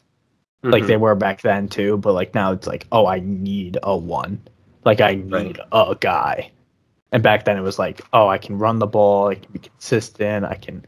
like 0.64 0.84
Mhm. 0.84 0.88
they 0.88 0.98
were 0.98 1.14
back 1.16 1.42
then 1.42 1.68
too 1.70 1.98
but 1.98 2.14
like 2.14 2.34
now 2.34 2.52
it's 2.52 2.66
like 2.66 2.88
oh 2.92 3.06
i 3.06 3.20
need 3.20 3.78
a 3.84 3.96
one 3.96 4.42
like 4.84 5.00
i 5.00 5.14
need 5.14 5.32
Right. 5.32 5.60
a 5.72 5.96
guy 6.00 6.50
and 7.12 7.22
back 7.22 7.46
then 7.46 7.56
it 7.56 7.62
was 7.62 7.78
like 7.78 8.02
oh 8.14 8.28
i 8.28 8.40
can 8.40 8.58
run 8.58 8.80
the 8.80 8.88
ball 8.88 9.28
i 9.30 9.36
can 9.36 9.52
be 9.54 9.60
consistent 9.60 10.44
i 10.44 10.56
can 10.56 10.84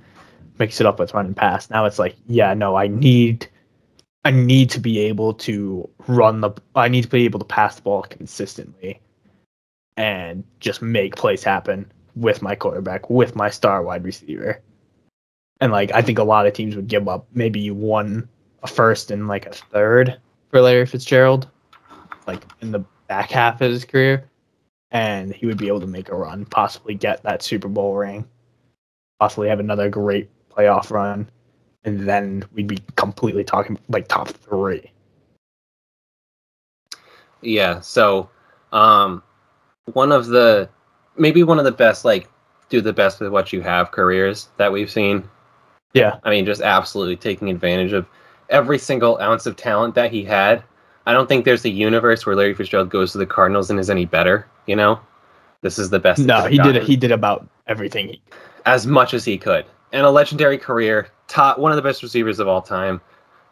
mix 0.61 0.79
it 0.79 0.85
up 0.85 0.99
with 0.99 1.13
run 1.15 1.25
and 1.25 1.35
pass. 1.35 1.69
Now 1.71 1.85
it's 1.85 1.97
like 1.97 2.15
yeah 2.27 2.53
no 2.53 2.75
i 2.75 2.88
need 2.88 3.47
i 4.23 4.29
need 4.29 4.69
to 4.69 4.79
be 4.79 4.99
able 4.99 5.33
to 5.33 5.89
run 6.07 6.41
the 6.41 6.51
i 6.75 6.88
need 6.88 7.01
to 7.01 7.09
be 7.09 7.25
able 7.25 7.39
to 7.39 7.45
pass 7.45 7.75
the 7.75 7.81
ball 7.81 8.03
consistently 8.03 9.01
and 9.97 10.43
just 10.59 10.81
make 10.81 11.15
plays 11.15 11.43
happen 11.43 11.91
with 12.15 12.43
my 12.43 12.53
quarterback 12.53 13.09
with 13.09 13.35
my 13.35 13.49
star 13.49 13.81
wide 13.81 14.03
receiver. 14.03 14.61
And 15.59 15.71
like 15.71 15.91
i 15.93 16.01
think 16.03 16.19
a 16.19 16.23
lot 16.23 16.45
of 16.45 16.53
teams 16.53 16.75
would 16.75 16.88
give 16.88 17.07
up 17.07 17.25
maybe 17.33 17.71
one 17.71 18.29
a 18.61 18.67
first 18.67 19.09
and 19.09 19.27
like 19.27 19.47
a 19.47 19.53
third 19.53 20.19
for 20.49 20.61
Larry 20.61 20.85
Fitzgerald, 20.85 21.47
like 22.27 22.43
in 22.61 22.71
the 22.71 22.83
back 23.07 23.31
half 23.31 23.61
of 23.61 23.71
his 23.71 23.85
career, 23.85 24.29
and 24.91 25.33
he 25.33 25.47
would 25.47 25.57
be 25.57 25.67
able 25.67 25.79
to 25.79 25.88
make 25.88 26.09
a 26.09 26.15
run, 26.15 26.45
possibly 26.45 26.93
get 26.93 27.23
that 27.23 27.41
Super 27.41 27.67
Bowl 27.67 27.95
ring, 27.95 28.27
possibly 29.19 29.49
have 29.49 29.59
another 29.59 29.89
great 29.89 30.29
playoff 30.56 30.91
run, 30.91 31.30
and 31.84 32.07
then 32.07 32.44
we'd 32.53 32.68
be 32.68 32.80
completely 32.95 33.44
talking 33.44 33.78
like 33.90 34.07
top 34.07 34.28
three. 34.30 34.91
Yeah. 37.41 37.80
So, 37.80 38.30
um, 38.72 39.23
one 39.94 40.11
of 40.11 40.28
the 40.28 40.69
maybe 41.18 41.44
one 41.44 41.60
of 41.60 41.65
the 41.65 41.72
best 41.72 42.06
like 42.06 42.30
do 42.69 42.82
the 42.82 42.94
best 42.94 43.19
with 43.19 43.32
what 43.32 43.52
you 43.52 43.61
have 43.61 43.91
careers 43.91 44.49
that 44.57 44.72
we've 44.72 44.90
seen. 44.90 45.28
Yeah, 45.94 46.19
I 46.23 46.30
mean, 46.30 46.45
just 46.45 46.61
absolutely 46.61 47.18
taking 47.18 47.49
advantage 47.49 47.91
of 47.91 48.07
every 48.49 48.78
single 48.78 49.19
ounce 49.19 49.45
of 49.45 49.57
talent 49.57 49.94
that 49.95 50.11
he 50.11 50.23
had. 50.23 50.64
I 51.06 51.14
don't 51.14 51.28
think 51.28 51.45
there's 51.45 51.65
a 51.65 51.69
universe 51.69 52.26
where 52.26 52.36
Larry 52.36 52.53
Fitzgerald 52.53 52.90
goes 52.90 53.11
to 53.11 53.18
the 53.18 53.26
Cardinals 53.26 53.69
and 53.69 53.80
is 53.80 53.90
any 53.90 54.06
better. 54.06 54.48
You 54.68 54.76
know, 54.78 54.99
this 55.61 55.78
is 55.78 55.90
the 55.90 55.99
best. 55.99 56.22
no, 56.22 56.45
he 56.45 56.57
did 56.57 56.82
he 56.84 56.95
did 56.95 57.11
about 57.11 57.48
everything. 57.68 58.10
He, 58.10 58.22
as 58.65 58.88
much 58.88 59.14
as 59.14 59.26
he 59.26 59.38
could, 59.38 59.65
and 59.91 60.05
a 60.05 60.09
legendary 60.09 60.57
career, 60.57 61.09
top 61.27 61.59
one 61.59 61.72
of 61.72 61.76
the 61.76 61.81
best 61.81 62.03
receivers 62.03 62.39
of 62.39 62.47
all 62.47 62.61
time. 62.61 63.01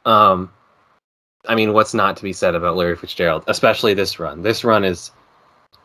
Um, 0.06 0.52
I 1.48 1.56
mean, 1.56 1.74
what's 1.74 1.94
not 1.94 2.18
to 2.18 2.24
be 2.24 2.34
said 2.34 2.56
about 2.56 2.76
Larry 2.76 2.96
Fitzgerald, 2.96 3.44
especially 3.48 3.94
this 3.94 4.20
run? 4.20 4.42
This 4.42 4.64
run 4.64 4.84
is 4.84 5.12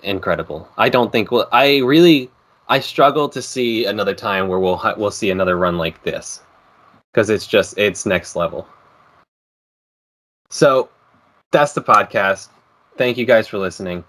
incredible. 0.02 0.68
I 0.76 0.88
don't 0.88 1.12
think 1.12 1.30
well, 1.30 1.48
I 1.52 1.78
really, 1.78 2.30
I 2.68 2.80
struggle 2.80 3.28
to 3.28 3.40
see 3.40 3.84
another 3.84 4.14
time 4.14 4.48
where 4.48 4.58
we'll 4.58 4.80
we'll 4.96 5.10
see 5.10 5.30
another 5.30 5.56
run 5.56 5.78
like 5.78 6.02
this, 6.02 6.40
because 7.12 7.30
it's 7.30 7.46
just 7.46 7.78
it's 7.78 8.06
next 8.06 8.36
level. 8.36 8.66
So, 10.50 10.88
that's 11.52 11.72
the 11.72 11.82
podcast. 11.82 12.48
Thank 12.96 13.16
you 13.16 13.24
guys 13.24 13.48
for 13.48 13.58
listening. 13.58 14.04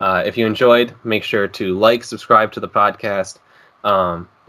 Uh, 0.00 0.22
if 0.24 0.36
you 0.36 0.46
enjoyed, 0.46 0.94
make 1.04 1.22
sure 1.22 1.46
to 1.46 1.78
like, 1.78 2.04
subscribe 2.04 2.52
to 2.52 2.60
the 2.60 2.68
podcast. 2.68 3.38
Um, 3.84 4.28